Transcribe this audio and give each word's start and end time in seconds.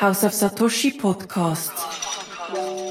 House 0.00 0.24
of 0.24 0.32
Satoshi 0.32 0.92
Podcast. 0.92 1.72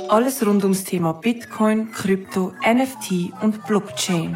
Alles 0.10 0.46
rund 0.46 0.64
ums 0.64 0.84
Thema 0.84 1.14
Bitcoin, 1.14 1.92
Krypto, 1.92 2.54
NFT 2.64 3.32
und 3.42 3.66
Blockchain. 3.66 4.36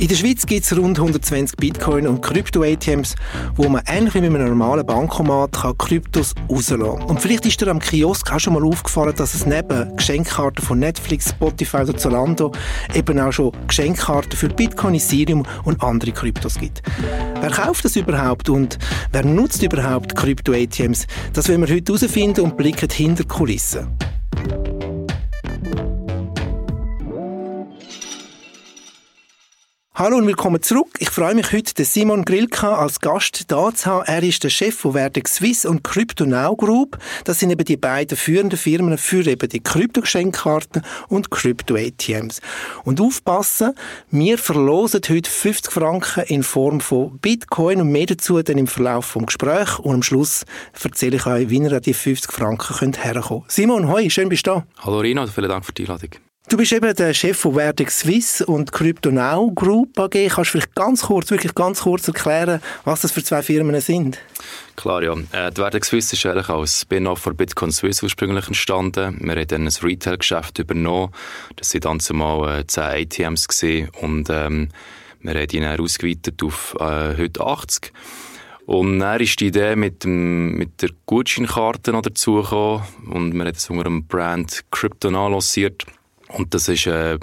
In 0.00 0.06
der 0.06 0.14
Schweiz 0.14 0.46
gibt 0.46 0.64
es 0.64 0.76
rund 0.76 0.96
120 0.96 1.56
Bitcoin- 1.56 2.06
und 2.06 2.22
Krypto-ATMs, 2.22 3.16
wo 3.56 3.68
man 3.68 3.82
ähnlich 3.88 4.14
wie 4.14 4.20
mit 4.20 4.40
einem 4.40 4.50
normalen 4.50 4.86
Bankomat 4.86 5.58
Kryptos 5.76 6.36
rauslassen 6.48 6.84
kann. 6.84 7.02
Und 7.02 7.20
vielleicht 7.20 7.44
ist 7.46 7.60
dir 7.60 7.66
am 7.66 7.80
Kiosk 7.80 8.32
auch 8.32 8.38
schon 8.38 8.54
mal 8.54 8.64
aufgefallen, 8.64 9.12
dass 9.16 9.34
es 9.34 9.44
neben 9.44 9.96
Geschenkkarten 9.96 10.64
von 10.64 10.78
Netflix, 10.78 11.30
Spotify 11.30 11.78
oder 11.78 11.96
Zalando 11.96 12.52
eben 12.94 13.18
auch 13.18 13.32
schon 13.32 13.50
Geschenkkarten 13.66 14.38
für 14.38 14.48
Bitcoin, 14.48 14.94
Ethereum 14.94 15.44
und 15.64 15.82
andere 15.82 16.12
Kryptos 16.12 16.60
gibt. 16.60 16.80
Wer 17.40 17.50
kauft 17.50 17.84
das 17.84 17.96
überhaupt 17.96 18.48
und 18.48 18.78
wer 19.10 19.24
nutzt 19.24 19.64
überhaupt 19.64 20.14
Krypto-ATMs? 20.14 21.08
Das 21.32 21.48
wollen 21.48 21.66
wir 21.66 21.74
heute 21.74 21.92
herausfinden 21.92 22.42
und 22.42 22.56
blicken 22.56 22.88
hinter 22.88 23.24
die 23.24 23.28
Kulissen. 23.28 23.88
Hallo 29.98 30.16
und 30.16 30.28
willkommen 30.28 30.62
zurück. 30.62 30.90
Ich 31.00 31.10
freue 31.10 31.34
mich 31.34 31.50
heute, 31.50 31.74
den 31.74 31.84
Simon 31.84 32.24
Grilka 32.24 32.76
als 32.76 33.00
Gast 33.00 33.50
da 33.50 33.74
zu 33.74 33.86
haben. 33.86 34.04
Er 34.06 34.22
ist 34.22 34.44
der 34.44 34.48
Chef 34.48 34.76
von 34.76 34.92
Vertex 34.92 35.34
Swiss 35.34 35.64
und 35.66 35.82
CryptoNow 35.82 36.56
Group. 36.56 36.98
Das 37.24 37.40
sind 37.40 37.50
eben 37.50 37.64
die 37.64 37.76
beiden 37.76 38.16
führenden 38.16 38.56
Firmen 38.56 38.96
für 38.96 39.26
eben 39.26 39.48
die 39.48 39.58
Kryptogeschenkkarten 39.58 40.82
und 41.08 41.32
Krypto-ATMs. 41.32 42.40
Und 42.84 43.00
aufpassen, 43.00 43.72
wir 44.12 44.38
verlosen 44.38 45.00
heute 45.08 45.28
50 45.28 45.72
Franken 45.72 46.22
in 46.28 46.44
Form 46.44 46.80
von 46.80 47.18
Bitcoin 47.18 47.80
und 47.80 47.90
mehr 47.90 48.06
dazu 48.06 48.40
dann 48.40 48.56
im 48.56 48.68
Verlauf 48.68 49.04
vom 49.04 49.26
Gespräch. 49.26 49.80
Und 49.80 49.94
am 49.94 50.02
Schluss 50.04 50.44
erzähle 50.80 51.16
ich 51.16 51.26
euch, 51.26 51.50
wie 51.50 51.58
ihr 51.58 51.72
an 51.72 51.82
die 51.82 51.92
50 51.92 52.30
Franken 52.30 52.76
könnt 52.76 53.02
herkommen 53.02 53.42
Simon, 53.48 53.88
hoi, 53.88 54.08
schön 54.10 54.28
bist 54.28 54.46
du 54.46 54.52
da. 54.52 54.66
Hallo 54.78 55.00
Rino, 55.00 55.26
vielen 55.26 55.48
Dank 55.48 55.64
für 55.64 55.72
die 55.72 55.82
Einladung. 55.82 56.27
Du 56.48 56.56
bist 56.56 56.72
eben 56.72 56.94
der 56.94 57.12
Chef 57.12 57.36
von 57.36 57.54
Vertex 57.54 58.00
Swiss 58.00 58.40
und 58.40 58.72
CryptoNow 58.72 59.54
Group 59.54 59.98
AG. 59.98 60.12
Kannst 60.12 60.38
du 60.38 60.44
vielleicht 60.44 60.74
ganz 60.74 61.02
kurz, 61.02 61.30
wirklich 61.30 61.54
ganz 61.54 61.82
kurz 61.82 62.08
erklären, 62.08 62.62
was 62.84 63.02
das 63.02 63.12
für 63.12 63.22
zwei 63.22 63.42
Firmen 63.42 63.78
sind? 63.82 64.18
Klar, 64.74 65.02
ja. 65.02 65.12
Äh, 65.32 65.50
die 65.50 65.60
Vertex 65.60 65.88
Swiss 65.88 66.10
ist 66.10 66.24
eigentlich 66.24 66.48
als 66.48 66.80
Spin-off 66.80 67.18
von 67.18 67.36
Bitcoin 67.36 67.70
Swiss 67.70 68.02
ursprünglich 68.02 68.46
entstanden. 68.46 69.18
Wir 69.20 69.36
haben 69.36 69.46
dann 69.46 69.66
ein 69.66 69.74
Retail-Geschäft 69.82 70.58
übernommen. 70.58 71.12
Das 71.56 71.74
waren 71.74 71.80
dann 71.82 72.00
zumal 72.00 72.60
äh, 72.60 72.66
10 72.66 72.82
ATMs 72.82 73.46
gewesen. 73.48 73.90
und 74.00 74.30
ähm, 74.30 74.70
wir 75.20 75.34
haben 75.34 75.46
die 75.48 75.60
dann 75.60 75.78
ausgeweitet 75.78 76.42
auf 76.42 76.74
äh, 76.80 77.14
heute 77.18 77.42
80. 77.42 77.92
Und 78.64 79.00
dann 79.00 79.20
ist 79.20 79.38
die 79.40 79.48
Idee 79.48 79.76
mit, 79.76 80.04
dem, 80.04 80.54
mit 80.56 80.80
der 80.80 80.90
Gutscheinkarte 81.04 81.92
noch 81.92 82.02
dazugekommen 82.02 82.82
und 83.10 83.34
wir 83.34 83.40
haben 83.40 83.52
das 83.52 83.68
unter 83.68 83.84
dem 83.84 84.06
Brand 84.06 84.64
CryptoNow 84.70 85.30
lanciert. 85.30 85.84
Und 86.28 86.54
das 86.54 86.68
ist 86.68 86.86
äh, 86.86 87.18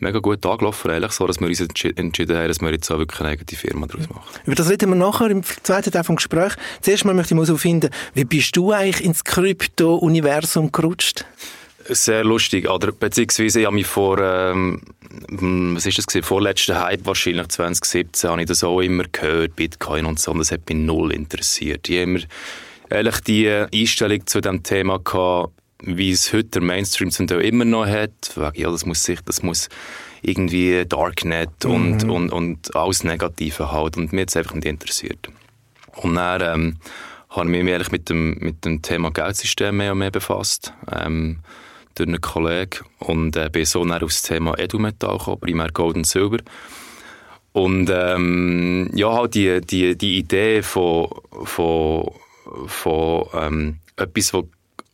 mega 0.00 0.18
gut 0.18 0.44
angelaufen, 0.44 0.90
eigentlich 0.90 1.12
so, 1.12 1.26
dass 1.26 1.40
wir 1.40 1.48
uns 1.48 1.60
entschieden 1.60 2.36
haben, 2.36 2.48
dass 2.48 2.60
wir 2.60 2.70
jetzt 2.70 2.90
auch 2.90 2.98
wirklich 2.98 3.20
eine 3.20 3.30
eigene 3.30 3.58
Firma 3.58 3.86
daraus 3.86 4.08
machen. 4.08 4.40
Über 4.44 4.54
das 4.54 4.70
reden 4.70 4.90
wir 4.90 4.96
nachher 4.96 5.30
im 5.30 5.42
zweiten 5.42 5.90
Teil 5.90 6.02
des 6.02 6.16
Gesprächs. 6.16 6.56
Zuerst 6.80 7.04
mal 7.04 7.14
möchte 7.14 7.34
ich 7.34 7.38
mal 7.38 7.46
so 7.46 7.56
finden, 7.56 7.90
wie 8.14 8.24
bist 8.24 8.56
du 8.56 8.72
eigentlich 8.72 9.04
ins 9.04 9.24
Krypto-Universum 9.24 10.72
gerutscht? 10.72 11.24
Sehr 11.88 12.24
lustig, 12.24 12.68
oder 12.68 12.92
beziehungsweise 12.92 13.60
ich 13.60 13.66
habe 13.66 13.74
mich 13.74 13.86
vor, 13.86 14.18
ähm, 14.18 14.82
was 15.28 15.86
ist 15.86 15.98
das 15.98 16.06
gewesen, 16.06 16.24
vorletzten 16.24 16.78
Hype 16.78 17.04
wahrscheinlich 17.04 17.48
2017, 17.48 18.30
habe 18.30 18.42
ich 18.42 18.48
das 18.48 18.62
auch 18.62 18.80
immer 18.80 19.04
gehört, 19.10 19.56
Bitcoin 19.56 20.06
und 20.06 20.20
so, 20.20 20.30
und 20.30 20.38
das 20.38 20.52
hat 20.52 20.68
mich 20.68 20.78
null 20.78 21.12
interessiert. 21.12 21.88
Ich 21.88 21.96
habe 21.96 22.02
immer 22.02 22.20
ehrlich 22.90 23.20
die 23.20 23.48
Einstellung 23.48 24.26
zu 24.26 24.40
dem 24.40 24.62
Thema 24.62 24.98
gehabt, 24.98 25.52
wie 25.82 26.10
es 26.10 26.32
heute 26.32 26.48
der 26.48 26.62
Mainstream 26.62 27.10
zum 27.10 27.26
Teil 27.26 27.40
immer 27.40 27.64
noch 27.64 27.86
hat. 27.86 28.38
Ja, 28.54 28.70
das 28.70 28.86
muss 28.86 29.04
sich, 29.04 29.20
das 29.22 29.42
muss 29.42 29.68
irgendwie 30.22 30.84
Darknet 30.86 31.64
mhm. 31.64 31.70
und, 31.70 32.04
und, 32.04 32.32
und 32.32 32.76
alles 32.76 33.04
Negative 33.04 33.72
halt. 33.72 33.96
Und 33.96 34.12
mir 34.12 34.22
hat 34.22 34.30
es 34.30 34.36
einfach 34.36 34.54
nicht 34.54 34.66
interessiert. 34.66 35.28
Und 35.96 36.14
dann 36.14 36.40
ähm, 36.42 36.76
habe 37.30 37.46
ich 37.46 37.62
mich 37.62 37.72
ehrlich 37.72 37.92
mit 37.92 38.08
dem, 38.08 38.36
mit 38.38 38.64
dem 38.64 38.82
Thema 38.82 39.10
Geldsystem 39.10 39.76
mehr 39.76 39.92
und 39.92 39.98
mehr 39.98 40.10
befasst. 40.10 40.72
Ähm, 40.90 41.38
durch 41.94 42.08
einen 42.08 42.20
Kollegen. 42.20 42.84
Und 42.98 43.36
äh, 43.36 43.48
bin 43.50 43.64
so 43.64 43.84
dann 43.84 44.02
auf 44.02 44.10
das 44.10 44.22
Thema 44.22 44.58
Edelmetall 44.58 45.18
gekommen, 45.18 45.40
primär 45.40 45.70
Gold 45.72 45.96
und 45.96 46.06
Silber. 46.06 46.38
Und 47.52 47.90
ähm, 47.92 48.90
ja, 48.94 49.12
halt 49.12 49.34
die, 49.34 49.60
die, 49.60 49.96
die 49.96 50.18
Idee 50.18 50.62
von, 50.62 51.08
von, 51.44 52.12
von 52.66 53.24
ähm, 53.34 53.78
etwas, 53.96 54.32
was 54.32 54.44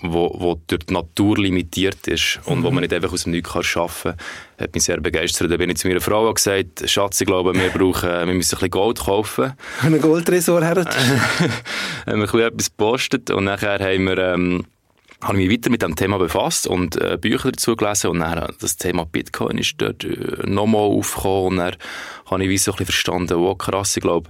wo, 0.03 0.35
wo 0.39 0.61
durch 0.67 0.85
die 0.85 0.93
Natur 0.93 1.39
limitiert 1.39 2.07
ist 2.07 2.39
und 2.45 2.59
mhm. 2.59 2.65
wo 2.65 2.71
man 2.71 2.83
nicht 2.83 2.93
einfach 2.93 3.13
aus 3.13 3.23
dem 3.25 3.33
Nichts 3.33 3.65
schaffen 3.65 4.13
kann, 4.13 4.65
hat 4.67 4.75
mich 4.75 4.85
sehr 4.85 5.01
begeistert. 5.01 5.51
Da 5.51 5.57
bin 5.57 5.71
ich 5.71 5.79
zu 5.79 5.89
meiner 5.89 6.01
Frau 6.01 6.33
gesagt, 6.33 6.89
Schatz, 6.89 7.21
ich 7.21 7.27
glaube, 7.27 7.55
wir 7.55 7.71
brauchen, 7.71 8.11
wir 8.11 8.27
müssen 8.27 8.57
ein 8.57 8.59
bisschen 8.59 8.71
Gold 8.71 9.01
kaufen. 9.01 9.55
Einen 9.83 10.01
Goldtresor 10.01 10.63
her. 10.63 10.77
haben 12.07 12.21
wir 12.21 12.35
ein 12.35 12.41
etwas 12.41 12.71
gepostet 12.71 13.31
und 13.31 13.45
nachher 13.45 13.79
haben 13.79 14.05
wir, 14.05 14.19
ähm, 14.19 14.67
habe 15.23 15.41
ich 15.41 15.49
mich 15.49 15.59
weiter 15.59 15.71
mit 15.71 15.81
dem 15.81 15.97
Thema 15.97 16.19
befasst 16.19 16.67
und 16.67 17.01
äh, 17.01 17.17
Bücher 17.19 17.53
dazu 17.53 17.75
gelesen 17.75 18.11
und 18.11 18.21
dann 18.21 18.53
das 18.61 18.77
Thema 18.77 19.07
Bitcoin 19.07 19.57
ist 19.57 19.77
dort 19.79 20.05
äh, 20.05 20.43
nochmal 20.45 20.83
aufgekommen 20.83 21.47
und 21.47 21.57
dann 21.57 21.77
habe 22.27 22.45
ich 22.45 22.51
wie 22.51 22.59
so 22.59 22.73
ein 22.73 22.77
bisschen 22.77 22.87
verstanden, 22.87 23.39
wow, 23.39 23.57
krass, 23.57 23.97
ich 23.97 24.03
glaube, 24.03 24.29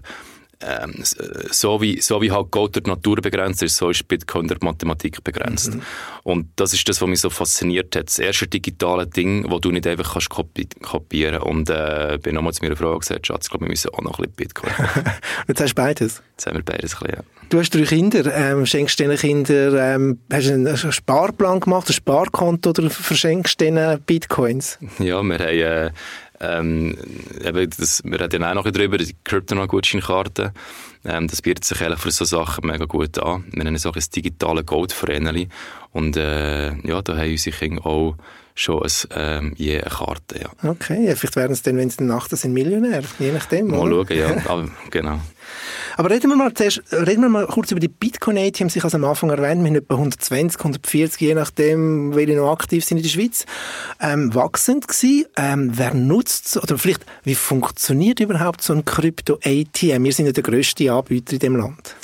ähm, 0.60 0.94
äh, 0.94 1.48
so, 1.50 1.80
wie, 1.80 2.00
so 2.00 2.22
wie 2.22 2.30
halt 2.30 2.50
Gold 2.50 2.74
durch 2.76 2.84
die 2.84 2.90
Natur 2.90 3.16
begrenzt 3.16 3.62
ist, 3.62 3.76
so 3.76 3.90
ist 3.90 4.06
Bitcoin 4.08 4.48
durch 4.48 4.60
die 4.60 4.66
Mathematik 4.66 5.22
begrenzt. 5.22 5.74
Mhm. 5.74 5.82
Und 6.22 6.48
das 6.56 6.72
ist 6.72 6.88
das, 6.88 7.00
was 7.00 7.08
mich 7.08 7.20
so 7.20 7.30
fasziniert 7.30 7.94
hat. 7.94 8.06
Das 8.06 8.18
erste 8.18 8.46
digitale 8.46 9.06
Ding, 9.06 9.50
das 9.50 9.60
du 9.60 9.70
nicht 9.70 9.86
einfach 9.86 10.12
kannst 10.12 10.30
kopi 10.30 10.66
kopieren 10.82 11.40
Und 11.42 11.70
äh, 11.70 12.18
bin 12.22 12.34
nochmal 12.34 12.52
zu 12.52 12.62
meiner 12.62 12.76
Frau 12.76 12.98
gesagt, 12.98 13.26
Schatz, 13.26 13.46
ich 13.46 13.50
glaube, 13.50 13.66
wir 13.66 13.70
müssen 13.70 13.90
auch 13.90 14.02
noch 14.02 14.18
ein 14.18 14.30
bisschen 14.30 14.36
Bitcoin 14.36 14.72
Jetzt 15.48 15.60
hast 15.60 15.70
du 15.70 15.74
beides? 15.74 16.22
Jetzt 16.32 16.46
haben 16.46 16.56
wir 16.56 16.64
beides 16.64 16.94
ein 16.94 17.00
bisschen, 17.00 17.16
ja. 17.16 17.22
Du 17.48 17.60
hast 17.60 17.74
drei 17.74 17.82
Kinder, 17.82 18.34
ähm, 18.34 18.66
schenkst 18.66 18.98
deinen 18.98 19.16
Kindern, 19.16 19.76
ähm, 19.78 20.18
hast 20.32 20.48
du 20.48 20.54
einen 20.54 20.92
Sparplan 20.92 21.60
gemacht, 21.60 21.88
ein 21.88 21.92
Sparkonto 21.92 22.70
oder 22.70 22.90
verschenkst 22.90 23.60
denen 23.60 24.00
Bitcoins? 24.00 24.78
Ja, 24.98 25.22
wir 25.22 25.38
haben... 25.38 25.56
Äh, 25.56 25.90
ähm, 26.41 26.97
eben 27.42 27.70
das, 27.70 28.02
wir 28.04 28.20
reden 28.20 28.44
auch 28.44 28.54
noch 28.54 28.70
darüber, 28.70 28.98
die 28.98 29.16
Kryptonaut-Gutscheinkarte. 29.24 30.52
Ähm, 31.04 31.28
das 31.28 31.42
bietet 31.42 31.64
sich 31.64 31.80
eigentlich 31.80 32.00
für 32.00 32.10
so 32.10 32.24
Sachen 32.24 32.66
mega 32.66 32.84
gut 32.84 33.19
an. 33.19 33.44
Wir 33.52 33.72
es 33.72 33.86
auch 33.86 33.97
ein 33.97 34.04
digitales 34.14 34.66
Goldvereneli. 34.66 35.48
Und 35.92 36.16
äh, 36.16 36.74
ja, 36.86 37.02
da 37.02 37.16
haben 37.16 37.30
unsere 37.30 37.56
Kinder 37.56 37.86
auch 37.86 38.16
schon 38.56 38.82
ein, 38.82 38.90
ähm, 39.14 39.54
je 39.56 39.80
eine 39.80 39.90
Karte. 39.90 40.40
Ja. 40.40 40.70
Okay, 40.70 41.06
ja, 41.06 41.14
vielleicht 41.14 41.36
werden 41.36 41.52
es 41.52 41.62
dann, 41.62 41.76
wenn 41.76 41.90
sie 41.90 42.02
nachts 42.02 42.40
sind, 42.40 42.52
Millionär, 42.52 43.02
je 43.18 43.30
nachdem. 43.30 43.68
Mal 43.68 43.92
oder? 43.92 44.06
schauen, 44.06 44.18
ja. 44.18 44.42
Aber, 44.50 44.68
genau. 44.90 45.20
Aber 45.96 46.10
reden 46.10 46.28
wir 46.28 46.36
mal 46.36 46.52
zuerst, 46.52 46.82
reden 46.92 47.22
wir 47.22 47.28
mal 47.28 47.46
kurz 47.46 47.70
über 47.70 47.80
die 47.80 47.88
Bitcoin-ATMs. 47.88 48.76
Ich 48.76 48.82
habe 48.82 48.88
es 48.88 48.94
am 48.94 49.04
Anfang 49.04 49.30
erwähnt, 49.30 49.62
wir 49.62 49.68
haben 49.68 49.76
etwa 49.76 49.94
120, 49.94 50.58
140, 50.58 51.20
je 51.20 51.34
nachdem, 51.34 52.14
welche 52.14 52.36
noch 52.36 52.50
aktiv 52.50 52.84
sind 52.84 52.98
in 52.98 53.02
der 53.02 53.10
Schweiz, 53.10 53.46
ähm, 54.00 54.34
wachsend 54.34 54.88
gewesen. 54.88 55.26
Ähm, 55.36 55.70
wer 55.74 55.94
nutzt 55.94 56.56
oder 56.56 56.76
vielleicht, 56.78 57.06
wie 57.24 57.34
funktioniert 57.34 58.20
überhaupt 58.20 58.62
so 58.62 58.72
ein 58.72 58.84
Krypto-ATM? 58.84 60.04
Wir 60.04 60.12
sind 60.12 60.26
ja 60.26 60.32
der 60.32 60.42
grösste 60.42 60.92
Anbieter 60.92 61.34
in 61.34 61.38
dem 61.38 61.56
Land. 61.56 61.94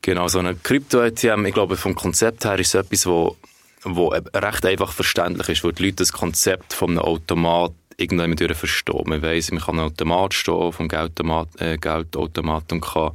Genau, 0.00 0.28
so 0.28 0.38
ein 0.38 0.62
Krypto-ATM, 0.62 1.46
ich 1.46 1.54
glaube, 1.54 1.76
vom 1.76 1.94
Konzept 1.94 2.44
her 2.44 2.58
ist 2.58 2.74
es 2.74 2.74
etwas, 2.74 3.06
wo, 3.06 3.36
wo 3.84 4.08
recht 4.08 4.66
einfach 4.66 4.92
verständlich 4.92 5.48
ist, 5.48 5.64
wo 5.64 5.70
die 5.70 5.84
Leute 5.84 5.96
das 5.96 6.12
Konzept 6.12 6.72
von 6.72 6.90
einem 6.90 7.00
Automat 7.00 7.72
irgendwann 7.96 8.36
verstehen. 8.36 9.04
Man 9.06 9.22
weiss, 9.22 9.52
man 9.52 9.60
kann 9.60 9.78
einen 9.78 9.88
Automat 9.90 10.34
stehen 10.34 10.72
vom 10.72 10.88
Geldautomat, 10.88 11.60
äh, 11.60 11.76
Geldautomat 11.76 12.72
und 12.72 12.80
kann 12.80 13.12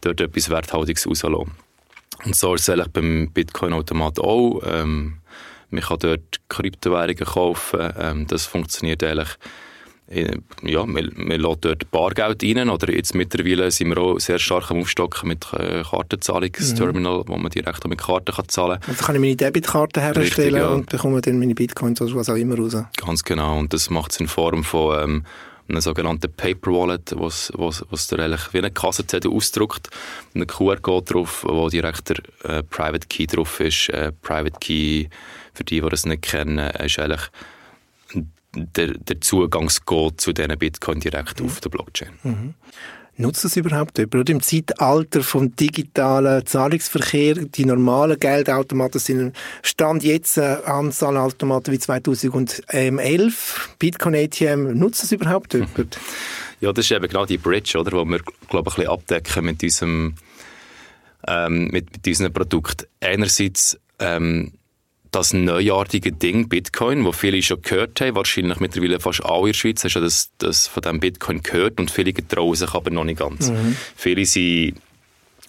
dort 0.00 0.20
etwas 0.20 0.50
Werthaltiges 0.50 1.06
rauslassen. 1.06 1.52
Und 2.24 2.34
so 2.34 2.54
ist 2.54 2.62
es 2.62 2.70
eigentlich 2.70 2.92
beim 2.92 3.30
Bitcoin-Automat 3.30 4.18
auch. 4.18 4.60
Ähm, 4.66 5.18
man 5.70 5.82
kann 5.82 5.98
dort 6.00 6.40
Kryptowährungen 6.48 7.24
kaufen. 7.24 7.92
Ähm, 7.98 8.26
das 8.26 8.46
funktioniert 8.46 9.02
eigentlich 9.02 9.28
äh, 9.28 9.65
ja, 10.08 10.86
man, 10.86 11.10
man 11.16 11.40
lässt 11.40 11.64
dort 11.64 11.90
Bargeld 11.90 12.42
rein, 12.44 12.70
oder 12.70 12.92
jetzt 12.92 13.14
mittlerweile 13.14 13.70
sind 13.70 13.88
wir 13.88 13.98
auch 13.98 14.20
sehr 14.20 14.38
stark 14.38 14.70
am 14.70 14.78
Aufstocken 14.78 15.28
mit 15.28 15.46
äh, 15.52 15.82
Kartenzahlungsterminal, 15.82 17.20
mhm. 17.20 17.24
wo 17.28 17.36
man 17.36 17.50
direkt 17.50 17.86
mit 17.88 18.00
Karten 18.00 18.32
kann 18.32 18.48
zahlen 18.48 18.80
kann. 18.80 18.90
Also 18.90 19.04
kann 19.04 19.16
ich 19.16 19.20
meine 19.20 19.36
Debitkarte 19.36 20.00
herstellen 20.00 20.54
Richtig, 20.54 20.54
ja. 20.54 20.68
und 20.68 20.88
bekomme 20.88 21.20
dann 21.20 21.38
meine 21.38 21.54
Bitcoins 21.54 22.00
oder 22.00 22.14
was 22.14 22.28
auch 22.28 22.36
immer 22.36 22.56
raus. 22.56 22.76
Ganz 23.04 23.24
genau, 23.24 23.58
und 23.58 23.72
das 23.72 23.90
macht 23.90 24.12
es 24.12 24.20
in 24.20 24.28
Form 24.28 24.62
von 24.62 25.02
ähm, 25.02 25.24
einem 25.68 25.80
sogenannten 25.80 26.32
Paper 26.32 26.70
Wallet, 26.70 27.12
was 27.16 27.52
was 27.56 27.84
was 27.90 28.06
der 28.06 28.20
eigentlich 28.20 28.52
wie 28.52 28.58
eine 28.58 28.70
Kassenzettel 28.70 29.32
ausdruckt, 29.32 29.90
ein 30.34 30.46
QR-Code 30.46 31.12
drauf, 31.12 31.44
wo 31.48 31.68
direkt 31.68 32.10
der 32.10 32.58
äh, 32.58 32.62
Private 32.62 33.08
Key 33.08 33.26
drauf 33.26 33.58
ist. 33.58 33.88
Äh, 33.88 34.12
Private 34.22 34.58
Key, 34.60 35.08
für 35.52 35.64
die, 35.64 35.80
die 35.80 35.88
das 35.88 36.06
nicht 36.06 36.22
kennen, 36.22 36.58
ist 36.58 36.98
eigentlich 37.00 37.22
der, 38.56 38.94
der 38.94 39.20
Zugangscode 39.20 40.20
zu 40.20 40.32
diesen 40.32 40.58
Bitcoin 40.58 41.00
direkt 41.00 41.40
mhm. 41.40 41.46
auf 41.46 41.60
der 41.60 41.70
Blockchain. 41.70 42.10
Mhm. 42.22 42.54
Nutzt 43.18 43.44
das 43.44 43.56
überhaupt 43.56 43.96
jemand? 43.96 44.14
Oder 44.14 44.32
im 44.32 44.42
Zeitalter 44.42 45.22
vom 45.22 45.56
digitalen 45.56 46.44
Zahlungsverkehr, 46.44 47.34
die 47.34 47.64
normalen 47.64 48.20
Geldautomaten 48.20 49.00
sind 49.00 49.34
Stand 49.62 50.04
jetzt 50.04 50.38
eine 50.38 50.64
Anzahl 50.66 51.16
Automaten 51.16 51.72
wie 51.72 51.78
2011. 51.78 53.70
Bitcoin 53.78 54.14
ATM, 54.16 54.78
nutzt 54.78 55.02
das 55.02 55.12
überhaupt 55.12 55.54
jemand? 55.54 55.98
Ja, 56.60 56.72
das 56.72 56.84
ist 56.84 56.92
eben 56.92 57.08
genau 57.08 57.24
die 57.24 57.38
Bridge, 57.38 57.78
oder, 57.78 57.92
wo 57.92 58.04
wir, 58.04 58.20
glaube 58.48 58.70
ich, 58.70 58.76
ein 58.78 58.84
bisschen 58.84 58.88
abdecken 58.88 59.44
mit 59.46 59.62
unserem, 59.62 60.14
ähm, 61.26 61.68
mit, 61.68 61.92
mit 61.92 62.06
unserem 62.06 62.32
Produkt. 62.34 62.86
Einerseits 63.00 63.78
ähm, 63.98 64.52
das 65.10 65.32
neuartige 65.32 66.12
Ding 66.12 66.48
Bitcoin, 66.48 67.04
wo 67.04 67.12
viele 67.12 67.42
schon 67.42 67.62
gehört 67.62 68.00
haben, 68.00 68.16
wahrscheinlich 68.16 68.60
mittlerweile 68.60 69.00
fast 69.00 69.24
alle 69.24 69.40
in 69.40 69.46
der 69.46 69.54
Schweiz 69.54 69.82
haben 69.82 69.90
schon 69.90 70.02
das, 70.02 70.30
das 70.38 70.66
von 70.66 70.82
dem 70.82 71.00
Bitcoin 71.00 71.42
gehört 71.42 71.80
und 71.80 71.90
viele 71.90 72.12
getrauen 72.12 72.54
sich 72.54 72.74
aber 72.74 72.90
noch 72.90 73.04
nicht 73.04 73.18
ganz. 73.18 73.50
Mhm. 73.50 73.76
Viele 73.96 74.24
sind 74.24 74.76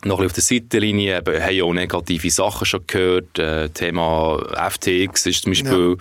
noch 0.05 0.23
auf 0.23 0.33
der 0.33 0.43
Seitenlinie, 0.43 1.17
eben, 1.17 1.41
haben 1.41 1.61
auch 1.61 1.73
negative 1.73 2.29
Sachen 2.29 2.65
schon 2.65 2.85
gehört. 2.87 3.39
Äh, 3.39 3.69
Thema 3.69 4.39
FTX 4.69 5.25
ist 5.25 5.43
zum 5.43 5.51
Beispiel 5.51 5.97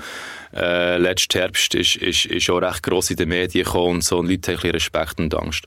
ja. 0.53 0.61
äh, 0.61 0.99
letzten 0.99 1.39
Herbst 1.39 1.75
ist, 1.75 1.97
ist, 1.97 2.27
ist 2.27 2.51
auch 2.51 2.59
recht 2.59 2.83
gross 2.83 3.11
in 3.11 3.17
den 3.17 3.29
Medien 3.29 3.65
gekommen 3.65 3.97
und 3.97 4.05
so 4.05 4.19
und 4.19 4.29
Leute 4.29 4.53
haben 4.53 4.57
ein 4.57 4.73
bisschen 4.73 4.73
Respekt 4.73 5.21
und 5.21 5.35
Angst. 5.35 5.67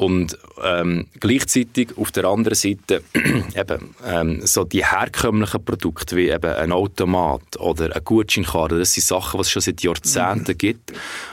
Und 0.00 0.38
ähm, 0.64 1.08
gleichzeitig 1.20 1.90
auf 1.98 2.10
der 2.10 2.24
anderen 2.24 2.54
Seite 2.54 3.02
eben 3.54 3.94
ähm, 4.06 4.40
so 4.46 4.64
die 4.64 4.82
herkömmlichen 4.82 5.62
Produkte 5.62 6.16
wie 6.16 6.30
eben 6.30 6.54
ein 6.54 6.72
Automat 6.72 7.58
oder 7.58 7.92
eine 7.92 8.00
Gutscheinkarte, 8.00 8.78
das 8.78 8.94
sind 8.94 9.04
Sachen, 9.04 9.36
die 9.36 9.42
es 9.42 9.50
schon 9.50 9.60
seit 9.60 9.82
Jahrzehnten 9.82 10.52
mhm. 10.52 10.56
gibt, 10.56 10.92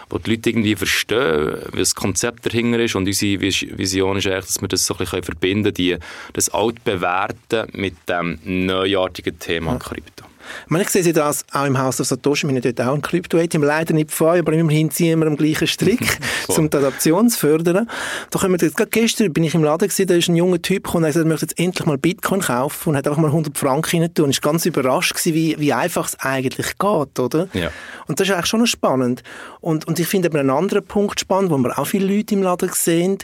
wo 0.10 0.18
die 0.18 0.32
Leute 0.32 0.50
irgendwie 0.50 0.76
verstehen, 0.76 1.60
wie 1.72 1.80
das 1.80 1.96
Konzept 1.96 2.46
dahinter 2.46 2.80
ist 2.80 2.94
und 2.98 3.08
unsere 3.08 3.40
Vision 3.40 4.18
ist 4.18 4.28
eigentlich, 4.28 4.46
dass 4.48 4.62
wir 4.62 4.68
das 4.68 4.86
so 4.86 4.96
ein 4.96 4.98
bisschen 4.98 5.24
verbinden 5.24 5.74
können, 5.74 6.00
das 6.34 6.50
Altbewährte 6.50 7.70
mit 7.72 7.96
dem 8.10 8.38
neuartigen 8.44 9.40
Thema 9.40 9.72
ja. 9.72 9.80
Krypto. 9.80 10.26
Ich, 10.66 10.72
meine, 10.72 10.84
ich 10.84 10.90
sehe 10.90 11.14
das 11.14 11.46
auch 11.52 11.66
im 11.66 11.78
Haus 11.78 11.98
der 11.98 12.06
Satoshi. 12.06 12.48
Wir 12.48 12.56
haben 12.56 12.62
dort 12.62 12.82
auch 12.82 12.94
ein 12.94 13.02
Krypto-ATM. 13.02 13.64
Leider 13.64 13.94
nicht 13.94 14.12
von 14.12 14.38
aber 14.40 14.54
immerhin 14.54 14.92
ziehen 14.92 15.20
wir 15.20 15.28
am 15.28 15.38
gleichen 15.38 15.68
Strick, 15.68 16.20
um 16.48 16.70
die 16.70 16.78
Adaption 16.78 17.30
zu 17.30 17.40
fördern. 17.40 17.90
Da 18.30 18.40
können 18.40 18.54
wir 18.54 18.66
jetzt, 18.66 18.78
gerade 18.78 18.90
gestern 18.90 19.32
bin 19.34 19.44
ich 19.44 19.54
im 19.54 19.64
Laden 19.64 19.88
gewesen, 19.88 20.08
da 20.08 20.16
ist 20.16 20.28
ein 20.28 20.36
junger 20.36 20.62
Typ 20.62 20.84
gekommen 20.84 21.04
und 21.04 21.08
hat 21.08 21.14
gesagt, 21.14 21.26
er 21.26 21.30
möchte 21.30 21.46
jetzt 21.46 21.60
endlich 21.60 21.86
mal 21.86 21.98
Bitcoin 21.98 22.42
kaufen 22.42 22.90
und 22.90 22.96
hat 22.98 23.08
einfach 23.08 23.22
mal 23.22 23.28
100 23.28 23.58
Franken 23.58 24.02
rein. 24.02 24.12
Und 24.20 24.30
ist 24.30 24.42
ganz 24.42 24.66
überrascht 24.66 25.14
gewesen, 25.14 25.34
wie, 25.34 25.60
wie 25.60 25.74
einfach 25.74 26.08
es 26.08 26.20
eigentlich 26.20 26.78
geht, 26.78 27.20
oder? 27.20 27.48
Ja. 27.54 27.72
Und 28.08 28.20
das 28.20 28.28
ist 28.28 28.34
eigentlich 28.34 28.48
schon 28.48 28.62
noch 28.62 28.68
spannend. 28.68 29.24
Und, 29.62 29.86
und 29.86 30.00
ich 30.00 30.08
finde 30.08 30.30
aber 30.30 30.40
einen 30.40 30.50
anderen 30.50 30.84
Punkt 30.84 31.20
spannend, 31.20 31.52
wo 31.52 31.58
wir 31.58 31.78
auch 31.78 31.86
viele 31.86 32.16
Leute 32.16 32.36
im 32.36 32.44
Laden 32.44 32.70
sehen, 32.74 33.18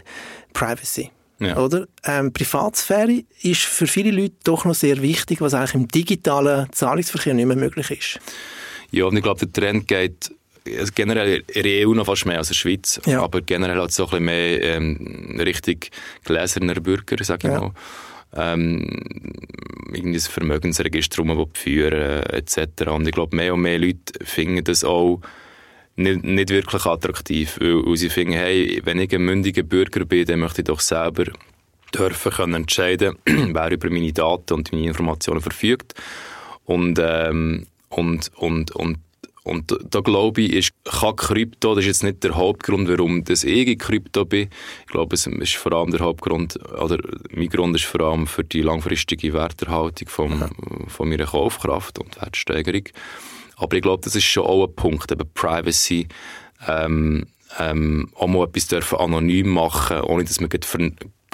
Privacy. 0.53 1.11
Ja. 1.45 1.57
Oder? 1.57 1.87
Ähm, 2.03 2.33
Privatsphäre 2.33 3.23
ist 3.41 3.61
für 3.61 3.87
viele 3.87 4.11
Leute 4.11 4.35
doch 4.43 4.65
noch 4.65 4.75
sehr 4.75 5.01
wichtig, 5.01 5.41
was 5.41 5.53
eigentlich 5.53 5.75
im 5.75 5.87
digitalen 5.87 6.71
Zahlungsverkehr 6.71 7.33
nicht 7.33 7.45
mehr 7.45 7.57
möglich 7.57 7.91
ist. 7.91 8.19
Ja, 8.91 9.05
und 9.05 9.15
ich 9.15 9.23
glaube, 9.23 9.45
der 9.45 9.51
Trend 9.51 9.87
geht 9.87 10.31
also 10.65 10.91
generell 10.95 11.43
in 11.47 11.63
der 11.63 11.87
EU 11.87 11.93
noch 11.93 12.05
fast 12.05 12.25
mehr 12.25 12.37
als 12.37 12.49
in 12.49 12.53
der 12.53 12.59
Schweiz, 12.59 13.01
ja. 13.05 13.21
aber 13.21 13.41
generell 13.41 13.81
hat 13.81 13.89
es 13.89 13.95
so 13.95 14.03
ein 14.05 14.09
bisschen 14.09 14.25
mehr 14.25 14.61
ähm, 14.61 15.37
richtig 15.39 15.91
gläserner 16.23 16.75
Bürger, 16.75 17.21
sage 17.23 17.47
ich 17.47 17.53
ja. 17.53 17.59
mal. 17.59 17.71
Ähm, 18.35 19.01
irgendwie 19.93 20.17
ein 20.17 20.21
Vermögensregister 20.21 21.23
führen 21.53 22.23
etc. 22.23 22.87
Und 22.87 23.07
ich 23.07 23.13
glaube, 23.13 23.35
mehr 23.35 23.53
und 23.53 23.61
mehr 23.61 23.77
Leute 23.77 24.13
finden 24.23 24.63
das 24.63 24.83
auch 24.83 25.21
nicht, 25.95 26.23
nicht 26.23 26.49
wirklich 26.49 26.85
attraktiv, 26.85 27.57
weil, 27.59 27.85
weil 27.85 27.97
sie 27.97 28.09
finden, 28.09 28.33
hey, 28.33 28.81
wenn 28.83 28.99
ich 28.99 29.13
ein 29.13 29.21
mündiger 29.21 29.63
Bürger 29.63 30.05
bin, 30.05 30.25
dann 30.25 30.39
möchte 30.39 30.61
ich 30.61 30.65
doch 30.65 30.79
selber 30.79 31.25
dürfen 31.93 32.31
können 32.31 32.55
entscheiden, 32.55 33.17
wer 33.25 33.71
über 33.71 33.89
meine 33.89 34.13
Daten 34.13 34.53
und 34.53 34.71
meine 34.71 34.87
Informationen 34.87 35.41
verfügt. 35.41 35.93
Und, 36.65 36.99
ähm, 37.01 37.67
und, 37.89 38.31
und, 38.35 38.71
und, 38.71 38.97
und 39.43 39.77
da 39.89 39.99
glaube 39.99 40.41
ich, 40.41 40.53
ist, 40.53 40.71
kann 40.85 41.15
Krypto, 41.15 41.75
das 41.75 41.83
ist 41.83 41.87
jetzt 41.87 42.03
nicht 42.03 42.23
der 42.23 42.35
Hauptgrund, 42.35 42.87
warum 42.87 43.23
das 43.25 43.43
ich 43.43 43.67
in 43.67 43.77
Krypto 43.77 44.25
bin. 44.25 44.49
Ich 44.85 44.91
glaube, 44.91 45.15
es 45.15 45.27
ist 45.27 45.55
vor 45.55 45.73
allem 45.73 45.91
der 45.91 45.99
Hauptgrund, 45.99 46.57
oder 46.79 46.97
mein 47.31 47.49
Grund 47.49 47.75
ist 47.75 47.85
vor 47.85 48.01
allem 48.01 48.25
für 48.25 48.45
die 48.45 48.61
langfristige 48.61 49.33
Werterhaltung 49.33 50.07
vom, 50.07 50.49
von 50.87 51.09
meiner 51.09 51.25
Kaufkraft 51.25 51.99
und 51.99 52.19
Wertsteigerung. 52.21 52.83
Aber 53.63 53.75
ich 53.75 53.81
glaube, 53.81 54.03
das 54.03 54.15
ist 54.15 54.25
schon 54.25 54.45
auch 54.45 54.65
ein 54.65 54.75
Punkt, 54.75 55.11
eben 55.11 55.27
Privacy, 55.33 56.07
ähm, 56.67 57.25
ähm, 57.59 58.09
auch 58.15 58.27
mal 58.27 58.45
etwas 58.47 58.67
dürfen 58.67 58.97
anonym 58.99 59.49
machen, 59.49 60.01
ohne 60.01 60.23
dass 60.23 60.39
man 60.39 60.49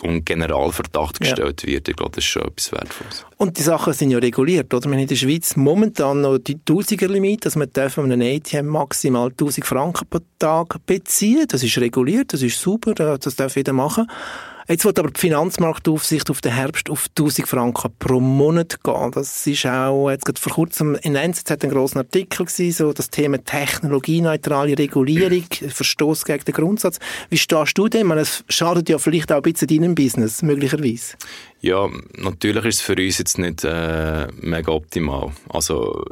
um 0.02 0.24
Generalverdacht 0.24 1.20
gestellt 1.20 1.64
ja. 1.64 1.70
wird. 1.70 1.90
Ich 1.90 1.96
glaube, 1.96 2.12
das 2.12 2.24
ist 2.24 2.30
schon 2.30 2.44
etwas 2.44 2.72
Wertvolles. 2.72 3.26
Und 3.38 3.58
die 3.58 3.62
Sachen 3.62 3.94
sind 3.94 4.12
ja 4.12 4.18
reguliert, 4.18 4.74
oder? 4.74 4.86
Wir 4.86 4.94
haben 4.94 5.02
in 5.02 5.08
der 5.08 5.16
Schweiz 5.16 5.56
momentan 5.56 6.22
noch 6.22 6.38
die 6.38 6.58
Tausiger-Limit, 6.64 7.46
dass 7.46 7.56
man 7.56 7.70
darf 7.74 7.98
an 7.98 8.12
einem 8.12 8.22
ATM 8.22 8.68
maximal 8.68 9.30
1000 9.30 9.66
Franken 9.66 10.08
pro 10.10 10.20
Tag 10.38 10.86
beziehen. 10.86 11.46
Das 11.50 11.64
ist 11.64 11.78
reguliert, 11.78 12.34
das 12.34 12.42
ist 12.42 12.60
super, 12.60 12.94
das 12.94 13.36
darf 13.36 13.56
jeder 13.56 13.74
machen. 13.74 14.08
Jetzt 14.70 14.86
wird 14.86 15.00
aber 15.00 15.10
die 15.10 15.20
Finanzmarktaufsicht 15.20 16.30
auf 16.30 16.42
den 16.42 16.54
Herbst 16.54 16.92
auf 16.92 17.08
1000 17.18 17.48
Franken 17.48 17.92
pro 17.98 18.20
Monat 18.20 18.84
gehen. 18.84 19.12
Das 19.12 19.48
ist 19.48 19.66
auch, 19.66 20.12
jetzt 20.12 20.26
gerade 20.26 20.40
vor 20.40 20.54
kurzem 20.54 20.94
in 21.02 21.16
NZZ 21.16 21.64
ein 21.64 21.72
grosser 21.72 22.02
Artikel 22.02 22.46
gewesen, 22.46 22.72
so 22.72 22.94
das 22.94 23.10
Thema 23.10 23.44
technologieneutrale 23.44 24.78
Regulierung, 24.78 25.46
Verstoß 25.70 26.24
gegen 26.24 26.46
den 26.46 26.54
Grundsatz. 26.54 27.00
Wie 27.32 27.40
stehst 27.40 27.80
du 27.80 27.88
dem? 27.88 28.12
Es 28.12 28.44
schadet 28.48 28.90
ja 28.90 29.00
vielleicht 29.00 29.32
auch 29.32 29.38
ein 29.38 29.42
bisschen 29.42 29.70
deinem 29.70 29.96
Business, 29.96 30.44
möglicherweise. 30.44 31.16
Ja, 31.62 31.90
natürlich 32.16 32.64
ist 32.66 32.76
es 32.76 32.82
für 32.82 32.96
uns 32.96 33.18
jetzt 33.18 33.40
nicht 33.40 33.64
äh, 33.64 34.28
mega 34.40 34.72
optimal. 34.72 35.32
Also, 35.50 36.06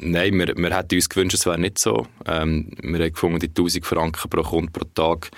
nein, 0.00 0.36
wir, 0.36 0.48
wir 0.56 0.76
hätten 0.76 0.96
uns 0.96 1.08
gewünscht, 1.08 1.36
es 1.36 1.46
wäre 1.46 1.60
nicht 1.60 1.78
so. 1.78 2.08
Ähm, 2.26 2.72
wir 2.82 3.04
haben 3.04 3.12
gefunden, 3.12 3.38
die 3.38 3.48
1000 3.48 3.86
Franken 3.86 4.28
pro 4.28 4.42
Kunde 4.42 4.72
pro 4.72 4.84
Tag 4.94 5.30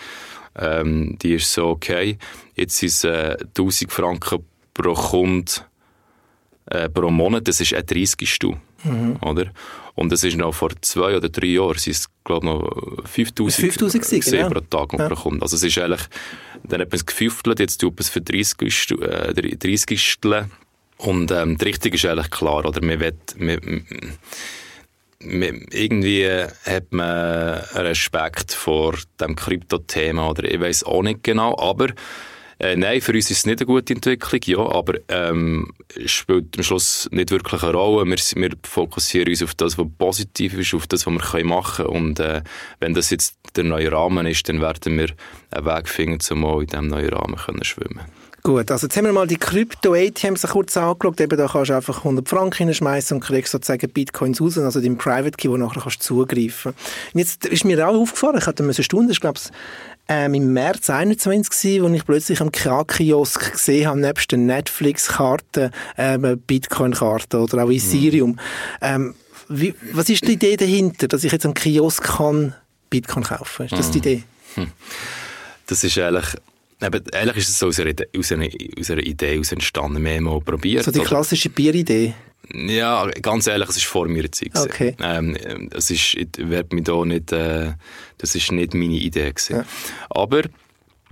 ähm, 0.59 1.17
die 1.21 1.35
ist 1.35 1.53
so 1.53 1.69
okay. 1.69 2.19
Jetzt 2.55 2.79
sind 2.79 2.89
es 2.89 3.05
äh, 3.05 3.37
1000 3.41 3.93
Franken 3.93 4.45
pro 4.75 4.95
Kunde 4.95 5.53
äh, 6.67 6.89
pro 6.89 7.11
Monat, 7.11 7.47
das 7.49 7.61
ist 7.61 7.75
ein 7.75 7.87
30. 7.87 8.57
Mhm. 8.85 9.17
Oder? 9.23 9.53
Und 9.95 10.13
das 10.13 10.25
ist 10.25 10.37
noch 10.37 10.53
vor 10.53 10.71
zwei 10.83 11.17
oder 11.17 11.29
drei 11.29 11.47
Jahren, 11.47 11.79
sind 11.79 11.95
es, 11.95 12.07
glaube 12.23 12.47
noch 12.47 13.07
5000 13.07 13.71
5000 13.71 14.25
genau. 14.25 14.51
pro 14.51 14.61
Tag 14.61 14.93
und 14.93 14.99
ja. 14.99 15.09
pro 15.09 15.15
Kunde. 15.15 15.43
Also 15.43 15.57
es 15.57 15.63
ist 15.63 15.79
eigentlich, 15.79 16.03
dann 16.65 16.81
hat 16.81 16.91
man 16.91 16.97
es 16.97 17.07
gefüftelt, 17.07 17.61
jetzt 17.61 17.79
tut 17.79 17.95
man 17.95 18.01
es 18.01 18.11
für 18.11 18.21
30. 18.21 18.91
Äh, 19.01 19.57
30. 19.57 20.21
Und 20.99 21.31
ähm, 21.31 21.57
die 21.57 21.65
Richtung 21.65 21.93
ist 21.93 22.05
eigentlich 22.05 22.31
klar, 22.31 22.65
oder? 22.65 22.85
Man 22.85 23.01
will, 23.01 23.15
man, 23.39 23.87
irgendwie 25.21 26.29
hat 26.65 26.93
man 26.93 27.61
Respekt 27.75 28.53
vor 28.53 28.95
dem 29.21 29.35
Krypto-Thema 29.37 30.31
oder 30.31 30.51
ich 30.51 30.61
weiß 30.61 30.85
auch 30.85 31.03
nicht 31.03 31.23
genau, 31.23 31.59
aber 31.59 31.89
äh, 32.59 32.75
nein, 32.75 33.03
für 33.03 33.13
uns 33.13 33.31
ist 33.31 33.39
es 33.39 33.47
nicht 33.47 33.61
eine 33.61 33.67
gute 33.67 33.93
Entwicklung, 33.93 34.41
ja, 34.45 34.59
aber 34.59 34.95
ähm, 35.09 35.73
spielt 36.07 36.57
am 36.57 36.63
Schluss 36.63 37.07
nicht 37.13 37.31
wirklich 37.31 37.63
eine 37.63 37.73
Rolle. 37.73 38.07
Wir, 38.07 38.17
wir 38.17 38.57
fokussieren 38.63 39.29
uns 39.29 39.43
auf 39.43 39.55
das, 39.55 39.77
was 39.77 39.87
positiv 39.99 40.55
ist, 40.55 40.73
auf 40.73 40.87
das, 40.87 41.07
was 41.07 41.35
wir 41.35 41.45
machen 41.45 41.85
können 41.85 41.89
und 41.89 42.21
äh, 42.21 42.43
wenn 42.81 42.95
das 42.95 43.11
jetzt 43.11 43.39
der 43.57 43.65
neue 43.65 43.93
Rahmen 43.93 44.27
ist, 44.27 44.49
dann 44.49 44.61
werden 44.61 44.99
wir 44.99 45.09
einen 45.51 45.67
Weg 45.67 45.89
finden, 45.89 46.19
um 46.33 46.45
auch 46.47 46.61
in 46.61 46.67
diesem 46.67 46.89
neuen 46.89 47.11
Rahmen 47.11 47.37
können 47.37 47.65
schwimmen 47.65 48.01
Gut, 48.47 48.71
also 48.71 48.87
jetzt 48.87 48.97
haben 48.97 49.07
wir 49.07 49.13
mal 49.13 49.27
die 49.27 49.39
Krypto-ATMs 49.39 50.43
kurz 50.43 50.77
angeschaut. 50.77 51.21
Eben, 51.21 51.37
da 51.37 51.49
kannst 51.49 51.71
du 51.71 51.75
einfach 51.75 51.99
100 51.99 52.29
Franken 52.29 52.69
hinschmeißen 52.69 53.17
und 53.17 53.21
kriegst 53.21 53.51
sozusagen 53.51 53.91
Bitcoins 53.91 54.41
raus, 54.41 54.57
also 54.57 54.81
dein 54.81 54.97
Private 54.97 55.33
Key, 55.33 55.51
wo 55.51 55.57
nachher 55.57 55.81
kannst 55.81 56.05
zugreifen. 56.05 56.73
Und 57.13 57.19
jetzt 57.19 57.45
ist 57.47 57.65
mir 57.65 57.89
auch 57.89 57.97
aufgefallen, 57.97 58.39
ich 58.39 58.47
hatte 58.47 58.63
eine 58.63 58.73
Stunde, 58.73 59.11
ich 59.11 59.21
glaube, 59.21 59.41
ähm, 60.07 60.35
im 60.35 60.53
März 60.53 60.91
21 60.91 61.83
wo 61.83 61.89
ich 61.89 62.05
plötzlich 62.05 62.41
am 62.41 62.53
Kiosk 62.53 63.51
gesehen 63.51 63.89
habe, 63.89 63.99
nebst 63.99 64.31
den 64.31 64.47
Netflix-Karten, 64.47 65.73
ähm, 65.99 66.41
Bitcoin-Karten 66.47 67.41
oder 67.41 67.65
auch 67.65 67.71
Ethereum. 67.73 68.31
Mhm. 68.31 68.39
Ähm, 68.81 69.15
wie, 69.49 69.75
was 69.91 70.09
ist 70.09 70.25
die 70.25 70.35
Idee 70.35 70.57
dahinter, 70.57 71.09
dass 71.09 71.25
ich 71.25 71.33
jetzt 71.33 71.47
am 71.47 71.55
Kiosk 71.55 72.01
kann 72.01 72.55
Bitcoin 72.91 73.25
kaufen? 73.25 73.67
Ist 73.67 73.77
das 73.77 73.91
die 73.91 73.99
mhm. 73.99 74.05
Idee? 74.05 74.23
Hm. 74.55 74.71
Das 75.67 75.83
ist 75.83 75.99
eigentlich 75.99 76.37
Eben, 76.83 77.03
eigentlich 77.13 77.37
ist 77.39 77.49
es 77.49 77.59
so 77.59 77.69
aus 77.69 77.81
einer, 77.81 77.95
aus 78.17 78.33
einer, 78.33 78.49
aus 78.79 78.91
einer 78.91 79.03
Idee 79.03 79.39
aus 79.39 79.53
entstanden. 79.53 80.05
Wir 80.05 80.17
haben 80.17 80.25
mal 80.25 80.41
probiert. 80.41 80.85
So 80.85 80.91
die 80.91 81.01
klassische 81.01 81.49
Bieridee? 81.49 82.15
Ja, 82.53 83.07
ganz 83.23 83.47
ehrlich, 83.47 83.69
es 83.71 83.79
ist 83.79 83.87
vor 83.87 84.07
mir 84.07 84.31
Zeit. 84.31 84.53
Okay. 84.55 84.95
Ähm, 85.03 85.37
es 85.73 85.91
ist, 85.91 86.15
ich 86.15 86.29
mich 86.71 86.85
da 86.85 87.05
nicht, 87.05 87.33
äh, 87.33 87.73
das 88.19 88.35
ist 88.35 88.53
nicht 88.53 88.75
meine 88.75 88.95
Idee 88.95 89.33
gewesen. 89.33 89.57
Ja. 89.57 89.65
Aber 90.11 90.43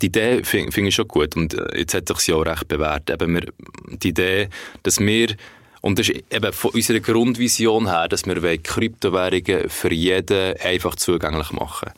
die 0.00 0.06
Idee 0.06 0.44
finde 0.44 0.71
find 0.71 0.88
ich 0.88 0.94
schon 0.94 1.09
gut 1.09 1.35
und 1.37 1.54
äh, 1.54 1.78
jetzt 1.78 1.94
hat 1.94 2.09
sich 2.09 2.28
ja 2.28 2.37
auch 2.37 2.47
recht 2.47 2.68
bewährt. 2.68 3.11
Eben 3.11 3.35
wir, 3.35 3.47
die 3.88 4.09
Idee, 4.09 4.49
dass 4.83 5.00
wir 5.00 5.35
und 5.80 5.99
das 5.99 6.09
ist 6.09 6.23
eben 6.30 6.52
von 6.52 6.71
unserer 6.71 7.00
Grundvision 7.00 7.88
her, 7.88 8.09
dass 8.09 8.25
wir 8.26 8.59
Kryptowährungen 8.59 9.68
für 9.68 9.92
jeden 9.92 10.56
einfach 10.59 10.94
zugänglich 10.94 11.52
machen 11.52 11.90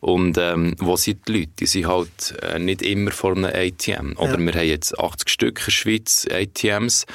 Und 0.00 0.38
ähm, 0.38 0.74
wo 0.78 0.96
sind 0.96 1.28
die 1.28 1.40
Leute? 1.40 1.52
Die 1.58 1.66
sind 1.66 1.86
halt 1.86 2.34
äh, 2.42 2.58
nicht 2.58 2.82
immer 2.82 3.10
vor 3.10 3.32
einem 3.32 3.44
ATM. 3.44 4.16
Oder 4.16 4.38
ja. 4.38 4.38
wir 4.38 4.54
haben 4.54 4.66
jetzt 4.66 4.98
80 4.98 5.28
Stück 5.28 5.58
in 5.58 5.64
der 5.66 5.70
Schweiz 5.70 6.26
ATMs 6.30 7.06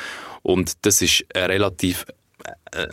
und 0.44 0.86
das 0.86 1.02
ist 1.02 1.26
relativ... 1.36 2.06
Äh, 2.72 2.88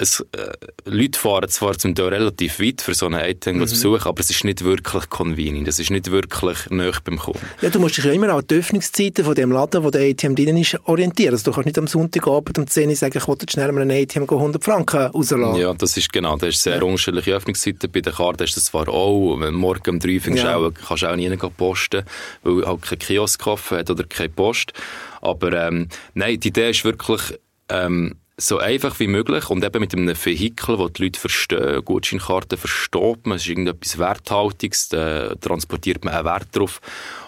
es, 0.00 0.24
äh, 0.32 0.52
Leute 0.86 1.18
fahren 1.18 1.48
zwar 1.48 1.76
zum 1.76 1.94
Teil 1.94 2.08
relativ 2.08 2.58
weit 2.58 2.80
für 2.80 2.94
so 2.94 3.06
einen 3.06 3.20
Item 3.20 3.58
mhm. 3.58 3.66
zu 3.66 3.74
besuchen, 3.74 4.08
aber 4.08 4.20
es 4.20 4.30
ist 4.30 4.44
nicht 4.44 4.64
wirklich 4.64 5.10
convenient. 5.10 5.68
Es 5.68 5.78
ist 5.78 5.90
nicht 5.90 6.10
wirklich 6.10 6.58
nahe 6.70 6.92
beim 7.04 7.18
Kunden. 7.18 7.40
Ja, 7.60 7.68
du 7.68 7.78
musst 7.78 7.98
dich 7.98 8.04
ja 8.04 8.12
immer 8.12 8.30
an 8.30 8.42
die 8.48 8.54
Öffnungszeiten 8.54 9.24
von 9.24 9.34
dem 9.34 9.52
Laden, 9.52 9.84
wo 9.84 9.90
der 9.90 10.10
ATM 10.10 10.34
drin 10.34 10.56
ist, 10.56 10.78
orientieren. 10.84 11.34
Also 11.34 11.50
du 11.50 11.54
kannst 11.54 11.66
nicht 11.66 11.78
am 11.78 11.86
Sonntagabend 11.86 12.58
um 12.58 12.66
10 12.66 12.88
Uhr 12.88 12.96
sagen, 12.96 13.16
ich 13.16 13.28
wollte 13.28 13.46
schnell 13.50 13.70
mal 13.72 13.82
ein 13.82 13.90
ATM 13.90 14.22
100 14.22 14.64
Franken 14.64 14.96
rausladen. 14.96 15.60
Ja, 15.60 15.74
das 15.74 15.96
ist 15.96 16.12
genau. 16.12 16.36
Das 16.36 16.50
ist 16.50 16.62
sehr 16.62 16.76
ja. 16.76 16.82
unterschiedliche 16.82 17.34
Öffnungszeiten. 17.34 17.92
Bei 17.92 18.00
der 18.00 18.14
Karte 18.14 18.44
ist 18.44 18.56
das 18.56 18.64
zwar 18.64 18.88
auch, 18.88 19.38
wenn 19.38 19.54
morgen 19.54 19.90
um 19.90 19.98
3 19.98 20.08
Uhr 20.08 20.36
ja. 20.36 20.56
auch, 20.56 20.72
kannst 20.72 21.02
du 21.02 21.10
auch 21.10 21.16
nie 21.16 21.30
posten, 21.56 22.04
weil 22.42 22.66
halt 22.66 22.82
kein 22.82 22.98
Kiosk 22.98 23.44
hat 23.44 23.90
oder 23.90 24.04
keine 24.04 24.30
Post. 24.30 24.72
Aber 25.20 25.52
ähm, 25.52 25.88
nein, 26.14 26.40
die 26.40 26.48
Idee 26.48 26.70
ist 26.70 26.84
wirklich, 26.84 27.20
ähm, 27.68 28.16
so 28.40 28.58
einfach 28.58 28.98
wie 29.00 29.06
möglich 29.06 29.50
und 29.50 29.64
eben 29.64 29.80
mit 29.80 29.94
einem 29.94 30.16
Vehikel, 30.16 30.76
das 30.76 30.92
die 30.94 31.04
Leute 31.04 31.20
verstehen. 31.20 31.84
Gutscheinkarten 31.84 32.58
versteht 32.58 33.26
man, 33.26 33.36
es 33.36 33.42
ist 33.42 33.48
irgendetwas 33.48 33.98
Werthaltiges, 33.98 34.88
da 34.88 35.34
transportiert 35.36 36.04
man 36.04 36.14
einen 36.14 36.24
Wert 36.24 36.48
drauf 36.52 36.80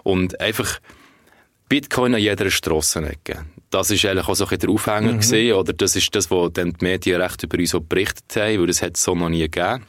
und 0.03 0.41
einfach 0.41 0.81
Bitcoin 1.69 2.15
an 2.15 2.21
jeder 2.21 2.51
Strassenecke. 2.51 3.45
Das 3.71 3.91
ist 3.91 4.05
eigentlich 4.05 4.29
auch 4.29 4.35
so 4.35 4.47
ein 4.47 4.59
der 4.59 4.69
Aufhänger 4.69 5.13
mhm. 5.13 5.19
gesehen, 5.19 5.55
oder 5.55 5.73
das 5.73 5.97
ist 5.97 6.15
das, 6.15 6.31
was 6.31 6.53
dann 6.53 6.73
die 6.73 6.85
Medien 6.85 7.21
recht 7.21 7.43
über 7.43 7.59
uns 7.59 7.77
berichtet 7.89 8.37
haben, 8.37 8.61
weil 8.61 8.67
das 8.67 8.83
hat 8.83 8.97
es 8.97 9.05
so 9.05 9.15
noch 9.15 9.29
nie 9.29 9.49
gegeben. 9.49 9.87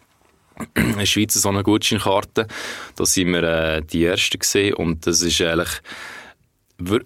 In 0.75 0.98
der 0.98 1.06
Schweiz 1.06 1.34
so 1.34 1.50
eine 1.50 1.63
Gutscheinkarte, 1.63 2.48
da 2.96 3.06
sind 3.06 3.34
wir 3.34 3.44
äh, 3.44 3.82
die 3.82 4.06
Ersten 4.06 4.39
gesehen 4.39 4.75
und 4.75 5.08
das 5.08 5.22
ist 5.22 5.42
eigentlich 5.42 5.82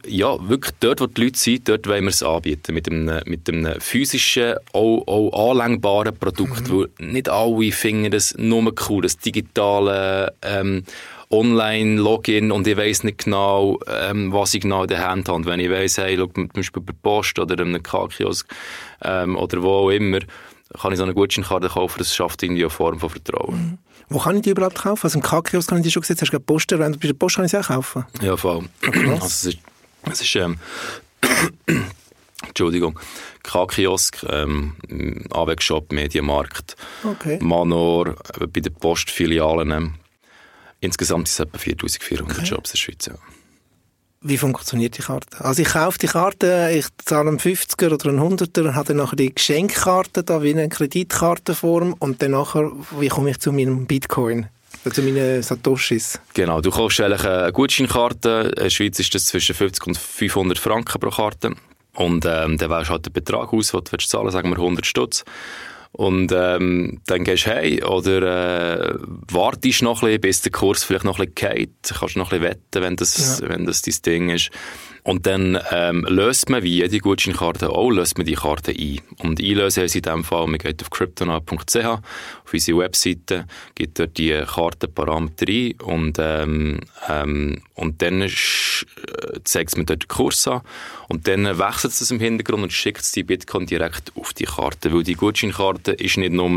ja, 0.07 0.49
wirklich 0.49 0.73
dort, 0.79 1.01
wo 1.01 1.07
die 1.07 1.25
Leute 1.25 1.37
sind, 1.37 1.67
dort 1.67 1.87
wollen 1.87 2.03
wir 2.03 2.09
es 2.09 2.23
anbieten. 2.23 2.73
Mit 2.73 2.89
einem, 2.89 3.21
mit 3.25 3.49
einem 3.49 3.79
physischen, 3.79 4.55
auch, 4.73 5.03
auch 5.07 5.51
anlängbaren 5.51 6.15
Produkt, 6.17 6.67
mhm. 6.67 6.71
wo 6.71 6.85
nicht 6.99 7.29
alle 7.29 7.71
finden 7.71 8.11
das 8.11 8.35
nur 8.37 8.73
cool, 8.89 9.01
das 9.01 9.17
digitale 9.17 10.33
ähm, 10.41 10.83
Online-Login 11.29 12.51
und 12.51 12.67
ich 12.67 12.77
weiss 12.77 13.03
nicht 13.03 13.25
genau, 13.25 13.79
ähm, 13.87 14.31
was 14.31 14.53
ich 14.53 14.61
genau 14.61 14.83
in 14.83 14.87
der 14.87 15.07
Hand 15.07 15.27
habe. 15.27 15.45
Wenn 15.45 15.59
ich 15.59 15.69
weiss, 15.69 15.97
hey, 15.97 16.15
schau, 16.17 16.27
zum 16.27 16.47
Beispiel 16.49 16.81
bei 16.81 16.93
Post 17.01 17.39
oder 17.39 17.61
einem 17.61 17.83
K-Kiosk 17.83 18.47
ähm, 19.03 19.35
oder 19.35 19.61
wo 19.61 19.69
auch 19.69 19.89
immer, 19.89 20.19
kann 20.79 20.91
ich 20.91 20.97
so 20.97 21.03
eine 21.03 21.13
Gutscheinkarte 21.13 21.69
kaufen, 21.69 21.99
das 21.99 22.15
schafft 22.15 22.43
irgendwie 22.43 22.63
eine 22.63 22.69
Form 22.69 22.99
von 22.99 23.09
Vertrauen. 23.09 23.55
Mhm. 23.55 23.77
Wo 24.09 24.19
kann 24.19 24.37
ich 24.37 24.43
die 24.43 24.51
überhaupt 24.51 24.77
kaufen? 24.77 25.05
Also 25.05 25.17
im 25.17 25.23
K-Kiosk 25.23 25.69
kann 25.69 25.79
ich 25.79 25.83
die 25.83 25.91
schon 25.91 26.01
gesehen, 26.01 26.17
hast 26.19 26.31
du 26.31 26.39
Post 26.39 26.71
erwähnt, 26.71 26.99
bei 26.99 27.07
der 27.07 27.13
Post 27.13 27.35
kann 27.35 27.45
ich 27.45 27.51
sie 27.51 27.59
auch 27.59 27.67
kaufen? 27.67 28.05
Ja, 28.21 28.37
voll. 28.37 28.67
Okay, 28.85 29.09
also 29.09 29.25
es 29.25 29.45
ist, 29.45 29.57
es 30.09 30.21
ist 30.21 30.35
ähm, 30.35 30.57
Entschuldigung, 32.47 32.97
K-Kiosk, 33.43 34.25
ähm, 34.29 34.75
Awegshop, 35.31 35.91
Medienmarkt, 35.91 36.75
okay. 37.03 37.39
Manor, 37.41 38.15
äh, 38.39 38.47
bei 38.47 38.61
den 38.61 38.73
Postfilialen. 38.73 39.71
Ähm, 39.71 39.93
insgesamt 40.79 41.27
sind 41.27 41.47
es 41.47 41.47
etwa 41.47 41.57
4400 41.57 42.37
okay. 42.37 42.47
Jobs 42.47 42.71
in 42.71 42.73
der 42.73 42.77
Schweiz. 42.77 43.05
Ja. 43.07 43.15
Wie 44.21 44.37
funktioniert 44.37 44.97
die 44.97 45.03
Karte? 45.03 45.43
Also 45.43 45.61
ich 45.61 45.69
kaufe 45.69 45.99
die 45.99 46.07
Karte, 46.07 46.71
ich 46.73 46.87
zahle 47.05 47.29
einen 47.29 47.39
50er 47.39 47.93
oder 47.93 48.09
einen 48.09 48.19
100er 48.19 48.61
und 48.61 48.75
habe 48.75 48.87
dann 48.87 48.97
nachher 48.97 49.15
die 49.15 49.33
Geschenkkarte 49.33 50.23
da 50.23 50.41
wie 50.41 50.51
eine 50.51 50.69
Kreditkartenform 50.69 51.93
und 51.99 52.21
dann 52.21 52.31
nachher, 52.31 52.71
wie 52.99 53.09
komme 53.09 53.29
ich 53.29 53.39
zu 53.39 53.51
meinem 53.51 53.85
Bitcoin? 53.85 54.47
Zu 54.91 55.01
meinen 55.01 55.43
Satoshis. 55.43 56.19
Genau, 56.33 56.61
du 56.61 56.71
kaufst 56.71 57.01
eigentlich 57.01 57.25
eine 57.25 57.51
Gutscheinkarte. 57.51 58.53
In 58.55 58.63
der 58.63 58.69
Schweiz 58.69 58.99
ist 58.99 59.13
das 59.13 59.25
zwischen 59.25 59.53
50 59.53 59.85
und 59.87 59.97
500 59.97 60.57
Franken 60.57 60.99
pro 60.99 61.09
Karte. 61.09 61.55
Und 61.93 62.25
ähm, 62.25 62.57
dann 62.57 62.69
wählst 62.69 62.89
du 62.89 62.93
halt 62.93 63.05
den 63.05 63.13
Betrag 63.13 63.51
aus, 63.51 63.71
den 63.71 63.83
du 63.83 63.91
willst 63.91 64.09
zahlen 64.09 64.31
sagen 64.31 64.49
wir 64.49 64.57
100 64.57 64.85
Stutz. 64.85 65.25
Und 65.97 66.31
ähm, 66.31 67.01
dann 67.07 67.23
gehst 67.23 67.47
du 67.47 67.49
hey 67.49 67.83
oder 67.83 68.91
äh, 68.91 68.95
wartest 69.31 69.81
noch 69.81 70.03
ein 70.03 70.09
bisschen, 70.09 70.21
bis 70.21 70.41
der 70.41 70.51
Kurs 70.51 70.83
vielleicht 70.83 71.05
noch 71.05 71.17
ein 71.17 71.31
bisschen 71.33 71.55
geht. 71.55 71.71
Kannst 71.99 72.15
noch 72.15 72.31
ein 72.31 72.39
bisschen 72.39 72.51
wetten, 72.51 72.83
wenn 72.83 72.95
das, 72.95 73.39
ja. 73.39 73.49
wenn 73.49 73.65
das 73.65 73.81
dein 73.81 73.95
Ding 74.05 74.29
ist. 74.29 74.51
Und 75.07 75.25
dann 75.25 75.57
ähm, 75.71 76.05
löst 76.09 76.49
man, 76.49 76.63
wie 76.63 76.79
jede 76.79 76.99
Gutscheinkarte 76.99 77.69
auch, 77.69 77.89
löst 77.89 78.17
man 78.17 78.27
die 78.27 78.33
Karte 78.33 78.73
ein. 78.73 78.99
Und 79.19 79.39
einlösen 79.39 79.83
heisst 79.83 79.95
in 79.95 80.01
dem 80.01 80.25
Fall, 80.25 80.45
man 80.47 80.57
geht 80.57 80.81
auf 80.81 80.89
cryptonite.ch, 80.89 81.85
auf 81.85 82.01
unsere 82.53 82.79
Webseite, 82.79 83.45
gibt 83.73 83.99
dort 83.99 84.17
die 84.17 84.37
Kartenparameter 84.45 85.45
ein 85.47 85.73
und, 85.81 86.17
ähm, 86.19 86.81
ähm, 87.07 87.61
und 87.75 88.01
dann 88.01 88.21
äh, 88.21 88.29
zeigt 89.45 89.77
man 89.77 89.85
dort 89.85 90.03
den 90.03 90.07
Kurs 90.09 90.45
an 90.45 90.59
und 91.07 91.25
dann 91.27 91.45
wechselt 91.57 91.93
es 91.93 92.11
im 92.11 92.19
Hintergrund 92.19 92.63
und 92.63 92.73
schickt 92.73 93.15
die 93.15 93.23
Bitcoin 93.23 93.65
direkt 93.65 94.11
auf 94.15 94.33
die 94.33 94.43
Karte. 94.43 94.91
Weil 94.91 95.03
die 95.03 95.13
Gutscheinkarte 95.13 95.93
ist 95.93 96.17
nicht 96.17 96.33
nur 96.33 96.49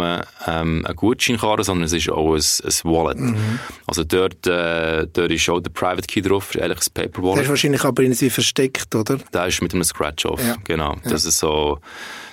ähm, 0.46 0.84
eine 0.84 0.94
Gutscheinkarte, 0.96 1.62
sondern 1.62 1.84
es 1.84 1.92
ist 1.92 2.10
auch 2.10 2.34
ein, 2.34 2.40
ein 2.40 2.90
Wallet. 2.90 3.18
Mhm. 3.18 3.60
Also 3.86 4.02
dort, 4.02 4.44
äh, 4.48 5.06
dort 5.06 5.30
ist 5.30 5.48
auch 5.48 5.60
der 5.60 5.70
Private 5.70 6.06
Key 6.08 6.22
drauf, 6.22 6.50
eigentlich 6.56 6.78
das 6.78 6.90
Paper 6.90 7.22
Wallet. 7.22 7.36
Das 7.36 7.44
ist 7.44 7.50
wahrscheinlich 7.50 7.84
aber 7.84 8.02
irgendwie 8.02 8.30
versteckt, 8.40 8.94
oder? 8.94 9.18
Da 9.32 9.46
ist 9.46 9.62
mit 9.62 9.74
einem 9.74 9.84
Scratch-Off, 9.84 10.42
ja. 10.42 10.56
genau. 10.64 10.94
Ja. 11.04 11.10
Das 11.10 11.24
ist 11.24 11.38
so, 11.38 11.78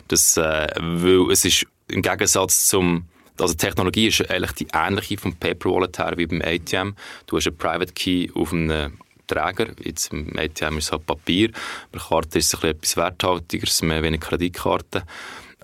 das, 0.07 0.37
äh, 0.37 0.67
weil 0.77 1.31
es 1.31 1.45
ist 1.45 1.65
im 1.87 2.01
Gegensatz 2.01 2.67
zum 2.67 3.05
also 3.39 3.53
die 3.53 3.57
Technologie 3.57 4.07
ist 4.07 4.29
eigentlich 4.31 4.53
die 4.53 4.67
ähnliche 4.73 5.17
vom 5.17 5.35
Paper 5.35 5.69
Wallet 5.69 5.99
her 5.99 6.13
wie 6.17 6.25
beim 6.25 6.41
ATM. 6.41 6.95
Du 7.27 7.37
hast 7.37 7.45
einen 7.45 7.57
Private 7.57 7.93
Key 7.93 8.29
auf 8.33 8.51
einem 8.51 8.97
Träger. 9.27 9.67
Jetzt 9.83 10.11
im 10.11 10.33
ATM 10.37 10.77
ist 10.77 10.85
es 10.85 10.91
halt 10.91 11.05
Papier. 11.05 11.51
Bei 11.91 11.99
der 11.99 12.01
Karte 12.01 12.39
ist 12.39 12.53
es 12.53 12.63
ein 12.63 12.71
etwas 12.71 12.97
werthaltigeres, 12.97 13.83
mehr 13.83 14.01
wie 14.01 14.07
eine 14.07 14.17
Kreditkarte. 14.17 15.03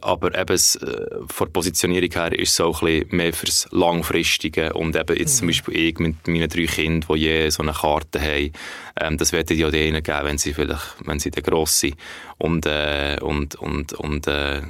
Aber 0.03 0.37
eben 0.37 0.53
es, 0.53 0.75
äh, 0.75 1.07
von 1.27 1.47
der 1.47 1.53
Positionierung 1.53 2.11
her 2.11 2.37
ist 2.37 2.51
es 2.51 2.59
auch 2.59 2.81
ein 2.81 2.99
bisschen 2.99 3.17
mehr 3.17 3.33
fürs 3.33 3.67
Langfristige. 3.71 4.73
Und 4.73 4.97
eben 4.97 5.17
jetzt 5.17 5.35
mhm. 5.35 5.37
zum 5.39 5.47
Beispiel 5.47 5.79
ich 5.79 5.97
mit 5.97 6.27
meinen 6.27 6.49
drei 6.49 6.65
Kindern, 6.65 7.15
die 7.15 7.21
je 7.21 7.49
so 7.49 7.63
eine 7.63 7.71
Karte 7.71 8.21
haben, 8.21 8.51
ähm, 8.99 9.17
das 9.17 9.31
werde 9.31 9.53
ich 9.53 9.61
ja 9.61 9.71
denen 9.71 10.03
geben, 10.03 10.25
wenn 10.25 10.37
sie 10.37 10.53
vielleicht, 10.53 10.95
wenn 11.05 11.19
sie 11.19 11.31
dann 11.31 11.43
gross 11.43 11.79
sind. 11.79 11.95
Und, 12.37 12.65
äh, 12.65 13.17
und, 13.21 13.55
und, 13.55 13.93
und, 13.93 14.27
äh, 14.27 14.61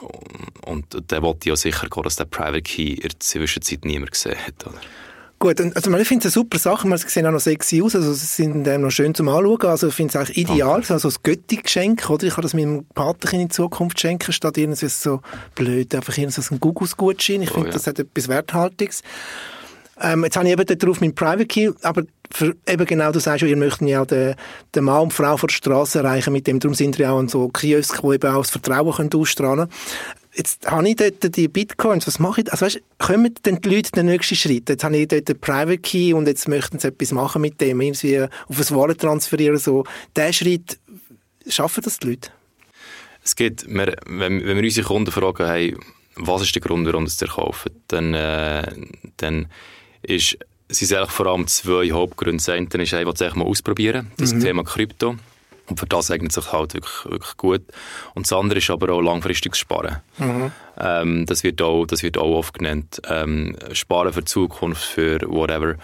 und, 0.00 0.94
und 0.94 1.10
der 1.10 1.22
wollte 1.22 1.50
ja 1.50 1.56
sicher 1.56 1.88
gehen, 1.88 2.02
dass 2.02 2.16
der 2.16 2.24
Private 2.24 2.62
Key 2.62 2.94
in 2.94 3.08
der 3.08 3.20
Zwischenzeit 3.20 3.84
niemand 3.84 4.12
gesehen 4.12 4.38
hat. 4.38 4.66
Oder? 4.66 4.80
Gut, 5.40 5.60
also 5.60 5.96
ich 5.96 6.08
finde 6.08 6.26
es 6.26 6.36
eine 6.36 6.42
super 6.42 6.58
Sache, 6.58 6.88
sie 6.98 7.08
sehen 7.08 7.24
auch 7.26 7.30
noch 7.30 7.38
sexy 7.38 7.80
aus, 7.80 7.94
also 7.94 8.12
sie 8.12 8.26
sind 8.26 8.66
ähm, 8.66 8.82
noch 8.82 8.90
schön 8.90 9.14
zum 9.14 9.28
Anschauen, 9.28 9.66
also 9.66 9.86
ich 9.86 9.94
finde 9.94 10.10
es 10.10 10.16
eigentlich 10.16 10.36
ideal, 10.36 10.80
okay. 10.80 10.92
also 10.92 11.08
das 11.08 11.22
Götti-Geschenk, 11.22 12.10
oder? 12.10 12.24
Ich 12.26 12.34
kann 12.34 12.42
das 12.42 12.54
meinem 12.54 12.84
Paterchen 12.86 13.42
in 13.42 13.50
Zukunft 13.50 14.00
schenken, 14.00 14.32
statt 14.32 14.58
irgendwie 14.58 14.88
so 14.88 15.20
blöd, 15.54 15.94
einfach 15.94 16.18
irgendwie 16.18 16.40
so 16.40 16.54
ein 16.54 16.58
Gugus-Gutschein. 16.58 17.42
Ich 17.42 17.52
oh, 17.52 17.54
finde, 17.54 17.68
ja. 17.68 17.74
das 17.74 17.86
hat 17.86 18.00
etwas 18.00 18.26
Werthaltiges. 18.26 19.02
Ähm, 20.00 20.24
jetzt 20.24 20.36
habe 20.36 20.46
ich 20.46 20.52
eben 20.52 20.78
darauf 20.78 21.00
meinen 21.00 21.14
Private 21.14 21.46
Key, 21.46 21.70
aber 21.82 22.02
für, 22.32 22.56
eben 22.66 22.86
genau, 22.86 23.12
du 23.12 23.20
sagst 23.20 23.42
ja, 23.42 23.48
ihr 23.48 23.56
möchtet 23.56 23.88
ja 23.88 24.04
den, 24.04 24.34
den 24.74 24.84
Mann 24.84 25.02
und 25.02 25.12
Frau 25.12 25.36
von 25.36 25.46
der 25.46 25.54
Straße 25.54 26.00
erreichen 26.00 26.32
mit 26.32 26.48
dem, 26.48 26.58
darum 26.58 26.74
sind 26.74 26.98
wir 26.98 27.12
auch 27.12 27.18
an 27.18 27.28
so 27.28 27.48
Kiosk, 27.48 28.02
wo 28.02 28.12
eben 28.12 28.30
auch 28.30 28.42
das 28.42 28.50
Vertrauen 28.50 28.92
können 28.92 29.10
ausstrahlen 29.14 29.68
Jetzt 30.38 30.70
habe 30.70 30.88
ich 30.88 30.94
dort 30.94 31.36
die 31.36 31.48
Bitcoins, 31.48 32.06
was 32.06 32.20
mache 32.20 32.42
ich? 32.42 32.52
Also 32.52 32.64
weißt, 32.64 32.80
kommen 32.98 33.34
denn 33.44 33.60
die 33.60 33.68
Leute 33.68 33.90
den 33.90 34.06
nächsten 34.06 34.36
Schritt? 34.36 34.68
Jetzt 34.68 34.84
habe 34.84 34.96
ich 34.96 35.08
dort 35.08 35.28
den 35.28 35.40
Private 35.40 35.78
Key 35.78 36.12
und 36.14 36.28
jetzt 36.28 36.46
möchten 36.46 36.78
sie 36.78 36.86
etwas 36.86 37.10
machen 37.10 37.42
mit 37.42 37.60
dem, 37.60 37.80
irgendwie 37.80 38.20
auf 38.20 38.30
ein 38.48 38.76
Wallet 38.76 39.00
transferieren, 39.00 39.58
so. 39.58 39.82
Der 40.14 40.32
Schritt, 40.32 40.78
schaffen 41.48 41.82
das 41.82 41.98
die 41.98 42.10
Leute? 42.10 42.30
Es 43.24 43.34
gibt, 43.34 43.68
wir, 43.68 43.96
wenn, 44.06 44.46
wenn 44.46 44.56
wir 44.56 44.62
unsere 44.62 44.86
Kunden 44.86 45.10
fragen, 45.10 45.44
hey, 45.44 45.76
was 46.14 46.42
ist 46.42 46.54
der 46.54 46.62
Grund, 46.62 46.86
warum 46.86 47.08
sie 47.08 47.24
es 47.24 47.30
kaufen, 47.32 47.72
dann, 47.88 48.14
äh, 48.14 48.62
dann 49.16 49.48
ist 50.02 50.38
es 50.68 50.78
sind 50.80 50.98
eigentlich 50.98 51.10
vor 51.10 51.26
allem 51.26 51.46
zwei 51.46 51.90
Hauptgründe. 51.90 52.36
Das 52.36 52.48
eine 52.50 52.66
ist, 52.66 52.92
ich 52.92 53.06
will 53.06 53.12
es 53.12 53.34
mal 53.34 53.44
ausprobieren, 53.44 54.12
das 54.18 54.34
mhm. 54.34 54.40
Thema 54.40 54.64
Krypto. 54.64 55.16
Und 55.68 55.78
für 55.78 55.86
das 55.86 56.10
eignet 56.10 56.32
sich 56.32 56.52
halt 56.52 56.74
wirklich, 56.74 57.04
wirklich 57.04 57.36
gut. 57.36 57.62
Und 58.14 58.26
das 58.26 58.32
andere 58.32 58.58
ist 58.58 58.70
aber 58.70 58.92
auch 58.92 59.00
langfristiges 59.00 59.58
Sparen. 59.58 59.98
Mhm. 60.18 60.52
Ähm, 60.80 61.26
das, 61.26 61.44
wird 61.44 61.60
auch, 61.60 61.84
das 61.84 62.02
wird 62.02 62.18
auch 62.18 62.38
oft 62.38 62.54
genannt. 62.54 63.00
Ähm, 63.08 63.56
Sparen 63.72 64.12
für 64.12 64.20
die 64.20 64.26
Zukunft, 64.26 64.82
für 64.82 65.20
whatever. 65.26 65.74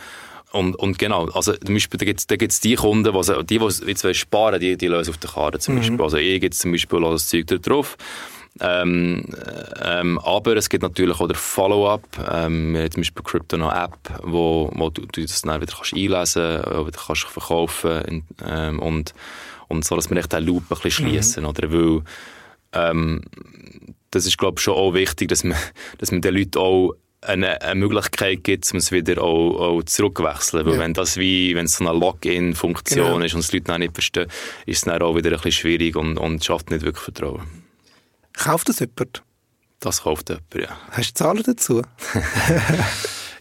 Und, 0.53 0.77
und 0.77 0.99
genau, 0.99 1.27
also 1.31 1.53
zum 1.53 1.75
Beispiel, 1.75 1.99
da 1.99 2.05
gibt 2.37 2.53
es 2.53 2.61
die 2.61 2.77
Kunden, 2.77 3.13
die, 3.13 3.59
die, 3.59 3.59
die 3.59 3.89
jetzt 3.89 4.17
sparen, 4.17 4.61
die, 4.61 4.77
die 4.77 4.87
lösen 4.87 5.11
auf 5.11 5.19
der 5.19 5.31
Karte 5.31 5.59
zum 5.59 5.75
mhm. 5.75 5.79
Beispiel. 5.79 6.03
Also 6.03 6.17
ich 6.17 6.43
jetzt 6.43 6.61
zum 6.61 6.71
Beispiel 6.71 7.01
das 7.01 7.29
Zeug 7.29 7.47
da 7.49 7.57
drauf. 7.57 7.97
Ähm, 8.61 9.25
ähm, 9.83 10.19
aber 10.21 10.57
es 10.57 10.69
gibt 10.69 10.85
natürlich 10.85 11.19
auch 11.19 11.27
der 11.27 11.37
Follow-up. 11.37 12.07
Ähm, 12.33 12.75
wir 12.75 12.83
haben 12.83 12.91
zum 12.93 13.01
Beispiel 13.01 13.25
Crypto 13.25 13.57
noch 13.57 13.73
App, 13.73 13.99
wo, 14.23 14.71
wo 14.75 14.91
du, 14.91 15.03
du 15.07 15.23
das 15.23 15.43
dann 15.43 15.61
wieder 15.61 15.75
kannst 15.75 15.93
einlesen 15.93 16.63
kannst, 16.63 16.87
wieder 16.87 16.99
kannst 17.05 17.25
verkaufen 17.25 18.25
ähm, 18.47 18.79
und, 18.79 19.13
und 19.75 19.85
so, 19.85 19.97
dass 19.97 20.11
wir 20.11 20.17
echt 20.17 20.33
den 20.33 20.45
Loop 20.45 20.65
ein 20.71 20.79
bisschen 20.81 21.07
mhm. 21.07 21.11
schließen, 21.11 21.43
mhm. 21.43 21.49
oder? 21.49 21.73
Weil, 21.73 22.03
ähm, 22.73 23.23
das 24.11 24.27
ist, 24.27 24.39
glaube 24.39 24.59
ich, 24.59 24.63
schon 24.65 24.75
auch 24.75 24.95
wichtig, 24.95 25.29
dass 25.29 25.45
man, 25.45 25.57
dass 25.99 26.13
man 26.13 26.21
den 26.21 26.35
Leuten 26.35 26.59
auch 26.59 26.93
eine, 27.21 27.61
eine 27.63 27.75
Möglichkeit 27.75 28.45
gibt, 28.45 28.71
um 28.73 28.79
es 28.79 28.93
wieder 28.93 29.23
auch, 29.23 29.59
auch 29.59 29.83
zurückwechseln. 29.85 30.67
Weil 30.67 30.75
Ja. 30.75 30.79
wenn 30.81 30.93
das 30.95 31.17
wie, 31.17 31.55
wenn 31.55 31.65
es 31.67 31.77
so 31.77 31.89
eine 31.89 31.99
Login-Funktion 31.99 33.07
Genau. 33.07 33.25
ist 33.25 33.35
und 33.35 33.51
die 33.51 33.57
Leute 33.57 33.65
dann 33.67 33.81
nicht 33.81 33.95
verstehen, 33.95 34.29
ist 34.67 34.79
es 34.79 34.81
dann 34.83 35.01
auch 35.03 35.17
wieder 35.17 35.31
ein 35.31 35.37
bisschen 35.37 35.53
schwierig 35.53 35.97
und, 35.97 36.19
und 36.19 36.45
schafft 36.45 36.71
nicht 36.71 36.85
wirklich 36.85 37.03
Vertrauen. 37.03 37.43
Kauft 38.35 38.69
das 38.69 38.81
jemand? 38.81 39.23
Das 39.81 40.03
kauft 40.03 40.29
jemand, 40.29 40.55
ja. 40.55 40.77
Hast 40.91 41.11
du 41.11 41.15
Zahlen 41.15 41.43
dazu? 41.45 41.83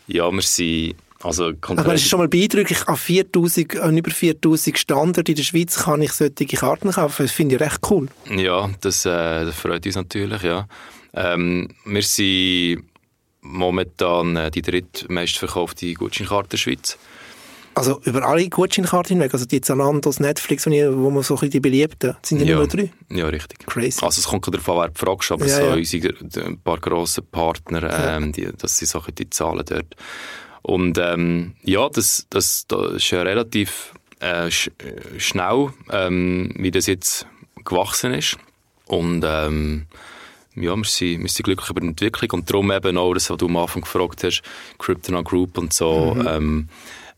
Ja, 0.08 0.30
wir 0.32 0.42
sind, 0.42 0.96
also, 1.24 1.52
Also, 1.62 1.92
es 1.92 2.02
ist 2.02 2.10
schon 2.10 2.20
mal 2.20 2.28
beeindruckend, 2.28 2.88
an, 2.88 2.98
4000, 2.98 3.80
an 3.80 3.98
über 3.98 4.12
4000 4.12 4.78
Standorten 4.78 5.32
in 5.32 5.36
der 5.36 5.44
Schweiz 5.44 5.78
kann 5.78 6.02
ich 6.02 6.12
solche 6.12 6.46
Karten 6.46 6.92
kaufen. 6.92 7.24
Das 7.24 7.32
finde 7.32 7.56
ich 7.56 7.62
recht 7.62 7.80
cool. 7.90 8.08
Ja, 8.30 8.70
das, 8.82 9.06
äh, 9.06 9.46
das 9.46 9.56
freut 9.56 9.86
uns 9.86 9.96
natürlich, 9.96 10.42
ja. 10.44 10.68
Ähm, 11.14 11.70
wir 11.86 12.02
sind 12.02 12.84
momentan 13.42 14.36
äh, 14.36 14.52
die 14.52 14.62
drittmeistverkaufte 14.62 15.94
Gutscheinkarte 15.94 16.50
der 16.50 16.58
Schweiz. 16.58 16.98
Also 17.76 18.00
über 18.04 18.24
alle 18.24 18.48
Gutscheinkarten 18.50 19.16
hinweg, 19.16 19.34
also 19.34 19.46
die 19.46 19.60
Zalandos, 19.60 20.20
Netflix, 20.20 20.68
wo 20.68 21.10
man 21.10 21.24
so 21.24 21.34
ein 21.34 21.40
bisschen 21.40 21.50
die 21.50 21.60
beliebten, 21.60 22.16
sind 22.22 22.40
die 22.40 22.46
ja. 22.46 22.58
nur 22.58 22.68
drei. 22.68 22.92
Ja, 23.10 23.28
richtig. 23.28 23.66
Crazy. 23.66 24.06
Also 24.06 24.20
es 24.20 24.28
kommt 24.28 24.44
gerade 24.44 24.58
davon, 24.58 24.78
wer 24.78 24.90
du 24.90 24.94
fragst, 24.94 25.32
aber 25.32 25.46
Ja, 25.48 25.56
so 25.56 25.64
ja. 25.64 25.74
unsere 25.74 26.46
ein 26.46 26.60
paar 26.60 26.80
grosse 26.80 27.24
Partner, 27.24 28.16
ähm, 28.16 28.32
die, 28.32 28.48
das 28.56 28.78
sind 28.78 28.90
Sachen, 28.90 29.16
die 29.16 29.30
zahlen 29.30 29.64
dort. 29.66 29.96
Und 30.64 30.98
ähm, 30.98 31.54
ja, 31.64 31.88
das, 31.90 32.26
das, 32.30 32.66
das 32.68 32.94
ist 32.94 33.12
ja 33.12 33.22
relativ 33.22 33.94
äh, 34.20 34.50
sch 34.50 34.70
äh, 34.80 35.20
schnell, 35.20 35.70
ähm, 35.92 36.54
wie 36.58 36.72
das 36.72 36.88
jetzt 36.88 37.28
gewachsen 37.64 38.14
ist. 38.14 38.38
Und 38.88 39.24
ähm, 39.26 39.86
ja, 40.56 40.76
wir 40.76 40.84
sind, 40.86 41.22
wir 41.22 41.30
sind 41.30 41.44
glücklich 41.44 41.70
über 41.70 41.82
die 41.82 41.88
Entwicklung 41.88 42.40
und 42.40 42.50
darum 42.50 42.72
eben 42.72 42.98
auch, 42.98 43.14
das, 43.14 43.30
was 43.30 43.38
du 43.38 43.48
am 43.48 43.58
Anfang 43.58 43.82
gefragt 43.82 44.24
hast, 44.24 44.42
Kryptonaut 44.78 45.26
Group 45.26 45.58
und 45.58 45.74
so, 45.74 46.16
ähm, 46.28 46.70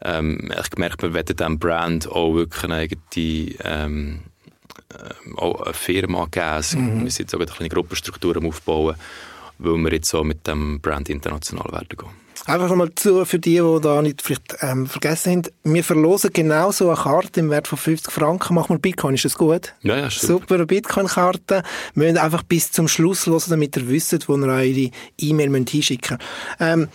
ähm, 0.01 0.51
ich 0.59 0.69
gemerkt, 0.69 1.01
wir 1.01 1.13
wollen 1.13 1.25
diesem 1.25 1.59
Brand 1.59 2.07
auch 2.07 2.33
wirklich 2.33 2.63
eine 2.63 2.75
eigene 2.75 3.01
ähm, 3.63 4.19
ähm, 4.93 5.37
auch 5.37 5.61
eine 5.61 5.73
Firma 5.73 6.25
geben. 6.25 6.45
Also, 6.45 6.77
Wir 6.77 7.11
sind 7.11 7.19
jetzt 7.19 7.35
auch 7.35 7.39
eine 7.39 7.47
kleine 7.47 7.69
Gruppenstruktur 7.69 8.37
am 8.37 8.47
aufbauen, 8.47 8.95
weil 9.57 9.77
wir 9.77 9.93
jetzt 9.93 10.09
so 10.09 10.23
mit 10.23 10.47
dem 10.47 10.79
Brand 10.81 11.09
international 11.09 11.71
werden 11.71 11.97
gehen. 11.97 12.25
Einfach 12.47 12.69
nochmal 12.69 12.93
zu, 12.93 13.25
für 13.25 13.39
die, 13.39 13.59
die 13.59 13.81
da 13.81 14.03
nicht 14.03 14.21
vielleicht 14.21 14.57
ähm, 14.61 14.85
vergessen 14.85 15.31
haben, 15.31 15.73
wir 15.73 15.83
verlosen 15.83 16.29
genau 16.31 16.71
so 16.71 16.89
eine 16.89 17.01
Karte 17.01 17.39
im 17.39 17.49
Wert 17.49 17.67
von 17.67 17.77
50 17.77 18.13
Franken. 18.13 18.53
Machen 18.53 18.75
wir 18.75 18.79
Bitcoin, 18.79 19.15
ist 19.15 19.25
das 19.25 19.35
gut? 19.35 19.73
Ja, 19.81 19.97
ja, 19.97 20.11
super. 20.11 20.33
Super, 20.33 20.55
eine 20.55 20.65
Bitcoin-Karte. 20.67 21.63
Wir 21.95 22.03
müssen 22.03 22.19
einfach 22.19 22.43
bis 22.43 22.71
zum 22.71 22.87
Schluss 22.87 23.25
hören, 23.25 23.41
damit 23.49 23.75
ihr 23.77 23.89
wisst, 23.89 24.29
wo 24.29 24.37
ihr 24.37 24.43
eure 24.43 24.91
E-Mail 25.17 25.49
müsst 25.49 25.69
hinschicken 25.71 26.19
ähm, 26.59 26.87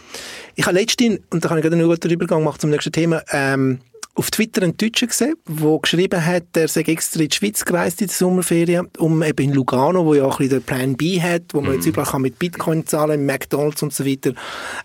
Ich 0.54 0.66
habe 0.66 0.78
letztens, 0.78 1.18
und 1.30 1.44
da 1.44 1.48
kann 1.48 1.58
ich 1.58 1.62
gerade 1.62 1.74
einen 1.74 1.88
guten 1.88 2.10
Übergang 2.10 2.44
machen 2.44 2.60
zum 2.60 2.70
nächsten 2.70 2.92
Thema, 2.92 3.20
ähm, 3.32 3.80
auf 4.14 4.30
Twitter 4.30 4.62
einen 4.62 4.76
Deutschen 4.76 5.08
gesehen, 5.08 5.34
der 5.46 5.78
geschrieben 5.78 6.24
hat, 6.24 6.44
er 6.54 6.68
sei 6.68 6.82
extra 6.82 7.22
in 7.22 7.28
die 7.28 7.36
Schweiz 7.36 7.64
gereist 7.64 8.00
in 8.00 8.08
der 8.08 8.16
Sommerferien, 8.16 8.88
um 8.98 9.22
eben 9.22 9.44
in 9.44 9.54
Lugano, 9.54 10.04
wo 10.04 10.14
ja 10.14 10.24
auch 10.24 10.40
ein 10.40 10.48
bisschen 10.48 10.66
der 10.66 10.66
Plan 10.66 10.96
B 10.96 11.20
hat, 11.22 11.42
wo 11.52 11.60
man 11.60 11.74
jetzt 11.74 11.86
überall 11.86 12.10
kann 12.10 12.22
mit 12.22 12.38
Bitcoin 12.38 12.86
zahlen, 12.86 13.24
McDonalds 13.24 13.82
und 13.82 13.94
so 13.94 14.04
weiter, 14.04 14.32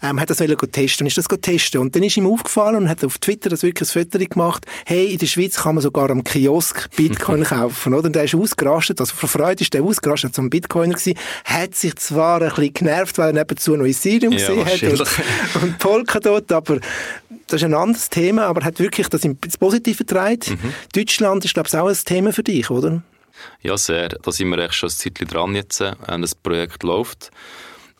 ähm, 0.04 0.20
hat 0.20 0.30
das 0.30 0.40
wollen 0.40 0.56
testen 0.72 1.06
und 1.06 1.08
ist 1.08 1.18
das 1.18 1.28
testen. 1.42 1.82
Und 1.82 1.96
dann 1.96 2.04
ist 2.04 2.18
ihm 2.18 2.28
aufgefallen 2.28 2.78
und 2.78 2.90
hat 2.90 3.04
auf 3.04 3.18
Twitter 3.18 3.50
das 3.50 3.64
wirklich 3.64 3.90
ein 3.96 4.04
Foto 4.04 4.20
gemacht, 4.20 4.66
hey, 4.86 5.12
in 5.12 5.18
der 5.18 5.26
Schweiz 5.26 5.56
kann 5.56 5.76
man 5.76 5.82
sogar 5.82 6.10
am 6.12 6.24
Kiosk 6.24 6.96
Bitcoin 6.96 7.44
kaufen, 7.46 7.94
oder? 7.96 8.06
Und 8.06 8.16
der 8.16 8.26
ist 8.26 8.36
ausgerastet, 8.36 9.00
also 9.02 9.14
vor 9.16 9.28
Freude 9.28 9.64
ist 9.64 9.74
der 9.74 9.84
ausgerastet, 9.84 10.38
ein 10.38 10.50
Bitcoiner 10.52 10.94
gewesen, 10.94 11.18
hat 11.46 11.76
sich 11.76 11.96
zwar 11.96 12.42
ein 12.42 12.50
bisschen 12.50 12.74
genervt, 12.74 13.18
weil 13.18 13.30
er 13.30 13.34
nebenzu 13.34 13.76
noch 13.76 13.86
Ethereum 13.86 14.34
Ja, 14.34 14.48
gesehen 14.48 14.66
hat 14.66 14.84
und, 15.56 15.64
und 15.64 15.80
Polkadot, 15.80 16.52
aber 16.52 16.80
das 17.48 17.62
ist 17.62 17.66
ein 17.66 17.74
anderes 17.74 18.10
Thema, 18.10 18.46
aber 18.46 18.64
hat 18.64 18.80
wirklich 18.80 19.08
das 19.08 19.24
ins 19.24 19.58
Positive 19.58 19.98
getragen. 19.98 20.40
Mhm. 20.48 20.74
Deutschland 20.94 21.46
ist, 21.46 21.54
glaube 21.54 21.68
ich, 21.68 21.76
auch 21.76 21.88
ein 21.88 21.98
Thema 22.06 22.34
für 22.34 22.44
dich, 22.44 22.70
oder? 22.70 23.02
Ja, 23.62 23.78
sehr. 23.78 24.10
Da 24.10 24.32
sind 24.32 24.50
wir 24.50 24.60
echt 24.60 24.76
schon 24.76 24.90
ein 24.90 24.96
Zeitchen 24.96 25.28
dran 25.28 25.56
jetzt. 25.56 25.82
Äh, 25.82 25.94
das 26.08 26.36
Projekt 26.36 26.84
läuft. 26.84 27.32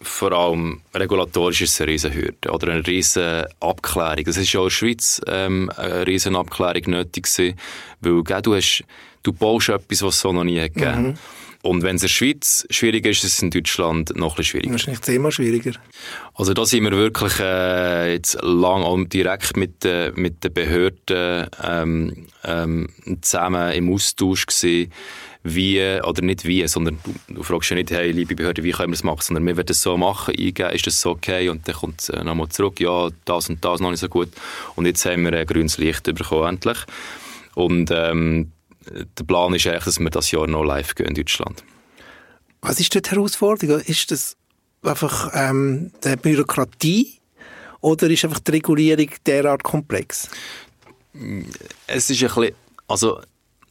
Vor 0.02 0.32
allem 0.34 0.82
regulatorisch 0.94 1.62
ist 1.62 1.74
es 1.74 1.82
eine 1.82 1.92
riesen 1.92 2.14
Hürde 2.14 2.52
oder 2.52 2.72
eine 2.72 2.86
riesen 2.86 3.46
Abklärung. 3.60 4.26
Es 4.28 4.38
ist 4.38 4.52
ja 4.52 4.60
auch 4.60 4.66
in 4.66 4.70
der 4.70 4.76
Schweiz 4.76 5.22
ähm, 5.26 5.72
eine 5.76 6.06
riesen 6.06 6.36
Abklärung 6.36 6.84
nötig 6.88 7.24
gewesen, 7.24 7.58
weil 8.02 8.24
gell, 8.24 8.42
du, 8.42 8.56
hast, 8.56 8.84
du 9.24 9.32
baust 9.32 9.70
etwas, 9.70 10.02
was 10.04 10.16
es 10.16 10.22
so 10.22 10.34
noch 10.34 10.44
nie 10.44 10.60
hat 10.60 10.74
gegeben. 10.74 11.18
Und 11.66 11.82
wenn 11.82 11.96
es 11.96 12.04
in 12.04 12.08
der 12.08 12.14
Schweiz 12.14 12.68
schwierig 12.70 13.08
ist, 13.08 13.24
ist 13.24 13.34
es 13.34 13.42
in 13.42 13.50
Deutschland 13.50 14.16
noch 14.16 14.34
ein 14.34 14.38
bisschen 14.38 14.52
schwieriger. 14.52 14.74
Wahrscheinlich 14.74 15.02
zehnmal 15.02 15.32
schwieriger. 15.32 15.72
Also 16.36 16.54
da 16.54 16.64
sind 16.64 16.84
wir 16.84 16.92
wirklich 16.92 17.40
äh, 17.40 18.14
jetzt 18.14 18.38
lang 18.44 18.84
auch 18.84 19.04
direkt 19.06 19.58
mit, 19.58 19.84
äh, 19.84 20.12
mit 20.14 20.44
den 20.44 20.54
Behörden 20.54 21.48
ähm, 21.64 22.28
ähm, 22.44 22.90
zusammen 23.22 23.72
im 23.72 23.92
Austausch 23.92 24.46
gewesen, 24.46 24.92
wie, 25.42 25.82
oder 26.04 26.22
nicht 26.22 26.46
wie, 26.46 26.68
sondern 26.68 27.00
du, 27.04 27.34
du 27.34 27.42
fragst 27.42 27.72
ja 27.72 27.78
nicht, 27.78 27.90
hey, 27.90 28.12
liebe 28.12 28.36
Behörde, 28.36 28.64
wie 28.64 28.72
können 28.72 28.92
wir 28.92 28.98
das 28.98 29.04
machen, 29.04 29.22
sondern 29.22 29.48
wir 29.48 29.58
werden 29.58 29.66
das 29.66 29.82
so 29.82 29.98
machen, 29.98 30.36
eingeben, 30.38 30.70
ist 30.70 30.86
das 30.86 31.02
so 31.02 31.12
okay? 31.12 31.50
Und 31.50 31.68
dann 31.68 31.74
kommt 31.74 32.00
es 32.00 32.10
äh, 32.10 32.24
nochmal 32.24 32.50
zurück, 32.50 32.80
ja, 32.80 33.10
das 33.26 33.50
und 33.50 33.66
das 33.66 33.80
noch 33.80 33.90
nicht 33.90 34.02
so 34.02 34.08
gut. 34.08 34.30
Und 34.76 34.86
jetzt 34.86 35.04
haben 35.06 35.24
wir 35.24 35.34
ein 35.34 35.48
grünes 35.48 35.80
Licht 35.80 36.04
bekommen, 36.04 36.48
endlich. 36.48 36.78
Und 37.56 37.90
ähm, 37.92 38.52
der 38.92 39.24
Plan 39.24 39.54
ist 39.54 39.68
eigentlich, 39.68 39.84
dass 39.86 40.00
wir 40.00 40.10
das 40.10 40.32
Jahr 40.32 40.48
noch 40.48 40.64
live 40.64 40.96
gehen 40.96 41.08
in 41.08 41.16
Deutschland. 41.16 41.64
Was 42.62 42.80
ist 42.80 42.94
dort 42.96 43.08
die 43.08 43.12
Herausforderung? 43.12 43.80
Ist 43.82 44.12
das 44.12 44.36
einfach 44.84 45.32
ähm, 45.34 45.92
die 46.04 46.16
Bürokratie 46.16 47.20
oder 47.82 48.10
ist 48.10 48.24
einfach 48.26 48.40
die 48.40 48.52
Regulierung 48.52 49.10
derart 49.26 49.64
komplex? 49.64 50.30
Es 51.88 52.10
ist 52.10 52.24
ein 52.24 52.28
bisschen, 52.28 52.56
also 52.88 53.22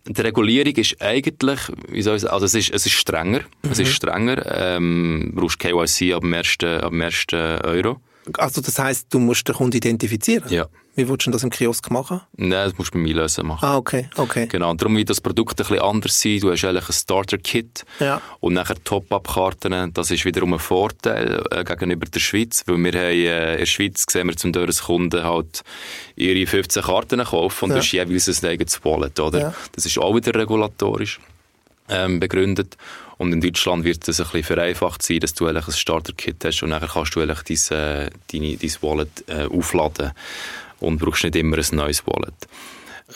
die 0.07 0.21
Regulierung 0.21 0.75
ist 0.75 1.01
eigentlich, 1.01 1.61
wie 1.89 2.03
soll 2.03 2.17
ich 2.17 2.23
sagen, 2.23 2.35
also 2.35 2.47
es 2.47 2.55
ist, 2.55 2.71
es 2.71 2.87
ist 2.87 2.93
strenger, 2.93 3.41
es 3.63 3.79
ist 3.79 3.93
strenger, 3.93 4.45
ähm, 4.47 5.33
du 5.35 5.41
brauchst 5.41 5.59
KYC 5.59 6.15
ab 6.15 6.21
dem 6.21 6.33
ersten, 6.33 6.81
ab 6.81 6.91
dem 6.91 7.01
ersten 7.01 7.61
Euro. 7.63 8.01
Also 8.39 8.61
das 8.61 8.79
heißt, 8.79 9.09
du 9.11 9.19
musst 9.19 9.47
den 9.49 9.55
Kunden 9.55 9.77
identifizieren? 9.77 10.49
Ja. 10.51 10.67
Wie 10.97 11.09
willst 11.09 11.27
du 11.27 11.31
das 11.33 11.43
im 11.43 11.51
Kiosk 11.51 11.91
machen? 11.91 12.21
Nein, 12.37 12.51
das 12.51 12.79
musst 12.79 12.95
du 12.95 12.99
beim 12.99 13.07
Einlösen 13.07 13.47
machen. 13.47 13.67
Ah, 13.67 13.77
okay, 13.77 14.09
okay. 14.17 14.47
Genau, 14.47 14.71
und 14.71 14.81
darum 14.81 14.97
wird 14.97 15.11
das 15.11 15.21
Produkt 15.21 15.61
ein 15.61 15.67
bisschen 15.67 15.81
anders 15.81 16.21
sein. 16.21 16.39
Du 16.41 16.51
hast 16.53 16.65
eigentlich 16.65 16.89
ein 16.89 16.93
Starter-Kit 16.93 17.85
Ja. 17.99 18.23
und 18.41 18.55
nachher 18.55 18.77
Top-Up-Karten. 18.85 19.93
Das 19.93 20.11
ist 20.13 20.25
wiederum 20.25 20.53
ein 20.55 20.61
Vorteil 20.61 21.43
äh, 21.51 21.65
gegenüber 21.65 22.07
der 22.07 22.21
Schweiz, 22.21 22.63
weil 22.67 22.77
wir 22.79 22.93
haben, 22.93 23.11
äh, 23.11 23.53
in 23.55 23.59
der 23.59 23.67
Schweiz 23.67 24.05
sehen 24.09 24.29
wir 24.29 24.37
zum 24.37 24.53
Teil, 24.53 24.67
dass 24.67 24.85
Kunden 24.85 25.23
halt 25.25 25.63
ihre 26.15 26.47
15 26.47 26.83
Karten 26.85 27.25
kaufen 27.25 27.65
und 27.65 27.71
Ja. 27.71 27.77
das 27.77 27.87
ist 27.87 27.93
jeweils 27.93 28.43
ein 28.45 28.51
eigenes 28.51 28.85
Wallet, 28.85 29.19
oder? 29.19 29.41
Ja. 29.41 29.55
Das 29.73 29.85
ist 29.87 29.99
auch 29.99 30.15
wieder 30.15 30.33
regulatorisch 30.39 31.19
ähm, 31.89 32.21
begründet. 32.21 32.77
Und 33.19 33.33
in 33.33 33.41
Deutschland 33.41 33.85
wird 33.85 34.07
es 34.09 34.21
ein 34.21 34.25
bisschen 34.27 34.43
vereinfacht 34.43 35.03
sein, 35.03 35.21
dass 35.21 35.35
du 35.35 35.47
eigentlich 35.47 35.67
ein 35.69 35.73
Starter-Kit 35.73 36.45
hast 36.45 36.63
und 36.63 36.71
nachher 36.71 36.89
kannst 36.89 37.15
du 37.15 37.21
eigentlich 37.21 37.69
dein, 37.69 37.79
äh, 38.07 38.11
deine, 38.33 38.57
dein 38.57 38.71
Wallet 38.83 39.25
äh, 39.29 39.45
aufladen 39.47 40.13
und 40.81 40.99
brauchst 40.99 41.25
nicht 41.25 41.37
immer 41.37 41.57
ein 41.59 41.65
neues 41.77 42.07
Wallet. 42.07 42.35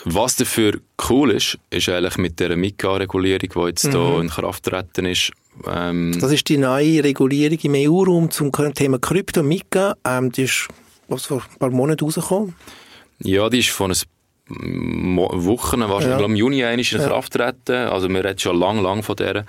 Was 0.05 0.35
dafür 0.35 0.79
cool 1.09 1.31
ist, 1.31 1.57
ist 1.71 1.89
eigentlich 1.89 2.17
mit 2.17 2.39
der 2.39 2.55
Mika-Regulierung, 2.55 3.49
die 3.53 3.67
jetzt 3.69 3.89
hier 3.89 4.19
in 4.19 4.29
Kraft 4.29 4.63
treten 4.63 5.05
ist, 5.05 5.31
ähm, 5.67 6.17
Das 6.19 6.31
ist 6.31 6.47
die 6.47 6.57
neue 6.57 7.03
Regulierung 7.03 7.57
im 7.63 7.73
EU-Raum 7.75 8.31
zum 8.31 8.51
Thema 8.51 8.99
Krypto, 8.99 9.43
Mika. 9.43 9.95
Ähm, 10.05 10.31
die 10.31 10.43
ist 10.43 10.67
was, 11.07 11.25
vor 11.25 11.41
ein 11.41 11.57
paar 11.59 11.71
Monaten 11.71 12.05
rausgekommen. 12.05 12.55
Ja, 13.19 13.49
die 13.49 13.59
ist 13.59 13.69
von 13.69 13.91
ein 13.91 13.97
Mo 14.47 15.29
Wochen, 15.33 15.81
wahrscheinlich 15.81 16.19
Ja. 16.19 16.25
im 16.25 16.35
Juni 16.35 16.63
einmal 16.63 16.79
in. 16.79 16.99
Kraft 16.99 17.33
treten. 17.33 17.87
Also 17.87 18.07
wir 18.09 18.23
reden 18.23 18.39
schon 18.39 18.57
lang, 18.57 18.81
lang 18.81 19.03
von 19.03 19.15
der. 19.15 19.45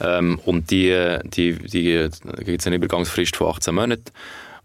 Ähm, 0.00 0.38
und 0.44 0.70
die, 0.70 1.18
die, 1.24 1.54
die, 1.54 2.08
gibt 2.44 2.60
es 2.60 2.66
eine 2.66 2.76
Übergangsfrist 2.76 3.36
von 3.36 3.48
18 3.48 3.74
Monaten. 3.74 4.04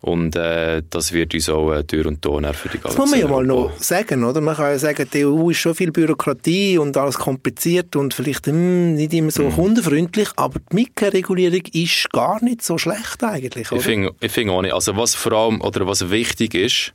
Und 0.01 0.35
äh, 0.35 0.81
das 0.89 1.13
wird 1.13 1.35
uns 1.35 1.47
auch 1.47 1.71
äh, 1.73 1.83
Tür 1.83 2.07
und 2.07 2.23
Tor 2.23 2.41
für 2.55 2.69
die 2.69 2.79
Das 2.79 2.97
muss 2.97 3.11
man 3.11 3.19
ja 3.19 3.27
mal 3.27 3.43
noch 3.45 3.71
sagen, 3.77 4.23
oder? 4.23 4.41
Man 4.41 4.55
kann 4.55 4.71
ja 4.71 4.79
sagen, 4.79 5.07
die 5.13 5.23
EU 5.25 5.51
ist 5.51 5.57
schon 5.59 5.75
viel 5.75 5.91
Bürokratie 5.91 6.79
und 6.79 6.97
alles 6.97 7.19
kompliziert 7.19 7.95
und 7.95 8.15
vielleicht 8.15 8.47
hm, 8.47 8.95
nicht 8.95 9.13
immer 9.13 9.27
Mhm. 9.27 9.29
so 9.29 9.49
kundenfreundlich, 9.49 10.29
aber 10.37 10.59
die 10.71 10.75
Mika-Regulierung 10.75 11.61
ist 11.73 12.11
gar 12.11 12.43
nicht 12.43 12.63
so 12.63 12.79
schlecht 12.79 13.23
eigentlich, 13.23 13.71
oder? 13.71 13.79
Ich 13.79 13.85
finde 13.85 14.11
find 14.27 14.49
auch 14.49 14.63
nicht. 14.63 14.73
Also 14.73 14.97
was 14.97 15.13
vor 15.13 15.33
allem, 15.33 15.61
oder 15.61 15.85
was 15.85 16.09
wichtig 16.09 16.55
ist, 16.55 16.93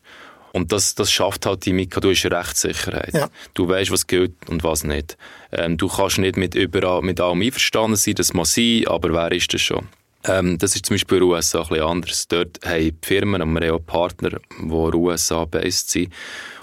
und 0.56 0.72
das, 0.72 0.94
das 0.94 1.12
schafft 1.12 1.44
halt 1.44 1.66
die 1.66 1.74
Mika, 1.74 2.00
du 2.00 2.08
hast 2.08 2.24
Rechtssicherheit. 2.24 3.12
Ja. 3.12 3.28
Du 3.52 3.68
weißt, 3.68 3.90
was 3.90 4.06
gilt 4.06 4.32
und 4.48 4.64
was 4.64 4.84
nicht. 4.84 5.18
Ähm, 5.52 5.76
du 5.76 5.86
kannst 5.86 6.16
nicht 6.16 6.38
mit, 6.38 6.54
überall, 6.54 7.02
mit 7.02 7.20
allem 7.20 7.42
einverstanden 7.42 7.96
sein, 7.96 8.14
das 8.14 8.32
muss 8.32 8.54
sein, 8.54 8.84
aber 8.86 9.12
wer 9.12 9.32
ist 9.32 9.52
das 9.52 9.60
schon? 9.60 9.86
Ähm, 10.24 10.56
das 10.56 10.74
ist 10.74 10.86
zum 10.86 10.94
Beispiel 10.94 11.18
in 11.18 11.24
den 11.24 11.30
USA 11.30 11.60
ein 11.60 11.68
bisschen 11.68 11.84
anders. 11.84 12.28
Dort 12.28 12.58
haben 12.64 12.80
die 12.80 12.94
Firmen, 13.02 13.42
und 13.42 13.52
wir 13.52 13.68
haben 13.68 13.76
auch 13.76 13.84
Partner, 13.84 14.30
die 14.30 14.62
in 14.62 14.70
den 14.70 14.94
USA 14.94 15.44
based 15.44 15.90
sind, 15.90 16.10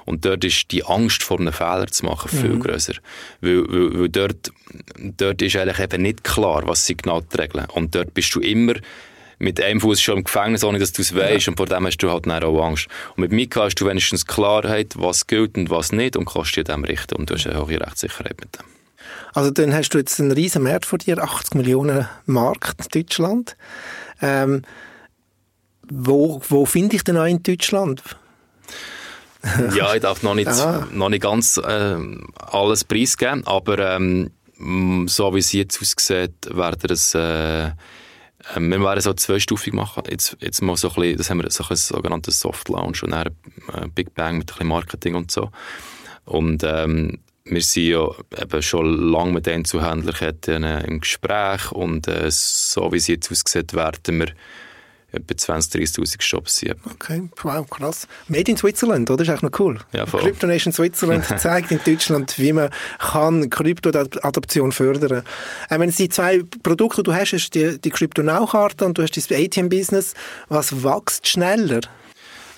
und 0.05 0.25
dort 0.25 0.43
ist 0.43 0.71
die 0.71 0.83
Angst 0.83 1.21
vor 1.21 1.39
einem 1.39 1.53
Fehler 1.53 1.85
zu 1.85 2.03
machen 2.05 2.29
viel 2.29 2.57
grösser. 2.57 2.95
Weil, 3.41 3.63
weil, 3.69 3.99
weil 3.99 4.09
dort, 4.09 4.51
dort 4.97 5.39
ist 5.43 5.55
eigentlich 5.55 5.79
eben 5.79 6.01
nicht 6.01 6.23
klar, 6.23 6.63
was 6.65 6.87
sind 6.87 7.03
genau 7.03 7.21
Regeln. 7.37 7.67
Und 7.73 7.93
dort 7.93 8.15
bist 8.15 8.33
du 8.33 8.39
immer 8.39 8.73
mit 9.43 9.61
einem 9.61 9.81
Fuß 9.81 10.01
schon 10.01 10.19
im 10.19 10.23
Gefängnis, 10.23 10.63
ohne 10.63 10.79
dass 10.79 10.93
du 10.93 11.01
es 11.01 11.13
weißt. 11.13 11.45
Ja. 11.45 11.51
Und 11.51 11.57
vor 11.57 11.65
dem 11.65 11.85
hast 11.85 11.97
du 11.97 12.09
halt 12.09 12.25
dann 12.25 12.43
auch 12.43 12.65
Angst. 12.65 12.87
Und 13.15 13.21
mit 13.21 13.31
Mika 13.31 13.63
hast 13.63 13.75
du 13.75 13.85
wenigstens 13.85 14.25
Klarheit, 14.25 14.93
was 14.97 15.27
gilt 15.27 15.57
und 15.57 15.69
was 15.69 15.91
nicht 15.91 16.15
und 16.15 16.25
kannst 16.25 16.55
dir 16.55 16.63
dem 16.63 16.83
richten. 16.83 17.15
Und 17.15 17.29
du 17.29 17.35
hast 17.35 17.45
eine 17.45 17.59
hohe 17.59 17.79
Rechtssicherheit 17.79 18.39
mit 18.39 18.57
dem. 18.57 18.65
Also 19.33 19.51
dann 19.51 19.73
hast 19.73 19.89
du 19.89 19.97
jetzt 19.97 20.19
einen 20.19 20.31
riesen 20.31 20.63
Markt 20.63 20.85
vor 20.85 20.99
dir, 20.99 21.17
80 21.17 21.55
Millionen 21.55 22.07
Markt 22.25 22.95
Deutschland. 22.95 23.57
Ähm, 24.21 24.61
wo, 25.89 26.41
wo 26.47 26.65
finde 26.65 26.95
ich 26.95 27.03
denn 27.03 27.17
auch 27.17 27.25
in 27.25 27.43
Deutschland? 27.43 28.01
ja, 29.75 29.93
ich 29.93 30.01
darf 30.01 30.23
noch 30.23 30.35
nicht, 30.35 30.49
noch 30.91 31.09
nicht 31.09 31.23
ganz 31.23 31.57
äh, 31.57 31.97
alles 32.37 32.85
preisgeben, 32.85 33.45
aber 33.45 33.95
ähm, 33.95 34.31
so 35.07 35.35
wie 35.35 35.39
es 35.39 35.51
jetzt 35.51 35.81
aussieht, 35.81 36.31
werden 36.49 36.91
es 36.91 37.13
äh, 37.13 37.71
ähm, 38.55 38.69
wir 38.69 38.81
werden 38.81 39.01
so 39.01 39.13
zweistufig 39.13 39.73
machen. 39.73 40.03
Jetzt, 40.09 40.37
jetzt 40.39 40.61
mal 40.61 40.75
so 40.75 40.89
ein 40.89 40.95
bisschen, 40.95 41.17
das 41.17 41.29
haben 41.29 41.41
wir 41.41 41.49
so 41.49 41.63
ein 41.67 41.75
sogenanntes 41.75 42.39
Soft 42.39 42.69
Launch 42.69 43.03
und 43.03 43.11
dann 43.11 43.27
äh, 43.27 43.87
Big 43.93 44.13
Bang 44.13 44.37
mit 44.37 44.49
ein 44.49 44.53
bisschen 44.53 44.67
Marketing 44.67 45.15
und 45.15 45.31
so. 45.31 45.49
Und 46.25 46.63
ähm, 46.63 47.19
wir 47.45 47.61
sind 47.61 47.87
ja 47.87 48.07
eben 48.41 48.61
schon 48.61 49.11
lange 49.11 49.33
mit 49.33 49.45
den 49.45 49.65
Zuhändlerketten 49.65 50.63
im 50.63 51.01
Gespräch 51.01 51.71
und 51.71 52.07
äh, 52.07 52.29
so 52.29 52.91
wie 52.91 52.97
es 52.97 53.07
jetzt 53.07 53.31
aussieht, 53.31 53.73
werden 53.73 54.19
wir 54.19 54.27
etwa 55.13 55.33
20.000, 55.33 55.97
30'000 55.99 56.21
Shops 56.21 56.59
sein. 56.59 56.75
Okay, 56.91 57.29
wow, 57.43 57.69
krass. 57.69 58.07
Made 58.27 58.49
in 58.49 58.57
Switzerland, 58.57 59.09
oder? 59.09 59.23
Das 59.23 59.27
ist 59.27 59.33
echt 59.35 59.43
noch 59.43 59.59
cool. 59.59 59.79
Ja, 59.93 60.05
voll. 60.05 60.21
Crypto 60.21 60.47
Nation 60.47 60.73
Switzerland 60.73 61.25
zeigt 61.39 61.71
in 61.71 61.79
Deutschland, 61.85 62.37
wie 62.39 62.51
man 62.51 62.69
kann 62.99 63.49
Krypto-Adoption 63.49 64.71
fördern 64.71 65.23
kann. 65.69 65.77
Äh, 65.77 65.79
wenn 65.79 65.91
die 65.91 66.09
zwei 66.09 66.41
Produkte, 66.63 67.03
die 67.03 67.11
du 67.11 67.13
hast, 67.13 67.33
hast 67.33 67.51
die, 67.51 67.79
die 67.79 67.89
Crypto-Now-Karte 67.89 68.85
und 68.85 68.97
du 68.97 69.03
hast 69.03 69.15
das 69.15 69.31
ATM-Business, 69.31 70.13
was 70.49 70.83
wächst 70.83 71.27
schneller? 71.27 71.81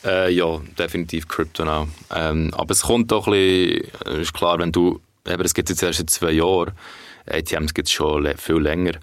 Äh, 0.05 0.31
ja, 0.31 0.61
definitiv 0.77 1.27
Crypto 1.27 1.65
Now. 1.65 1.87
Ähm, 2.13 2.53
aber 2.55 2.71
es 2.71 2.83
kommt 2.83 3.11
doch 3.11 3.27
ein 3.27 3.33
bisschen, 3.33 4.21
ist 4.21 4.33
klar, 4.33 4.59
wenn 4.59 4.71
du, 4.71 5.01
eben, 5.27 5.43
es 5.43 5.53
gibt 5.53 5.69
jetzt 5.69 5.81
erst 5.81 5.97
seit 5.97 6.09
zwei 6.09 6.31
Jahren, 6.31 6.73
ATMs 7.25 7.73
gibt 7.73 7.87
es 7.87 7.93
schon 7.93 8.25
viel 8.37 8.57
länger. 8.57 8.93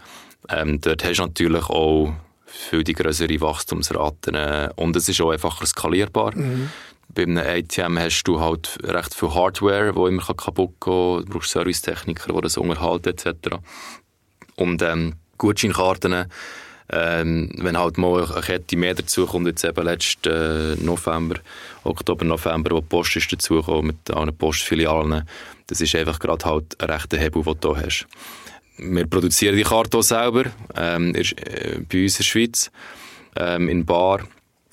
Ähm, 0.49 0.81
dort 0.81 1.05
hast 1.05 1.19
du 1.19 1.23
natürlich 1.23 1.65
auch 1.69 2.15
viel 2.53 2.85
die 2.85 2.93
größere 2.93 3.41
Wachstumsraten. 3.41 4.35
Äh, 4.35 4.71
und 4.77 4.97
es 4.97 5.09
ist 5.09 5.21
auch 5.21 5.31
einfacher 5.31 5.67
skalierbar. 5.67 6.37
Mhm. 6.37 6.71
Bei 7.09 7.23
einem 7.23 7.39
ATM 7.39 7.99
hast 7.99 8.25
du 8.25 8.41
halt 8.41 8.79
recht 8.85 9.15
viel 9.15 9.35
Hardware, 9.35 9.93
die 9.93 10.09
immer 10.09 10.23
kaputt 10.23 10.81
gehen 10.81 11.17
kann. 11.17 11.25
Du 11.25 11.33
brauchst 11.33 11.51
Servicetechniker, 11.51 12.33
die 12.33 12.41
das 12.41 12.57
unterhalten 12.57 13.09
etc. 13.09 13.57
Und 14.57 14.83
ähm, 14.83 15.15
Gutscheinkarten, 15.39 16.27
ähm, 16.91 17.51
wenn 17.57 17.79
halt 17.79 17.99
mal 17.99 18.25
eine 18.25 18.41
Kette 18.43 18.77
mehr 18.77 18.95
dazu 18.95 19.27
kommt, 19.27 19.47
jetzt 19.47 19.65
eben 19.65 19.85
letzten 19.85 20.31
äh, 20.31 20.77
November, 20.77 21.37
Oktober, 21.85 22.25
November, 22.25 22.71
wo 22.77 22.81
die 22.81 22.87
Post 22.87 23.17
ist 23.17 23.33
dazugekommen 23.33 23.89
mit 23.89 24.11
allen 24.15 24.37
Postfilialen, 24.37 25.27
das 25.67 25.81
ist 25.81 25.95
einfach 25.95 26.19
gerade 26.19 26.45
halt 26.45 26.81
ein 26.81 26.91
rechter 26.91 27.19
Hebel, 27.19 27.43
den 27.43 27.61
du 27.61 27.77
hier 27.77 27.87
hast 27.87 28.07
wir 28.79 29.07
produzieren 29.07 29.57
die 29.57 29.63
Karte 29.63 30.03
selber, 30.03 30.45
ähm, 30.77 31.15
äh, 31.15 31.81
bei 31.91 32.03
uns 32.03 32.15
in 32.15 32.17
der 32.19 32.25
Schweiz, 32.25 32.71
ähm, 33.37 33.69
in 33.69 33.85
Bar. 33.85 34.21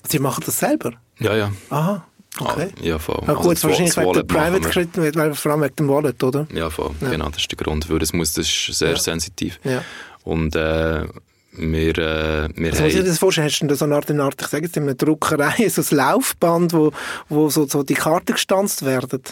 Sie 0.08 0.18
machen 0.18 0.42
das 0.44 0.58
selber? 0.58 0.92
Ja, 1.18 1.36
ja. 1.36 1.52
Aha. 1.70 2.06
Okay. 2.38 2.68
Ah, 2.70 2.82
ja, 2.82 2.98
voll. 2.98 3.22
Ja, 3.26 3.34
gut, 3.34 3.48
also 3.48 3.68
wahrscheinlich 3.68 3.96
wegen 3.96 4.12
der 4.12 4.22
Private 4.22 4.68
Credit, 4.68 5.36
vor 5.36 5.52
allem 5.52 5.62
wegen 5.62 5.76
dem 5.76 5.88
Wallet, 5.88 6.22
oder? 6.22 6.46
Ja, 6.54 6.70
voll. 6.70 6.92
Ja. 7.00 7.10
Genau, 7.10 7.28
das 7.28 7.38
ist 7.38 7.50
der 7.50 7.58
Grund, 7.58 7.90
weil 7.90 8.00
es 8.02 8.12
muss, 8.12 8.32
das 8.34 8.46
ist 8.46 8.78
sehr 8.78 8.90
ja. 8.90 8.96
sensitiv. 8.96 9.58
Ja. 9.64 9.84
Und 10.22 10.54
äh, 10.54 11.06
wir, 11.52 11.98
äh, 11.98 12.48
wir 12.54 12.70
also, 12.70 12.84
ich 12.84 12.94
dir 12.94 13.02
das 13.02 13.18
vorstellen? 13.18 13.48
Hast 13.48 13.60
du 13.60 13.74
so 13.74 13.84
eine 13.84 13.96
Art, 13.96 14.08
eine 14.10 14.22
Art 14.22 14.40
ich 14.40 14.46
sage 14.46 14.66
jetzt, 14.66 14.78
eine 14.78 14.94
Druckerei, 14.94 15.68
so 15.68 15.82
ein 15.82 15.96
Laufband, 15.96 16.72
wo, 16.72 16.92
wo 17.28 17.50
so, 17.50 17.66
so 17.66 17.82
die 17.82 17.94
Karten 17.94 18.32
gestanzt 18.32 18.84
werden? 18.84 19.22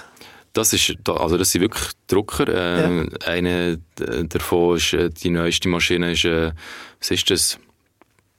Das, 0.58 0.72
ist, 0.72 0.96
also 1.08 1.38
das 1.38 1.52
sind 1.52 1.60
wirklich 1.60 1.92
Drucker. 2.08 2.48
Äh, 2.48 2.96
ja. 2.96 3.06
Eine 3.26 3.78
davon 3.96 4.76
ist, 4.76 4.92
äh, 4.92 5.08
die 5.08 5.30
neueste 5.30 5.68
Maschine 5.68 6.12
ist, 6.12 6.24
äh, 6.24 6.50
was 6.98 7.10
ist 7.12 7.30
das? 7.30 7.58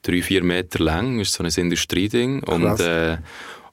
Drei, 0.02 0.22
vier 0.22 0.44
Meter 0.44 0.84
lang, 0.84 1.20
ist 1.20 1.34
so 1.34 1.44
ein 1.44 1.50
Industrieding. 1.50 2.44
Und, 2.44 2.80
äh, 2.82 3.18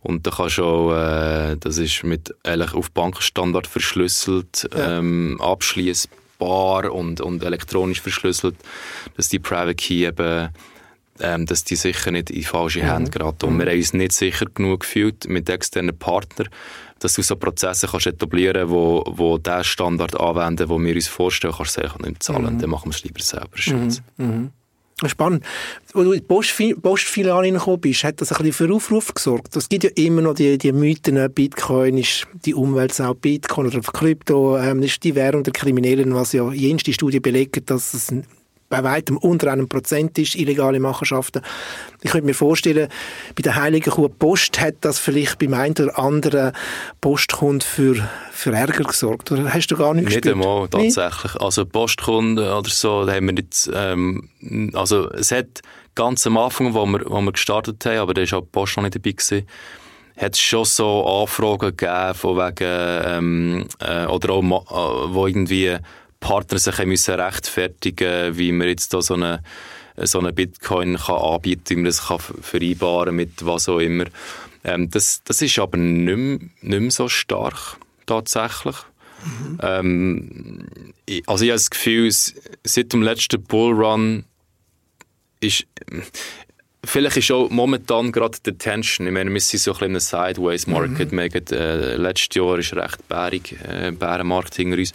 und 0.00 0.26
da 0.26 0.30
kannst 0.30 0.59
du 0.59 0.64
auch, 0.64 0.92
äh, 0.92 1.56
das 1.56 1.78
ist 1.78 2.04
mit, 2.04 2.35
eigentlich 2.44 2.74
auf 2.74 2.92
Bankenstandard 2.92 3.66
verschlüsselt, 3.66 4.68
ja. 4.72 4.98
ähm, 4.98 5.40
abschließbar 5.40 6.92
und, 6.92 7.20
und 7.20 7.42
elektronisch 7.42 8.00
verschlüsselt, 8.00 8.54
dass 9.16 9.28
die 9.28 9.40
Private 9.40 9.74
Key 9.74 10.06
eben 10.06 10.50
ähm, 11.20 11.46
dass 11.46 11.64
die 11.64 11.76
sicher 11.76 12.11
nicht 12.11 12.31
in 12.31 12.42
falsche 12.42 12.83
mhm. 12.83 12.90
Hände 12.90 13.11
geraten. 13.11 13.46
Und 13.46 13.55
mhm. 13.55 13.61
wir 13.61 13.66
haben 13.66 13.79
uns 13.79 13.92
nicht 13.92 14.12
sicher 14.12 14.46
genug 14.46 14.81
gefühlt 14.81 15.29
mit 15.29 15.48
externen 15.48 15.96
Partnern, 15.96 16.48
dass 16.98 17.14
du 17.14 17.22
so 17.22 17.37
Prozesse 17.37 17.88
kannst 17.88 18.07
etablieren 18.07 18.70
wo, 18.70 19.05
wo 19.07 19.38
den 19.38 19.64
Standard 19.64 20.18
anwenden, 20.18 20.68
wo 20.68 20.81
wir 20.81 20.94
uns 20.94 21.09
vorstellen, 21.09 21.55
kannst 21.57 21.76
du 21.76 21.83
sagen, 21.83 22.05
nicht 22.05 22.22
zahlen, 22.22 22.55
mhm. 22.55 22.59
dann 22.61 22.70
machen 22.70 22.90
wir 22.90 22.96
es 22.96 23.05
lieber 23.05 23.20
selber. 23.20 23.50
Mhm. 23.66 23.96
Mhm. 24.16 24.50
Spannend. 25.05 25.44
Als 25.85 25.92
du 25.92 26.12
in 26.12 26.22
die 26.22 26.74
Postfiliale 26.74 27.52
gekommen 27.52 27.81
bist, 27.83 28.02
hat 28.02 28.18
das 28.22 28.33
ein 28.33 28.38
bisschen 28.38 28.68
für 28.68 28.74
Aufruf 28.74 29.12
gesorgt. 29.12 29.55
Es 29.55 29.68
gibt 29.68 29.85
ja 29.85 29.90
immer 29.94 30.22
noch 30.22 30.33
die, 30.33 30.57
die 30.57 30.72
Mythen, 30.72 31.31
Bitcoin 31.35 31.98
ist 31.98 32.26
die 32.46 32.55
Umweltsau, 32.55 33.12
Bitcoin 33.12 33.66
oder 33.66 33.81
Krypto 33.81 34.57
ähm, 34.57 34.83
ist 34.83 35.05
die 35.05 35.14
Währung 35.14 35.42
der 35.42 35.52
Kriminellen, 35.52 36.14
was 36.14 36.33
ja 36.33 36.50
jenste 36.50 36.94
Studie 36.94 37.20
belegt, 37.20 37.68
dass 37.68 37.92
es 37.92 38.11
bei 38.68 38.83
weitem 38.83 39.16
unter 39.16 39.52
einem 39.52 39.68
Prozent 39.68 40.18
ist, 40.18 40.35
illegale 40.35 40.81
Machenschaften. 40.81 41.42
Ich 42.02 42.11
könnte 42.11 42.26
mir 42.26 42.35
vorstellen, 42.35 42.88
bei 43.35 43.42
der 43.42 43.57
Heiligen 43.57 43.90
Kuh 43.90 44.09
Post 44.09 44.61
hat 44.61 44.76
das 44.81 44.98
vielleicht 44.98 45.38
beim 45.38 45.55
einen 45.55 45.74
oder 45.74 45.98
anderen 45.98 46.52
Postkund 47.00 47.62
für, 47.62 48.09
für 48.33 48.52
Ärger 48.52 48.85
gesorgt. 48.85 49.31
Oder 49.31 49.52
hast 49.52 49.68
du 49.68 49.76
gar 49.76 49.94
nicht 49.94 50.09
Nicht 50.09 50.26
einmal, 50.26 50.68
tatsächlich. 50.68 51.35
Nee? 51.35 51.44
Also 51.44 51.64
Postkunden 51.64 52.44
oder 52.44 52.70
so, 52.70 53.05
da 53.05 53.14
haben 53.14 53.26
wir 53.26 53.35
nicht, 53.35 53.70
ähm, 53.72 54.29
also 54.74 55.11
es 55.11 55.31
hat 55.31 55.62
ganz 55.94 56.26
am 56.26 56.37
Anfang, 56.37 56.74
wo 56.74 56.87
wir, 56.87 57.02
wo 57.07 57.20
wir 57.20 57.33
gestartet 57.33 57.85
haben, 57.87 57.98
aber 57.98 58.14
da 58.14 58.22
war 58.22 58.38
auch 58.38 58.42
die 58.42 58.50
Post 58.50 58.76
noch 58.76 58.85
nicht 58.85 58.96
dabei 58.96 59.12
gewesen, 59.12 59.46
hat 60.16 60.35
es 60.35 60.40
schon 60.40 60.64
so 60.64 61.05
Anfragen 61.22 61.76
gegeben 61.76 62.14
von 62.14 62.37
wegen, 62.37 63.02
ähm, 63.05 63.68
äh, 63.81 64.07
oder 64.07 64.31
auch, 64.33 64.42
äh, 64.42 65.14
wo 65.14 65.26
irgendwie 65.26 65.76
Partner 66.20 66.59
sich 66.59 66.79
müssen 66.85 67.14
rechtfertigen 67.14 68.37
wie 68.37 68.52
man 68.52 68.68
jetzt 68.68 68.92
da 68.94 69.02
so 69.02 69.14
eine, 69.14 69.42
so 69.96 70.18
eine 70.18 70.33
Bitcoin 70.33 70.96
kann 70.96 71.16
anbieten 71.16 71.64
kann, 71.64 71.76
wie 71.76 71.83
man 71.83 71.85
das 71.87 72.07
kann 72.07 72.18
vereinbaren 72.18 73.14
mit 73.14 73.44
was 73.44 73.68
auch 73.68 73.79
immer. 73.79 74.05
Ähm, 74.64 74.90
das, 74.90 75.22
das 75.24 75.42
ist 75.42 75.59
aber 75.59 75.79
nicht 75.79 76.16
mehr, 76.16 76.38
nicht 76.62 76.81
mehr 76.81 76.90
so 76.90 77.09
stark, 77.09 77.79
tatsächlich. 78.07 78.76
Mhm. 79.24 79.59
Ähm, 79.62 80.66
also 81.26 81.44
ich 81.44 81.50
habe 81.50 81.59
das 81.59 81.70
Gefühl, 81.70 82.11
seit 82.64 82.92
dem 82.92 83.02
letzten 83.02 83.42
Bullrun 83.42 84.24
ist 85.40 85.66
Vielleicht 86.85 87.16
ist 87.16 87.33
auch 87.33 87.50
momentan 87.50 88.12
gerade 88.12 88.38
die 88.46 88.57
Tension. 88.57 89.09
Ich 89.09 89.12
meine, 89.12 89.33
wir 89.33 89.40
sind 89.40 89.59
so 89.59 89.72
ein 89.72 89.92
bisschen 89.92 89.98
Sideways-Market. 89.98 91.11
Mhm. 91.11 91.18
Äh, 91.18 91.96
letztes 91.96 92.37
Jahr 92.37 92.59
ist 92.61 92.74
recht 92.74 93.09
bärig, 93.09 93.57
äh, 93.68 93.90
Bärenmarkt 93.90 94.55
hinter 94.55 94.79
uns 94.79 94.92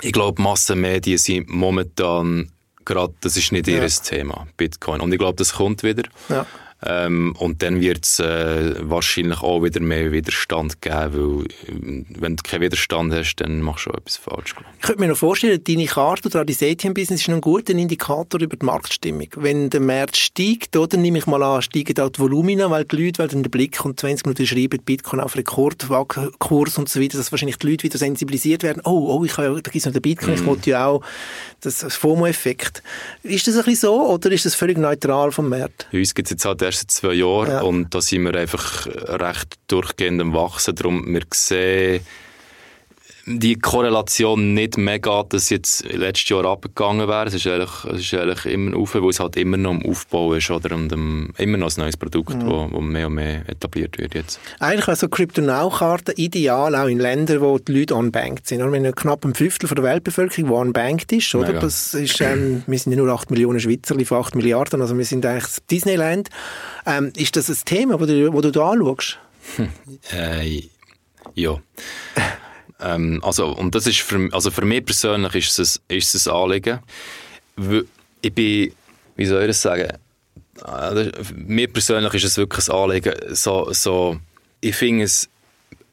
ich 0.00 0.12
glaube, 0.12 0.42
Massenmedien 0.42 1.18
sind 1.18 1.48
momentan 1.48 2.50
gerade, 2.84 3.14
das 3.20 3.36
ist 3.36 3.52
nicht 3.52 3.66
ja. 3.66 3.82
ihr 3.82 3.88
Thema, 3.88 4.46
Bitcoin. 4.56 5.00
Und 5.00 5.12
ich 5.12 5.18
glaube, 5.18 5.36
das 5.36 5.54
kommt 5.54 5.82
wieder. 5.82 6.04
Ja. 6.28 6.46
Ähm, 6.86 7.34
und 7.38 7.62
dann 7.62 7.80
wird 7.80 8.04
es 8.04 8.18
äh, 8.18 8.74
wahrscheinlich 8.80 9.40
auch 9.40 9.62
wieder 9.62 9.80
mehr 9.80 10.12
Widerstand 10.12 10.82
geben, 10.82 11.12
weil 11.14 11.46
äh, 11.46 12.04
wenn 12.20 12.36
du 12.36 12.42
keinen 12.42 12.60
Widerstand 12.60 13.14
hast, 13.14 13.36
dann 13.36 13.62
machst 13.62 13.86
du 13.86 13.90
auch 13.90 13.98
etwas 13.98 14.16
falsch. 14.18 14.54
Ich 14.80 14.86
könnte 14.86 15.00
mir 15.00 15.08
noch 15.08 15.16
vorstellen, 15.16 15.62
deine 15.64 15.86
Karte 15.86 16.28
oder 16.28 16.44
dein 16.44 16.56
ATM-Business 16.60 17.22
ist 17.22 17.28
ein 17.28 17.40
guter 17.40 17.72
Indikator 17.72 18.40
über 18.40 18.56
die 18.56 18.66
Marktstimmung. 18.66 19.28
Wenn 19.36 19.70
der 19.70 19.80
Markt 19.80 20.16
steigt, 20.16 20.76
oder 20.76 20.98
nehme 20.98 21.18
ich 21.18 21.26
mal 21.26 21.42
an, 21.42 21.62
steigen 21.62 21.98
auch 22.00 22.10
die 22.10 22.20
Volumina, 22.20 22.70
weil 22.70 22.84
die 22.84 22.96
Leute, 22.96 23.20
weil 23.20 23.28
dann 23.28 23.42
der 23.42 23.50
Blick 23.50 23.82
und 23.84 23.98
20 23.98 24.26
Minuten 24.26 24.46
schreiben, 24.46 24.78
Bitcoin 24.84 25.20
auf 25.20 25.36
Rekordkurs 25.36 26.76
und 26.76 26.88
so 26.90 27.00
weiter, 27.00 27.16
dass 27.16 27.32
wahrscheinlich 27.32 27.56
die 27.56 27.70
Leute 27.70 27.84
wieder 27.84 27.96
sensibilisiert 27.96 28.62
werden. 28.62 28.82
Oh, 28.84 29.16
oh, 29.18 29.24
ich 29.24 29.36
habe, 29.38 29.54
da 29.54 29.70
gibt 29.70 29.76
es 29.76 29.86
noch 29.86 29.92
den 29.92 30.02
Bitcoin, 30.02 30.32
mm. 30.32 30.34
ich 30.34 30.42
mhm. 30.42 30.46
wollte 30.46 30.70
ja 30.70 30.86
auch 30.86 31.02
das 31.62 31.82
FOMO-Effekt. 31.82 32.82
Ist 33.22 33.46
das 33.46 33.56
ein 33.56 33.64
bisschen 33.64 33.88
so 33.88 34.06
oder 34.10 34.30
ist 34.30 34.44
das 34.44 34.54
völlig 34.54 34.76
neutral 34.76 35.32
vom 35.32 35.48
Markt? 35.48 35.86
Bei 35.90 35.98
uns 35.98 36.14
gibt 36.14 36.26
es 36.26 36.32
jetzt 36.32 36.44
halt 36.44 36.60
erst 36.74 36.90
zwei 36.90 37.14
Jahren 37.14 37.50
ja. 37.50 37.62
und 37.62 37.94
da 37.94 38.00
sind 38.00 38.24
wir 38.24 38.34
einfach 38.34 38.86
recht 38.86 39.56
durchgehend 39.68 40.20
am 40.20 40.34
Wachsen. 40.34 40.74
Darum, 40.74 41.12
wir 41.12 41.22
sehen, 41.32 42.04
die 43.26 43.56
Korrelation 43.56 44.52
nicht 44.52 44.76
mehr 44.76 44.98
geht, 44.98 45.32
dass 45.32 45.48
jetzt 45.48 45.84
letztes 45.90 46.28
Jahr 46.28 46.44
abgegangen 46.44 47.08
wäre. 47.08 47.26
Es 47.26 47.34
ist 47.34 47.46
eigentlich, 47.46 47.84
es 47.84 48.00
ist 48.00 48.14
eigentlich 48.14 48.46
immer 48.46 48.76
auf, 48.76 48.94
weil 48.94 49.08
es 49.08 49.20
halt 49.20 49.36
immer 49.36 49.56
noch 49.56 49.72
im 49.72 49.86
Aufbau 49.86 50.34
ist 50.34 50.50
oder 50.50 50.74
und 50.74 50.92
um, 50.92 51.30
immer 51.38 51.56
noch 51.56 51.74
ein 51.74 51.80
neues 51.80 51.96
Produkt, 51.96 52.34
mhm. 52.34 52.46
wo, 52.46 52.68
wo 52.70 52.80
mehr 52.80 53.06
und 53.06 53.14
mehr 53.14 53.48
etabliert 53.48 53.98
wird 53.98 54.14
jetzt. 54.14 54.40
Eigentlich 54.60 54.86
wäre 54.86 54.96
so 54.96 55.08
Crypto-Now-Karten 55.08 56.12
ideal, 56.16 56.74
auch 56.74 56.86
in 56.86 56.98
Ländern, 56.98 57.40
wo 57.40 57.58
die 57.58 57.72
Leute 57.72 57.94
unbanked 57.94 58.46
sind. 58.46 58.60
Wenn 58.72 58.94
knapp 58.94 59.24
ein 59.24 59.34
Fünftel 59.34 59.68
von 59.68 59.76
der 59.76 59.84
Weltbevölkerung 59.84 60.50
wo 60.50 60.60
unbanked 60.60 61.12
ist, 61.12 61.34
oder? 61.34 61.54
Das 61.54 61.94
ist, 61.94 62.20
ähm, 62.20 62.62
wir 62.66 62.78
sind 62.78 62.92
ja 62.92 62.98
nur 62.98 63.12
8 63.12 63.30
Millionen 63.30 63.60
Schweizer 63.60 63.94
von 64.04 64.18
8 64.18 64.34
Milliarden, 64.34 64.82
also 64.82 64.96
wir 64.98 65.04
sind 65.04 65.24
eigentlich 65.24 65.46
Disneyland. 65.70 66.28
Ähm, 66.86 67.12
ist 67.16 67.36
das 67.36 67.48
ein 67.48 67.56
Thema, 67.64 67.98
wo 67.98 68.04
du, 68.04 68.32
wo 68.32 68.40
du 68.42 68.50
da 68.50 68.70
anschaust? 68.70 69.18
Hm. 69.56 69.68
Äh, 70.12 70.62
ja. 71.34 71.58
Ähm, 72.84 73.20
also, 73.22 73.48
und 73.48 73.74
das 73.74 73.86
ist 73.86 74.00
für, 74.00 74.28
also 74.32 74.50
für 74.50 74.64
mich 74.64 74.84
persönlich 74.84 75.34
ist 75.34 75.58
es, 75.58 75.80
ist 75.88 76.14
es 76.14 76.28
ein 76.28 76.34
Anliegen. 76.34 76.80
Ich 78.20 78.32
bin, 78.32 78.72
wie 79.16 79.26
soll 79.26 79.42
ich 79.42 79.48
das 79.48 79.62
sagen, 79.62 79.88
äh, 80.66 81.12
mir 81.34 81.68
persönlich 81.68 82.14
ist 82.14 82.24
es 82.24 82.36
wirklich 82.36 82.68
ein 82.68 82.76
Anliegen, 82.76 83.14
so, 83.30 83.72
so, 83.72 84.18
ich 84.60 84.76
finde 84.76 85.04
es 85.04 85.28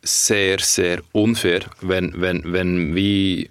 sehr, 0.04 0.60
sehr 0.60 1.02
unfair, 1.12 1.62
wenn, 1.82 2.20
wenn, 2.20 2.44
wenn 2.52 2.96
wie 2.96 3.50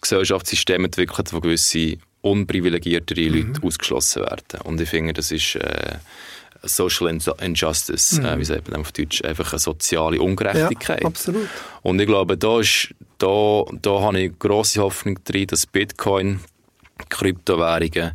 Gesellschaftssysteme 0.00 0.86
entwickelt, 0.86 1.32
wo 1.32 1.40
gewisse 1.40 1.98
unprivilegiertere 2.22 3.28
Leute 3.28 3.60
mhm. 3.60 3.64
ausgeschlossen 3.64 4.22
werden. 4.22 4.60
Und 4.64 4.80
ich 4.80 4.88
finde, 4.88 5.12
das 5.12 5.30
ist 5.30 5.56
äh, 5.56 5.96
Social 6.64 7.08
Injustice, 7.40 8.18
mhm. 8.18 8.24
äh, 8.24 8.38
wie 8.38 8.44
sagt 8.44 8.70
man 8.70 8.80
auf 8.80 8.92
Deutsch, 8.92 9.24
einfach 9.24 9.52
eine 9.52 9.58
soziale 9.58 10.20
Ungerechtigkeit. 10.20 11.02
Ja, 11.02 11.06
absolut. 11.06 11.48
Und 11.82 12.00
ich 12.00 12.06
glaube, 12.06 12.36
da, 12.36 12.60
ist, 12.60 12.94
da, 13.18 13.64
da 13.80 14.00
habe 14.00 14.20
ich 14.20 14.38
grosse 14.38 14.80
Hoffnung 14.80 15.18
drin, 15.24 15.46
dass 15.48 15.66
Bitcoin, 15.66 16.40
Kryptowährungen, 17.08 18.12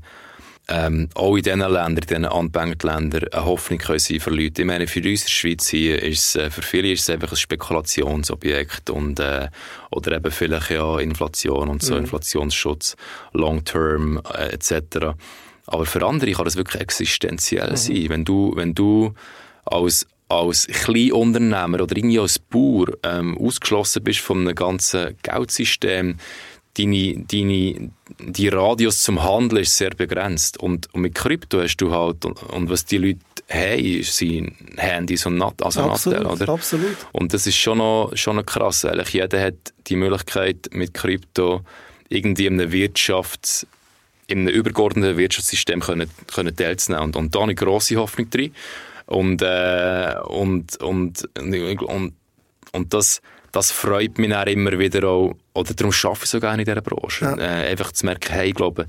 ähm, 0.69 1.10
auch 1.13 1.36
in 1.38 1.43
diesen 1.43 1.60
Ländern, 1.60 1.95
in 1.95 2.01
diesen 2.01 2.25
unbanked 2.25 2.83
Ländern, 2.83 3.23
eine 3.31 3.45
Hoffnung 3.45 3.79
können 3.79 3.99
sein 3.99 4.19
für 4.19 4.31
Leute. 4.31 4.62
Ich 4.62 4.67
meine, 4.67 4.88
für 4.88 4.99
uns 4.99 5.21
in 5.21 5.25
der 5.25 5.31
Schweiz 5.31 5.67
hier 5.69 6.03
ist 6.03 6.36
es, 6.36 6.36
äh, 6.36 6.49
für 6.49 6.62
viele 6.62 6.91
ist 6.91 7.03
es 7.03 7.10
einfach 7.10 7.31
ein 7.31 7.38
Spekulationsobjekt 7.38 8.89
und, 8.89 9.19
äh, 9.19 9.47
oder 9.91 10.17
eben 10.17 10.31
vielleicht 10.31 10.71
ja 10.71 10.99
Inflation 10.99 11.69
und 11.69 11.81
so, 11.81 11.93
mhm. 11.93 12.01
Inflationsschutz, 12.01 12.97
Long-Term 13.31 14.21
äh, 14.33 14.49
etc. 14.49 15.15
Aber 15.67 15.86
für 15.86 16.06
andere 16.06 16.32
kann 16.32 16.45
das 16.45 16.56
wirklich 16.56 16.82
existenziell 16.82 17.71
mhm. 17.71 17.75
sein. 17.75 18.06
Wenn 18.10 18.25
du, 18.25 18.53
wenn 18.56 18.73
du 18.73 19.13
als, 19.65 20.08
als 20.30 20.65
Kleinunternehmer 20.67 21.82
oder 21.82 21.95
irgendwie 21.95 22.19
als 22.19 22.39
Bauer 22.39 22.88
ähm, 23.03 23.38
ausgeschlossen 23.38 24.03
bist 24.03 24.19
von 24.19 24.41
einem 24.41 24.56
ganzen 24.56 25.17
Geldsystem, 25.21 26.17
deine, 26.77 27.17
deine, 27.17 27.91
die 28.19 28.47
Radius 28.47 29.01
zum 29.01 29.21
Handeln 29.21 29.63
ist 29.63 29.77
sehr 29.77 29.89
begrenzt. 29.89 30.58
Und, 30.58 30.93
und 30.93 31.01
mit 31.01 31.15
Krypto 31.15 31.62
hast 31.62 31.77
du 31.77 31.91
halt, 31.91 32.23
und, 32.23 32.41
und 32.43 32.69
was 32.69 32.86
die 32.86 32.97
Leute 32.97 33.19
haben, 33.49 34.03
sind 34.03 34.53
Handys 34.77 35.25
und 35.25 35.38
Nat 35.38 35.62
also 35.62 35.82
absolut, 35.82 36.23
Nattel, 36.23 36.43
oder? 36.43 36.53
Absolut. 36.53 36.95
Und 37.12 37.34
das 37.34 37.45
ist 37.45 37.58
schon 37.58 37.80
noch, 37.80 38.12
schon 38.15 38.38
noch 38.38 38.45
krass. 38.45 38.86
Ehrlich. 38.86 39.10
Jeder 39.13 39.41
hat 39.41 39.73
die 39.88 39.97
Möglichkeit, 39.97 40.69
mit 40.71 40.93
Krypto 40.93 41.62
irgendwie 42.08 42.45
in 42.45 42.60
einer 42.60 42.71
Wirtschafts- 42.71 43.65
in 44.27 44.39
einem 44.39 44.49
übergeordneten 44.49 45.17
Wirtschaftssystem 45.17 45.79
können, 45.79 46.09
können 46.33 46.55
teilzunehmen. 46.55 47.05
Und, 47.05 47.15
und 47.15 47.35
da 47.35 47.41
habe 47.41 47.51
ich 47.51 47.57
grosse 47.57 47.95
Hoffnung 47.95 48.29
drin. 48.29 48.53
Und, 49.05 49.41
äh, 49.41 50.15
und, 50.25 50.77
und, 50.77 51.29
und, 51.37 52.13
und 52.73 52.93
das, 52.93 53.21
das 53.53 53.71
freut 53.71 54.17
mich 54.17 54.29
dann 54.29 54.47
immer 54.49 54.77
wieder 54.77 55.07
auch, 55.07 55.33
oder 55.53 55.73
darum 55.73 55.93
arbeite 56.03 56.23
ich 56.23 56.29
so 56.29 56.39
gerne 56.41 56.61
in 56.61 56.65
dieser 56.65 56.81
Branche. 56.81 57.25
Ja. 57.25 57.37
Äh, 57.37 57.69
einfach 57.69 57.93
zu 57.93 58.05
merken, 58.05 58.33
hey, 58.33 58.49
ich 58.49 58.53
glaube, 58.53 58.87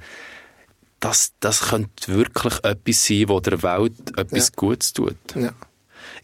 das, 1.00 1.32
das 1.38 1.68
könnte 1.68 2.14
wirklich 2.14 2.54
etwas 2.64 3.06
sein, 3.06 3.26
das 3.28 3.42
der 3.42 3.62
Welt 3.62 4.18
etwas 4.18 4.48
ja. 4.48 4.52
Gutes 4.56 4.92
tut. 4.92 5.16
Ja. 5.36 5.52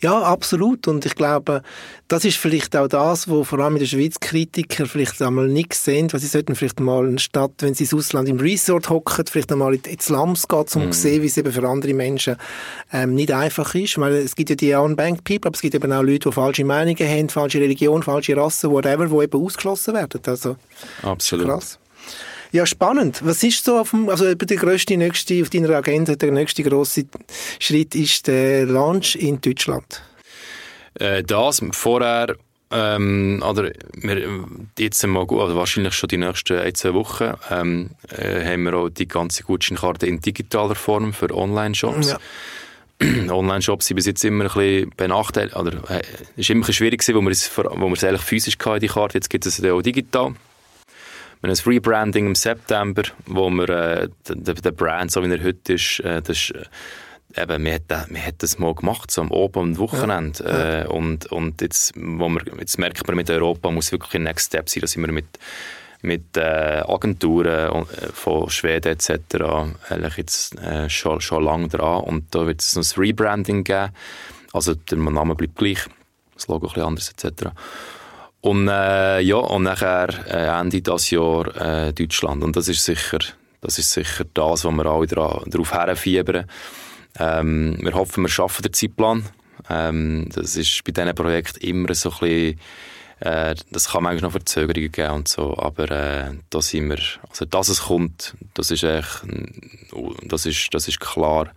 Ja, 0.00 0.22
absolut. 0.22 0.88
Und 0.88 1.06
ich 1.06 1.14
glaube, 1.14 1.62
das 2.08 2.24
ist 2.24 2.36
vielleicht 2.36 2.76
auch 2.76 2.88
das, 2.88 3.28
wo 3.28 3.44
vor 3.44 3.58
allem 3.60 3.74
in 3.74 3.80
der 3.80 3.86
Schweiz 3.86 4.20
Kritiker 4.20 4.86
vielleicht 4.86 5.20
einmal 5.22 5.48
nicht 5.48 5.74
sehen, 5.74 6.12
weil 6.12 6.20
sie 6.20 6.26
sollten 6.26 6.54
vielleicht 6.54 6.80
mal 6.80 7.18
statt, 7.18 7.52
wenn 7.60 7.74
sie 7.74 7.84
ins 7.84 7.94
Ausland 7.94 8.28
im 8.28 8.38
Resort 8.38 8.90
hocken, 8.90 9.26
vielleicht 9.26 9.52
einmal 9.52 9.74
ins 9.74 10.04
Slums 10.04 10.48
gehen, 10.48 10.64
um 10.74 10.88
mm. 10.88 10.92
zu 10.92 11.00
sehen, 11.00 11.22
wie 11.22 11.26
es 11.26 11.36
eben 11.36 11.52
für 11.52 11.66
andere 11.68 11.94
Menschen 11.94 12.36
ähm, 12.92 13.14
nicht 13.14 13.32
einfach 13.32 13.74
ist. 13.74 13.98
Weil 13.98 14.14
es 14.14 14.34
gibt 14.34 14.50
ja 14.50 14.56
die 14.56 14.74
Unbanked 14.74 15.24
People, 15.24 15.48
aber 15.48 15.54
es 15.54 15.62
gibt 15.62 15.74
eben 15.74 15.92
auch 15.92 16.02
Leute, 16.02 16.28
die 16.28 16.32
falsche 16.32 16.64
Meinungen 16.64 17.08
haben, 17.08 17.28
falsche 17.28 17.60
Religion, 17.60 18.02
falsche 18.02 18.36
Rasse, 18.36 18.70
whatever, 18.70 19.06
die 19.06 19.24
eben 19.24 19.42
ausgeschlossen 19.42 19.94
werden. 19.94 20.20
Also, 20.26 20.56
Absolut. 21.02 21.46
Krass. 21.46 21.78
Ja, 22.54 22.66
spannend. 22.66 23.20
Was 23.24 23.42
ist 23.42 23.64
so 23.64 23.80
auf 23.80 23.90
dem, 23.90 24.08
also 24.08 24.32
der 24.32 24.56
grösste, 24.56 24.96
nächste, 24.96 25.42
auf 25.42 25.50
deiner 25.50 25.70
Agenda, 25.70 26.14
der 26.14 26.30
nächste 26.30 26.62
grosse 26.62 27.04
Schritt 27.58 27.96
ist 27.96 28.28
der 28.28 28.64
Launch 28.66 29.16
in 29.16 29.40
Deutschland? 29.40 30.02
Äh, 30.94 31.24
das, 31.24 31.60
vorher, 31.72 32.36
ähm, 32.70 33.42
oder 33.44 33.72
wir, 33.94 34.44
jetzt 34.78 35.04
mal 35.04 35.26
gut, 35.26 35.40
also 35.40 35.56
wahrscheinlich 35.56 35.94
schon 35.94 36.06
die 36.06 36.16
nächsten 36.16 36.56
ein, 36.56 36.72
zwei 36.76 36.94
Wochen, 36.94 37.34
ähm, 37.50 37.90
äh, 38.16 38.44
haben 38.44 38.62
wir 38.62 38.74
auch 38.74 38.88
die 38.88 39.08
ganze 39.08 39.42
Gutscheinkarte 39.42 40.06
in 40.06 40.20
digitaler 40.20 40.76
Form 40.76 41.12
für 41.12 41.34
Online-Shops. 41.34 42.10
Ja. 43.02 43.32
Online-Shops 43.34 43.86
sind 43.86 43.96
bis 43.96 44.06
jetzt 44.06 44.24
immer 44.24 44.44
ein 44.44 44.50
bisschen 44.52 44.92
benachteiligt, 44.96 45.56
oder 45.56 45.72
äh, 45.90 46.04
ist 46.36 46.50
immer 46.50 46.58
ein 46.58 46.60
bisschen 46.60 46.74
schwierig 46.74 47.00
gewesen, 47.00 47.16
wo 47.16 47.20
wir 47.20 47.32
es, 47.32 47.50
wo 47.56 47.88
wir 47.88 47.92
es 47.94 48.04
eigentlich 48.04 48.22
physisch 48.22 48.56
hatten, 48.64 48.78
die 48.78 48.86
Karte, 48.86 49.18
jetzt 49.18 49.28
gibt 49.28 49.44
es 49.44 49.56
sie 49.56 49.70
auch 49.72 49.82
digital. 49.82 50.36
Wir 51.44 51.50
haben 51.50 51.58
ein 51.62 51.72
Rebranding 51.72 52.26
im 52.28 52.34
September, 52.34 53.02
wo 53.26 53.50
wir 53.50 53.68
äh, 53.68 54.08
den, 54.30 54.54
den 54.54 54.74
Brand, 54.74 55.10
so 55.10 55.22
wie 55.22 55.30
er 55.30 55.44
heute 55.44 55.74
ist, 55.74 56.00
äh, 56.00 56.22
das 56.22 56.38
ist 56.38 56.52
äh, 56.52 57.42
eben, 57.42 57.62
wir 57.62 57.74
haben, 57.74 58.14
wir 58.14 58.32
das 58.38 58.58
mal 58.58 58.74
gemacht, 58.74 59.10
so 59.10 59.20
am 59.20 59.30
Oben- 59.30 59.60
und 59.60 59.78
Wochenende. 59.78 60.42
Ja. 60.42 60.84
Äh, 60.84 60.86
und, 60.86 61.26
und 61.26 61.60
jetzt, 61.60 61.92
wo 61.96 62.30
wir, 62.30 62.40
jetzt 62.58 62.78
merkt 62.78 63.06
man, 63.06 63.16
mit 63.16 63.28
Europa 63.28 63.70
muss 63.70 63.92
wirklich 63.92 64.14
ein 64.14 64.22
Next 64.22 64.46
Step 64.46 64.70
sein, 64.70 64.80
da 64.80 64.86
sind 64.86 65.02
wir 65.04 65.12
mit, 65.12 65.26
mit 66.00 66.34
äh, 66.38 66.82
Agenturen 66.88 67.82
äh, 67.82 68.06
von 68.14 68.48
Schweden 68.48 68.92
etc. 68.92 69.10
eigentlich 69.90 70.16
jetzt 70.16 70.58
äh, 70.60 70.88
schon, 70.88 71.20
schon 71.20 71.44
lange 71.44 71.68
dran. 71.68 72.04
Und 72.04 72.34
da 72.34 72.46
wird 72.46 72.62
es 72.62 72.74
noch 72.74 72.84
ein 72.84 73.00
Rebranding 73.02 73.64
geben. 73.64 73.92
Also 74.54 74.74
der 74.74 74.96
Name 74.96 75.34
bleibt 75.34 75.56
gleich, 75.56 75.80
das 76.36 76.48
Logo 76.48 76.68
ein 76.68 76.72
bisschen 76.72 76.88
anders 76.88 77.10
etc. 77.10 77.50
Und 78.44 78.68
äh, 78.68 79.20
ja, 79.20 79.36
und 79.36 79.62
nachher 79.62 80.10
äh, 80.28 80.60
Ende 80.60 80.82
dieses 80.82 81.10
Jahr 81.10 81.46
äh, 81.56 81.94
Deutschland. 81.94 82.44
Und 82.44 82.54
das 82.54 82.68
ist 82.68 82.84
sicher 82.84 83.18
das, 83.62 83.78
ist 83.78 83.90
sicher 83.90 84.26
das 84.34 84.66
wo 84.66 84.70
wir 84.70 84.84
alle 84.84 85.06
darauf 85.06 85.72
herfiebern. 85.72 86.44
Ähm, 87.18 87.78
wir 87.80 87.94
hoffen, 87.94 88.22
wir 88.22 88.28
schaffen 88.28 88.60
den 88.60 88.74
Zeitplan. 88.74 89.24
Ähm, 89.70 90.28
das 90.34 90.56
ist 90.56 90.84
bei 90.84 90.92
diesen 90.92 91.14
Projekten 91.14 91.64
immer 91.66 91.94
so 91.94 92.10
ein 92.10 92.18
bisschen, 92.18 92.60
äh, 93.20 93.54
das 93.70 93.88
kann 93.88 94.02
manchmal 94.02 94.28
noch 94.28 94.32
Verzögerungen 94.32 94.92
geben 94.92 95.14
und 95.14 95.28
so, 95.28 95.56
aber 95.56 95.90
äh, 95.90 96.32
da 96.50 96.60
sind 96.60 96.90
wir, 96.90 96.98
also 97.26 97.46
dass 97.46 97.70
es 97.70 97.84
kommt, 97.84 98.34
das 98.52 98.70
ist 98.70 98.82
echt, 98.82 99.22
das 100.24 100.44
ist, 100.44 100.68
das 100.72 100.86
ist 100.86 101.00
klar. 101.00 101.50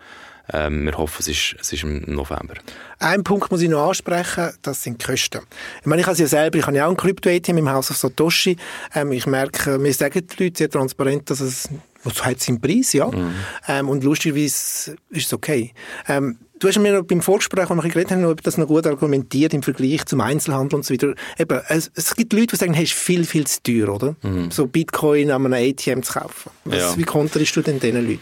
Ähm, 0.54 0.86
wir 0.86 0.98
hoffen, 0.98 1.18
es 1.20 1.28
ist, 1.28 1.56
es 1.60 1.74
ist 1.74 1.84
im 1.84 2.04
November. 2.08 2.56
Ein 3.00 3.24
Punkt 3.24 3.52
muss 3.52 3.62
ich 3.62 3.70
noch 3.70 3.90
ansprechen, 3.90 4.52
das 4.62 4.84
sind 4.84 5.02
die 5.02 5.06
Kosten. 5.06 5.42
Ich 5.82 5.86
meine, 5.86 6.02
ich 6.02 6.08
habe 6.08 6.18
ja 6.18 6.28
selber, 6.28 6.58
ich 6.58 6.66
habe 6.66 6.78
ja 6.78 6.86
auch 6.86 6.92
ein 6.92 6.98
Krypto-ATM 6.98 7.58
im 7.58 7.70
Haus 7.70 7.92
of 7.92 7.98
Satoshi. 7.98 8.58
Ähm, 8.96 9.12
ich 9.12 9.28
merke, 9.28 9.78
mir 9.78 9.94
sagen 9.94 10.26
die 10.26 10.44
Leute 10.44 10.58
sehr 10.58 10.70
transparent, 10.70 11.30
dass 11.30 11.42
es 11.42 11.70
was 12.04 12.26
hat 12.26 12.40
seinen 12.40 12.62
Preis, 12.62 12.94
ja. 12.94 13.08
Mhm. 13.08 13.34
Ähm, 13.68 13.90
und 13.90 14.04
lustigerweise 14.04 14.96
ist 15.10 15.28
es 15.28 15.34
okay. 15.34 15.74
Ähm, 16.08 16.38
du 16.60 16.68
hast 16.68 16.80
mir 16.80 16.94
noch 16.94 17.04
beim 17.04 17.22
Vorgespräch, 17.22 17.70
als 17.70 17.84
wir 17.84 17.90
geredet 17.90 18.12
haben, 18.12 18.26
ob 18.26 18.42
das 18.42 18.58
noch 18.58 18.68
gut 18.68 18.88
argumentiert 18.88 19.54
im 19.54 19.64
Vergleich 19.64 20.06
zum 20.06 20.22
Einzelhandel 20.22 20.78
und 20.78 20.86
so 20.86 20.94
weiter. 20.94 21.14
Eben, 21.38 21.60
es, 21.68 21.92
es 21.96 22.16
gibt 22.16 22.34
Leute, 22.34 22.48
die 22.48 22.56
sagen, 22.56 22.74
hey, 22.74 22.86
ist 22.86 22.94
viel, 22.94 23.26
viel 23.26 23.46
zu 23.46 23.62
teuer, 23.64 23.90
oder? 23.90 24.16
Mhm. 24.22 24.52
So 24.52 24.68
Bitcoin 24.68 25.32
an 25.32 25.46
einem 25.46 25.54
ATM 25.54 26.02
zu 26.02 26.14
kaufen. 26.14 26.52
Was, 26.66 26.80
ja. 26.80 26.98
Wie 26.98 27.04
konterst 27.04 27.56
du 27.56 27.62
denn 27.62 27.80
diesen 27.80 28.08
Leuten? 28.08 28.22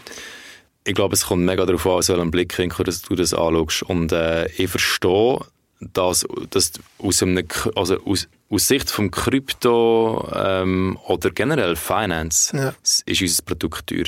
Ich 0.86 0.94
glaube, 0.94 1.14
es 1.14 1.26
kommt 1.26 1.44
mega 1.44 1.66
darauf 1.66 1.84
an, 1.86 1.92
aus 1.92 2.08
welchem 2.08 2.30
Blickwinkel 2.30 2.84
dass 2.84 3.02
du 3.02 3.16
das 3.16 3.34
anschaust. 3.34 3.82
Und 3.82 4.12
äh, 4.12 4.46
ich 4.52 4.70
verstehe, 4.70 5.40
dass, 5.80 6.24
dass 6.50 6.72
aus, 6.98 7.22
einem, 7.22 7.44
also 7.74 7.98
aus, 8.04 8.28
aus 8.48 8.68
Sicht 8.68 8.90
vom 8.90 9.10
Krypto 9.10 10.30
ähm, 10.34 10.96
oder 11.08 11.30
generell 11.30 11.76
Finance 11.76 12.56
ja. 12.56 12.74
ist 13.04 13.20
unser 13.20 13.42
Produkt 13.42 13.88
teuer. 13.88 14.04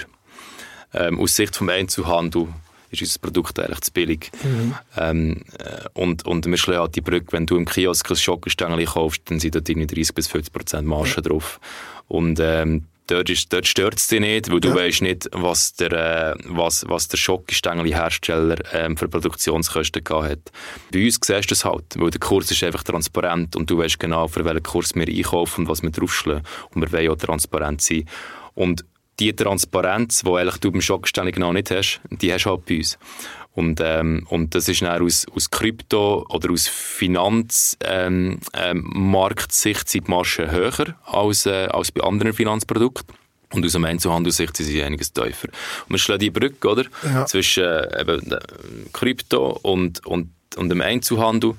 Ähm, 0.94 1.20
aus 1.20 1.34
Sicht 1.34 1.56
vom 1.56 1.68
Einzelhandel 1.68 2.46
ist 2.90 3.02
unser 3.02 3.18
Produkt 3.18 3.58
eigentlich 3.58 3.80
zu 3.80 3.92
billig. 3.92 4.30
Mhm. 4.42 4.74
Ähm, 4.96 5.42
äh, 5.58 5.88
und, 5.94 6.24
und 6.26 6.46
wir 6.46 6.56
schlagen 6.56 6.82
halt 6.82 6.96
die 6.96 7.00
Brücke, 7.00 7.32
wenn 7.32 7.46
du 7.46 7.56
im 7.56 7.66
Kiosk 7.66 8.08
ein 8.08 8.16
Schokostängel 8.16 8.84
kaufst, 8.86 9.22
dann 9.26 9.40
sind 9.40 9.56
da 9.56 9.60
30 9.60 10.14
bis 10.14 10.28
50 10.28 10.52
Prozent 10.52 10.86
Marge 10.86 11.14
ja. 11.16 11.22
drauf. 11.22 11.60
Und 12.06 12.38
ähm, 12.40 12.84
dort, 13.08 13.52
dort 13.52 13.66
stört 13.66 13.96
es 13.96 14.06
dich 14.06 14.20
nicht, 14.20 14.50
weil 14.50 14.60
du 14.60 14.68
ja. 14.68 14.74
weißt 14.76 15.02
nicht, 15.02 15.28
was 15.32 15.74
der, 15.74 15.92
äh, 15.92 16.34
was, 16.46 16.84
was 16.88 17.08
der 17.08 17.16
Schokostängeli-Hersteller 17.16 18.56
ähm, 18.72 18.96
für 18.96 19.08
Produktionskosten 19.08 20.04
gehabt 20.04 20.30
hat. 20.30 20.52
Bei 20.92 21.04
uns 21.04 21.18
siehst 21.22 21.50
du 21.50 21.54
das 21.54 21.64
halt, 21.64 21.84
weil 21.96 22.10
der 22.10 22.20
Kurs 22.20 22.50
ist 22.50 22.62
einfach 22.62 22.84
transparent 22.84 23.56
und 23.56 23.68
du 23.68 23.78
weißt 23.78 23.98
genau, 23.98 24.28
für 24.28 24.44
welchen 24.44 24.62
Kurs 24.62 24.94
wir 24.94 25.08
einkaufen 25.08 25.62
und 25.62 25.68
was 25.68 25.82
wir 25.82 25.90
draufschlagen. 25.90 26.44
Und 26.74 26.82
wir 26.82 26.92
wollen 26.92 27.10
auch 27.10 27.16
transparent 27.16 27.80
sein. 27.80 28.04
Und 28.54 28.84
die 29.18 29.34
Transparenz, 29.34 30.22
die 30.22 30.30
eigentlich 30.30 30.58
du 30.58 30.70
beim 30.70 30.80
Schokostängel 30.80 31.32
genau 31.32 31.52
nicht 31.52 31.70
hast, 31.70 32.00
die 32.10 32.32
hast 32.32 32.44
du 32.44 32.50
halt 32.50 32.66
bei 32.66 32.76
uns. 32.76 32.98
Und, 33.58 33.80
ähm, 33.82 34.24
und 34.28 34.54
das 34.54 34.68
ist 34.68 34.82
dann 34.82 35.02
aus, 35.02 35.26
aus 35.34 35.50
Krypto- 35.50 36.24
oder 36.28 36.52
aus 36.52 36.68
Finanzmarktsicht 36.68 37.80
ähm, 37.84 38.38
ähm, 38.54 39.42
sind 39.48 39.94
die 39.94 40.00
Margen 40.08 40.50
höher 40.52 40.94
als, 41.04 41.44
äh, 41.44 41.66
als 41.66 41.90
bei 41.90 42.02
anderen 42.02 42.32
Finanzprodukten. 42.34 43.16
Und 43.52 43.66
aus 43.66 43.72
dem 43.72 43.84
Einzelhandelssicht 43.84 44.56
sind 44.56 44.66
sie 44.66 44.80
einiges 44.80 45.12
tiefer. 45.12 45.48
Und 45.48 45.90
wir 45.90 45.98
schlagen 45.98 46.20
die 46.20 46.30
Brücke, 46.30 46.68
oder? 46.68 46.84
Ja. 47.02 47.26
Zwischen 47.26 47.64
äh, 47.64 48.00
eben, 48.00 48.30
äh, 48.30 48.38
Krypto 48.92 49.58
und, 49.62 50.06
und, 50.06 50.30
und 50.56 50.68
dem 50.68 50.80
Einzelhandel. 50.80 51.54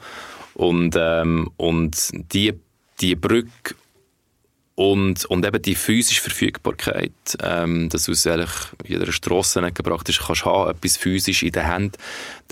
Und, 0.53 0.95
ähm, 0.97 1.51
und 1.57 2.11
die, 2.31 2.53
die 3.01 3.15
Brücke 3.17 3.75
und, 4.79 5.25
und 5.25 5.45
eben 5.45 5.61
die 5.61 5.75
physische 5.75 6.21
Verfügbarkeit, 6.21 7.11
ähm, 7.43 7.89
dass 7.89 8.07
aus 8.07 8.25
eigentlich 8.25 8.49
jeder 8.87 9.11
Strassenecke 9.11 9.83
praktisch 9.83 10.21
kannst 10.25 10.45
haben, 10.45 10.71
etwas 10.71 10.95
physisch 10.95 11.43
in 11.43 11.51
der 11.51 11.67
Hand, 11.67 11.97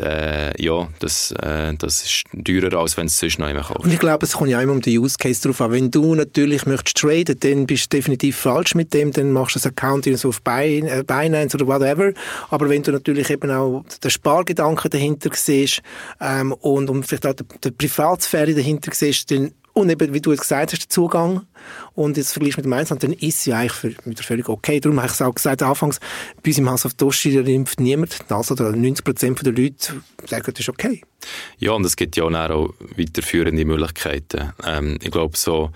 äh, 0.02 0.62
ja, 0.62 0.90
das, 1.00 1.32
äh, 1.32 1.74
das 1.76 2.04
ist 2.04 2.24
teurer, 2.46 2.82
als 2.82 2.98
wenn 2.98 3.06
es 3.06 3.18
sonst 3.18 3.40
noch 3.40 3.48
kaufst. 3.48 3.86
Und 3.86 3.94
ich 3.94 4.00
glaube, 4.00 4.26
es 4.26 4.34
kommt 4.34 4.50
ja 4.50 4.62
immer 4.62 4.74
um 4.74 4.82
den 4.82 5.00
Use 5.00 5.16
Case 5.18 5.42
drauf 5.42 5.62
an. 5.62 5.72
Wenn 5.72 5.90
du 5.90 6.16
natürlich 6.16 6.66
möchtest 6.66 6.98
traden, 6.98 7.40
dann 7.40 7.66
bist 7.66 7.94
du 7.94 7.98
definitiv 7.98 8.36
falsch 8.36 8.76
mit 8.76 8.94
dem, 8.94 9.13
dann 9.13 9.32
machst 9.32 9.56
du 9.56 9.60
das 9.60 9.68
Account 9.68 10.04
so 10.18 10.28
auf 10.28 10.42
äh, 10.46 11.04
Binance 11.08 11.56
oder 11.56 11.66
whatever. 11.66 12.12
Aber 12.50 12.68
wenn 12.68 12.84
du 12.84 12.92
natürlich 12.92 13.30
eben 13.30 13.50
auch 13.52 13.86
den 14.04 14.12
Spargedanken 14.12 14.92
dahinter 14.92 15.30
siehst 15.34 15.82
ähm, 16.20 16.52
und, 16.52 16.90
und 16.90 17.06
vielleicht 17.06 17.26
auch 17.26 17.36
die, 17.36 17.46
die 17.63 17.72
Privatsphäre 17.72 18.54
dahinter 18.54 18.92
siehst, 18.94 19.32
dann 19.32 19.54
und 19.78 19.92
eben, 19.92 20.12
wie 20.12 20.22
du 20.22 20.32
es 20.32 20.42
gesagt 20.42 20.72
hast, 20.74 20.82
der 20.82 20.90
Zugang. 20.90 21.46
Und 21.94 22.18
jetzt 22.18 22.32
vergleichst 22.32 22.58
mit 22.58 22.66
dem 22.66 22.74
Einzelnen, 22.74 23.00
dann 23.00 23.13
ist 23.13 23.46
ja 23.46 23.60
eigentlich 23.60 23.98
wieder 24.06 24.24
völlig 24.24 24.50
okay. 24.50 24.80
Darum 24.80 24.98
habe 24.98 25.08
ich 25.08 25.13
es 25.13 25.22
auch 25.22 25.34
gesagt, 25.34 25.62
anfangs, 25.62 26.00
bei 26.42 26.50
uns 26.50 26.58
im 26.58 26.70
Haus 26.70 26.86
auf 26.88 26.96
Doshi 26.96 27.38
impft 27.38 27.80
niemand. 27.80 28.18
Also 28.30 28.56
90 28.56 29.06
Prozent 29.06 29.46
der 29.46 29.54
Leute 29.54 30.02
sagen, 30.26 30.44
das 30.52 30.60
ist 30.60 30.70
okay. 30.70 31.02
Ja, 31.60 31.74
und 31.74 31.86
es 31.86 31.96
gibt 31.96 32.16
ja 32.16 32.24
auch 32.24 32.74
weiterführende 32.96 33.66
Möglichkeiten. 33.66 34.52
Ähm, 34.66 34.98
ich 35.04 35.12
glaube, 35.12 35.38
so, 35.38 35.70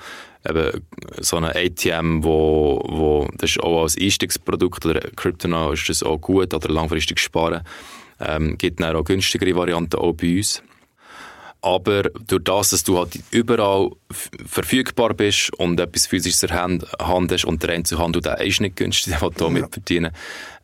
eben, 0.50 0.82
so 1.20 1.38
eine 1.38 1.56
ATM, 1.56 2.24
wo, 2.24 2.84
wo, 2.90 3.28
das 3.38 3.52
ist 3.52 3.60
auch 3.60 3.84
als 3.84 3.98
Einstiegsprodukt 4.00 4.84
oder 4.84 5.00
Crypto 5.16 5.72
ist 5.74 5.90
das 5.90 6.02
auch 6.02 6.18
gut 6.18 6.56
oder 6.56 6.70
langfristig 6.70 7.20
sparen, 7.20 7.62
ähm, 8.20 8.58
gibt 8.58 8.80
dann 8.80 8.96
auch 8.96 9.04
günstigere 9.04 9.56
Varianten 9.56 9.98
auch 9.98 10.14
bei 10.14 10.38
uns. 10.38 10.64
Aber 11.62 12.04
durch 12.04 12.44
das, 12.44 12.72
dass 12.72 12.84
du 12.84 12.98
halt 12.98 13.20
überall 13.30 13.92
verfügbar 14.46 15.14
bist 15.14 15.54
und 15.60 15.80
etwas 15.80 16.08
physisches 16.08 16.44
in 16.44 16.50
der 16.50 16.62
Hand 17.08 17.32
hast 17.32 17.46
und 17.46 17.62
der 17.62 17.72
Einzelhandel, 17.72 18.22
der 18.22 18.42
ist 18.42 18.62
nicht 18.62 18.76
günstig, 18.76 19.14
der 19.14 19.22
will 19.22 19.32
da 19.36 19.46
ja. 19.46 19.52
mit 19.52 19.72
verdienen. 19.72 20.12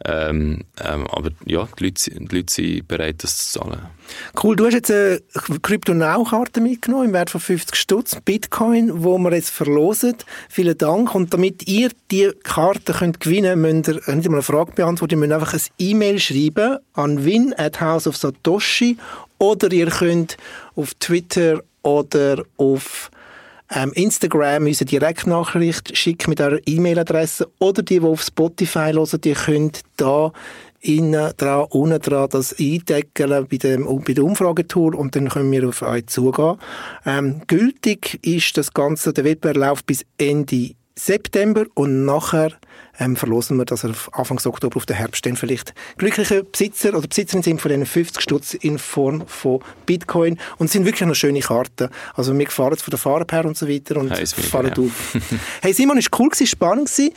Ähm, 0.06 0.64
ähm, 0.84 1.08
aber 1.08 1.32
ja, 1.46 1.68
die 1.80 1.86
Leute, 1.86 2.12
die 2.12 2.36
Leute 2.36 2.54
sind 2.54 2.88
bereit, 2.88 3.24
das 3.24 3.52
zu 3.52 3.60
zahlen. 3.60 3.82
Cool, 4.42 4.56
du 4.56 4.66
hast 4.66 4.74
jetzt 4.74 4.92
eine 4.92 5.22
Crypto-Now-Karte 5.62 6.62
mitgenommen 6.62 7.06
im 7.06 7.14
Wert 7.14 7.30
von 7.30 7.42
50 7.42 7.76
Stutz, 7.76 8.18
Bitcoin, 8.24 9.04
wo 9.04 9.18
wir 9.18 9.34
jetzt 9.34 9.50
verlosen. 9.50 10.16
Vielen 10.50 10.78
Dank. 10.78 11.16
Und 11.16 11.34
damit 11.34 11.68
ihr 11.68 11.90
die 12.12 12.32
Karte 12.44 12.94
könnt 12.94 13.20
gewinnen 13.20 13.62
könnt, 13.62 13.88
müsst 13.88 14.08
ihr 14.08 14.16
nicht 14.16 14.30
mal 14.30 14.36
eine 14.36 14.44
Frage 14.44 14.72
beantworten, 14.74 15.16
ihr 15.16 15.18
müsst 15.18 15.34
einfach 15.34 15.54
ein 15.54 15.62
E-Mail 15.80 16.20
schreiben 16.20 16.78
an 16.94 17.26
win 17.26 17.54
at 17.58 17.82
House 17.82 18.08
of 18.08 18.18
Satoshi 18.18 18.98
oder 19.40 19.72
ihr 19.72 19.88
könnt 19.88 20.38
auf 20.76 20.94
Twitter 20.96 21.62
oder 21.84 22.44
auf 22.58 23.12
ähm, 23.74 23.92
Instagram 23.94 24.66
uns 24.66 24.82
eine 24.82 24.90
Direktnachricht 24.90 25.98
schicken 25.98 26.30
mit 26.30 26.42
eurer 26.42 26.60
E-Mail-Adresse 26.66 27.50
oder 27.60 27.84
die, 27.84 28.00
die 28.00 28.06
auf 28.06 28.22
Spotify 28.22 28.94
hören, 28.94 29.22
die 29.22 29.34
könnt 29.34 29.82
da 29.98 30.32
innen 30.80 31.32
dran, 31.38 31.66
unten 31.70 32.00
dran 32.00 32.30
das 32.30 32.56
eindecken 32.58 33.48
bei, 33.50 33.58
dem, 33.58 34.04
bei 34.04 34.14
der 34.14 34.24
Umfragetour 34.24 34.96
und 34.96 35.16
dann 35.16 35.30
können 35.30 35.52
wir 35.52 35.68
auf 35.68 35.82
euch 35.82 36.08
zugehen. 36.08 36.58
Ähm, 37.06 37.42
gültig 37.48 38.20
ist 38.26 38.58
das 38.58 38.74
Ganze, 38.74 39.12
der 39.12 39.26
Wettbewerb 39.26 39.58
läuft 39.58 39.86
bis 39.86 40.06
Ende 40.18 40.72
September 40.98 41.66
und 41.76 42.06
nachher 42.06 42.52
ähm, 43.00 43.16
verlosen 43.16 43.58
wir, 43.58 43.66
dass 43.66 43.84
er 43.84 43.94
Anfang 44.14 44.40
Oktober 44.44 44.78
auf 44.78 44.86
den 44.86 44.96
Herbst 44.96 45.26
dann 45.26 45.36
vielleicht 45.36 45.74
glückliche 45.98 46.44
Besitzer 46.44 46.98
oder 46.98 47.08
Besitzerin 47.08 47.44
sind 47.44 47.62
von 47.62 47.70
diesen 47.70 47.86
50 47.86 48.22
Stutz 48.22 48.54
in 48.56 48.80
Form 48.80 49.26
von 49.28 49.62
Bitcoin 49.86 50.40
und 50.58 50.66
es 50.66 50.72
sind 50.72 50.86
wirklich 50.86 51.08
noch 51.08 51.16
schöne 51.16 51.40
Karten. 51.40 51.90
Also 52.16 52.34
mir 52.34 52.46
gefallen 52.46 52.74
es 52.74 52.82
von 52.82 52.92
der 52.92 53.00
Farbe 53.00 53.36
her 53.36 53.46
und 53.46 53.56
so 53.56 53.70
weiter 53.70 53.98
und 53.98 54.12
fallen 54.30 54.74
ja. 54.76 54.84
auf. 54.84 55.18
hey 55.62 55.74
Simon, 55.74 55.98
war 55.98 56.20
cool, 56.20 56.30
gewesen, 56.30 56.48
spannend 56.48 56.88
gewesen. 56.92 57.14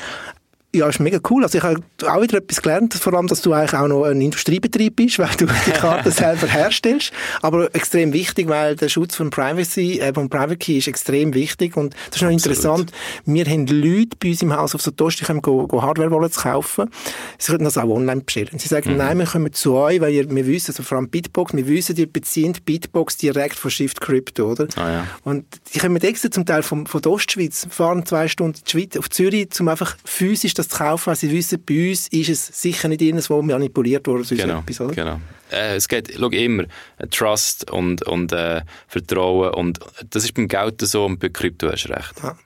Ja, 0.73 0.89
ist 0.89 1.01
mega 1.01 1.19
cool. 1.29 1.43
Also 1.43 1.59
ich 1.59 1.65
habe 1.65 1.83
auch 2.07 2.23
wieder 2.23 2.39
etwas 2.39 2.63
gelernt, 2.63 2.95
vor 2.95 3.13
allem, 3.15 3.27
dass 3.27 3.43
du 3.43 3.53
eigentlich 3.53 3.75
auch 3.75 3.89
noch 3.89 4.05
ein 4.05 4.21
Industriebetrieb 4.21 4.95
bist, 4.95 5.19
weil 5.19 5.29
du 5.37 5.47
die 5.67 5.73
Karte 5.73 6.11
selber 6.13 6.47
herstellst. 6.47 7.13
Aber 7.43 7.75
extrem 7.75 8.13
wichtig, 8.13 8.49
weil 8.49 8.77
der 8.77 8.89
Schutz 8.89 9.17
von 9.17 9.31
Privacy, 9.31 9.99
äh, 9.99 10.15
von 10.15 10.29
Private 10.29 10.57
Key 10.57 10.79
ist 10.79 10.87
extrem 10.87 11.35
wichtig. 11.35 11.77
Und 11.77 11.95
das 12.11 12.17
ist 12.17 12.23
noch 12.23 12.31
Absolut. 12.31 12.57
interessant. 12.57 12.93
Wir 13.25 13.47
haben 13.47 13.67
Leute 13.67 14.17
bei 14.21 14.29
uns 14.29 14.43
im 14.43 14.55
Haus 14.55 14.77
auf 14.77 14.83
so 14.83 14.93
Toast, 14.93 15.19
die 15.19 15.25
können 15.25 15.43
go, 15.43 15.67
go 15.67 15.83
Hardware 15.83 16.13
wollen 16.13 16.31
kaufen. 16.31 16.89
Sie 17.37 17.51
könnten 17.51 17.65
das 17.65 17.77
auch 17.77 17.89
online 17.89 18.21
bestellen. 18.21 18.57
Sie 18.57 18.69
sagen, 18.69 18.93
mhm. 18.93 18.99
nein, 18.99 19.19
wir 19.19 19.27
kommen 19.27 19.53
zu 19.53 19.75
euch, 19.75 20.01
weil 20.01 20.13
ihr, 20.13 20.31
wir 20.31 20.47
wissen, 20.47 20.71
also 20.71 20.85
vor 20.85 20.99
allem 20.99 21.09
Bitbox, 21.09 21.53
wir 21.53 21.67
wissen, 21.67 21.97
ihr 21.97 22.07
bezieht 22.07 22.65
Bitbox 22.65 23.17
direkt 23.17 23.57
von 23.57 23.73
Shift 23.73 24.01
Crypto, 24.01 24.53
oder? 24.53 24.69
Ah, 24.77 24.89
ja. 24.89 25.07
Und 25.25 25.47
die 25.75 25.81
kommen 25.81 25.97
extra 25.97 26.31
zum 26.31 26.47
Teil 26.47 26.63
vom, 26.63 26.87
von 26.87 27.03
der 27.03 27.11
Ostschweiz, 27.11 27.67
fahren 27.69 28.07
zwei 28.07 28.29
Stunden 28.29 28.59
in 28.59 28.65
die 28.65 28.71
Schweiz, 28.71 28.97
auf 28.97 29.11
Zürich, 29.11 29.49
um 29.59 29.67
einfach 29.67 29.97
physisch 30.05 30.55
das 30.61 30.69
zu 30.69 30.79
kaufen, 30.79 31.07
weil 31.07 31.17
sie 31.17 31.31
wissen, 31.31 31.63
bei 31.65 31.91
uns 31.91 32.09
ist 32.09 32.29
es 32.29 32.47
sicher 32.47 32.89
nicht 32.89 33.03
irgendwo 33.03 33.43
manipuliert 33.43 34.07
worden. 34.07 34.27
Genau, 34.29 34.61
etwas, 34.61 34.81
oder? 34.81 34.95
genau. 34.95 35.21
Äh, 35.51 35.77
es 35.77 35.89
geht 35.89 36.13
schau, 36.17 36.29
immer 36.29 36.65
äh, 36.99 37.07
Trust 37.09 37.71
und, 37.71 38.07
und 38.07 38.33
äh, 38.33 38.63
Vertrauen 38.89 39.55
und 39.55 39.81
das 40.11 40.25
ist 40.25 40.35
beim 40.35 40.49
Geld 40.49 40.81
so 40.81 41.05
und 41.05 41.19
bei 41.19 41.29
Krypto 41.29 41.71
hast 41.71 41.85
du 41.85 41.93
recht. 41.93 42.15
Ja. 42.23 42.37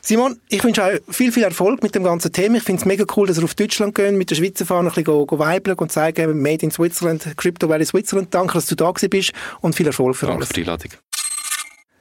Simon, 0.00 0.40
ich 0.48 0.62
wünsche 0.62 0.82
euch 0.82 1.00
viel, 1.10 1.32
viel 1.32 1.42
Erfolg 1.42 1.82
mit 1.82 1.94
dem 1.94 2.04
ganzen 2.04 2.32
Thema. 2.32 2.56
Ich 2.56 2.62
finde 2.62 2.80
es 2.80 2.86
mega 2.86 3.04
cool, 3.16 3.26
dass 3.26 3.38
ihr 3.38 3.44
auf 3.44 3.54
Deutschland 3.54 3.94
gehen, 3.94 4.16
mit 4.16 4.30
der 4.30 4.36
Schweizer 4.36 4.64
Fahne 4.64 4.88
ein 4.88 4.94
bisschen 4.94 5.26
go, 5.26 5.38
weibeln 5.38 5.76
und 5.76 5.92
zeigen, 5.92 6.40
Made 6.40 6.64
in 6.64 6.70
Switzerland, 6.70 7.36
Crypto 7.36 7.68
Valley 7.68 7.84
Switzerland. 7.84 8.32
Danke, 8.32 8.54
dass 8.54 8.66
du 8.66 8.76
da 8.76 8.92
bist 8.92 9.32
und 9.60 9.74
viel 9.74 9.86
Erfolg 9.86 10.16
für 10.16 10.26
Danke 10.26 10.38
alles. 10.38 10.48
für 10.48 10.54
die 10.54 10.60
Einladung. 10.62 10.92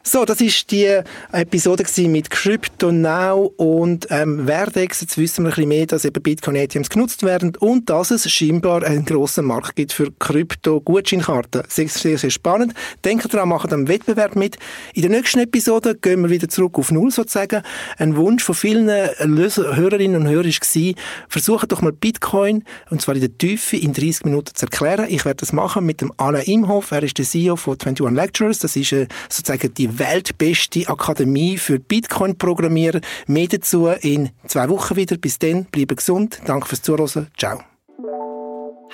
So, 0.10 0.24
das 0.24 0.39
ist 0.39 0.72
die 0.72 1.02
Episode 1.34 1.84
mit 2.08 2.30
Crypto 2.30 2.93
Now 2.93 3.52
und 3.58 4.08
ähm, 4.10 4.46
Verdex. 4.46 5.02
Jetzt 5.02 5.17
wissen 5.17 5.43
wir 5.43 5.50
ein 5.50 5.56
bisschen 5.56 5.67
mehr, 5.67 5.86
dass 5.86 6.06
eben 6.06 6.24
Bitcoin 6.24 6.56
ATMs 6.56 6.89
genutzt 6.89 7.24
werden 7.24 7.58
und 7.58 7.89
dass 7.89 8.12
es 8.12 8.32
scheinbar 8.32 8.84
einen 8.84 9.04
grossen 9.04 9.43
Markt 9.43 9.76
gibt 9.76 9.91
für 9.91 10.10
Krypto-Gutscheinkarten. 10.17 11.63
Sehr, 11.67 11.89
sehr, 11.89 12.17
sehr 12.17 12.30
spannend. 12.30 12.74
Denkt 13.04 13.34
daran, 13.34 13.50
macht 13.50 13.74
am 13.74 13.89
Wettbewerb 13.89 14.38
mit. 14.38 14.56
In 14.93 15.02
der 15.02 15.12
nächsten 15.12 15.39
Episode 15.39 15.93
gehen 15.96 16.22
wir 16.22 16.30
wieder 16.30 16.48
zurück 16.48 16.80
auf 16.80 16.89
Null 16.89 17.12
sozusagen. 17.12 17.62
Ein 17.98 18.15
Wunsch 18.15 18.46
von 18.46 18.56
vielen 18.56 18.88
Hörerinnen 18.88 20.22
und 20.22 20.30
Hörern 20.30 20.46
war, 20.46 20.93
versucht 21.28 21.70
doch 21.74 21.82
mal 21.82 21.91
Bitcoin, 21.91 22.63
und 22.89 23.02
zwar 23.02 23.15
in 23.15 23.22
der 23.22 23.38
Tiefe, 23.38 23.76
in 23.76 23.91
30 23.91 24.24
Minuten 24.24 24.56
zu 24.56 24.67
erklären. 24.67 25.08
Ich 25.10 25.26
werde 25.26 25.41
das 25.41 25.52
machen 25.52 25.86
mit 25.86 26.00
dem 26.00 26.13
Alain 26.15 26.46
Imhoff. 26.46 26.91
Er 26.91 27.04
ist 27.04 27.17
der 27.17 27.26
CEO 27.26 27.58
von 27.58 27.74
21 27.74 28.15
Lectures. 28.15 28.60
Das 28.60 28.78
ist 28.78 28.93
äh, 28.93 29.08
sozusagen 29.28 29.74
die 29.74 29.97
weltbeste 30.00 30.88
Akademie 30.88 31.58
für 31.58 31.80
Bitcoin-Programmierer. 31.80 33.02
Mehr 33.28 33.48
dazu 33.48 33.88
in 33.88 34.30
zwei 34.48 34.70
Wochen 34.70 34.96
wieder. 34.96 35.18
Bis 35.18 35.40
dann, 35.40 35.66
bleibe 35.66 35.96
gesund. 35.96 36.40
Danke 36.46 36.68
fürs 36.68 36.82
Zuhören. 36.82 37.28
Ciao. 37.38 37.62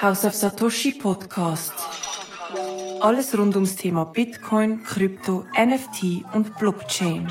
House 0.01 0.25
of 0.25 0.33
Satoshi 0.33 0.91
Podcast. 0.93 1.73
Alles 3.01 3.37
rund 3.37 3.55
ums 3.55 3.75
Thema 3.75 4.05
Bitcoin, 4.05 4.83
Krypto, 4.83 5.45
NFT 5.57 6.23
und 6.33 6.57
Blockchain. 6.57 7.27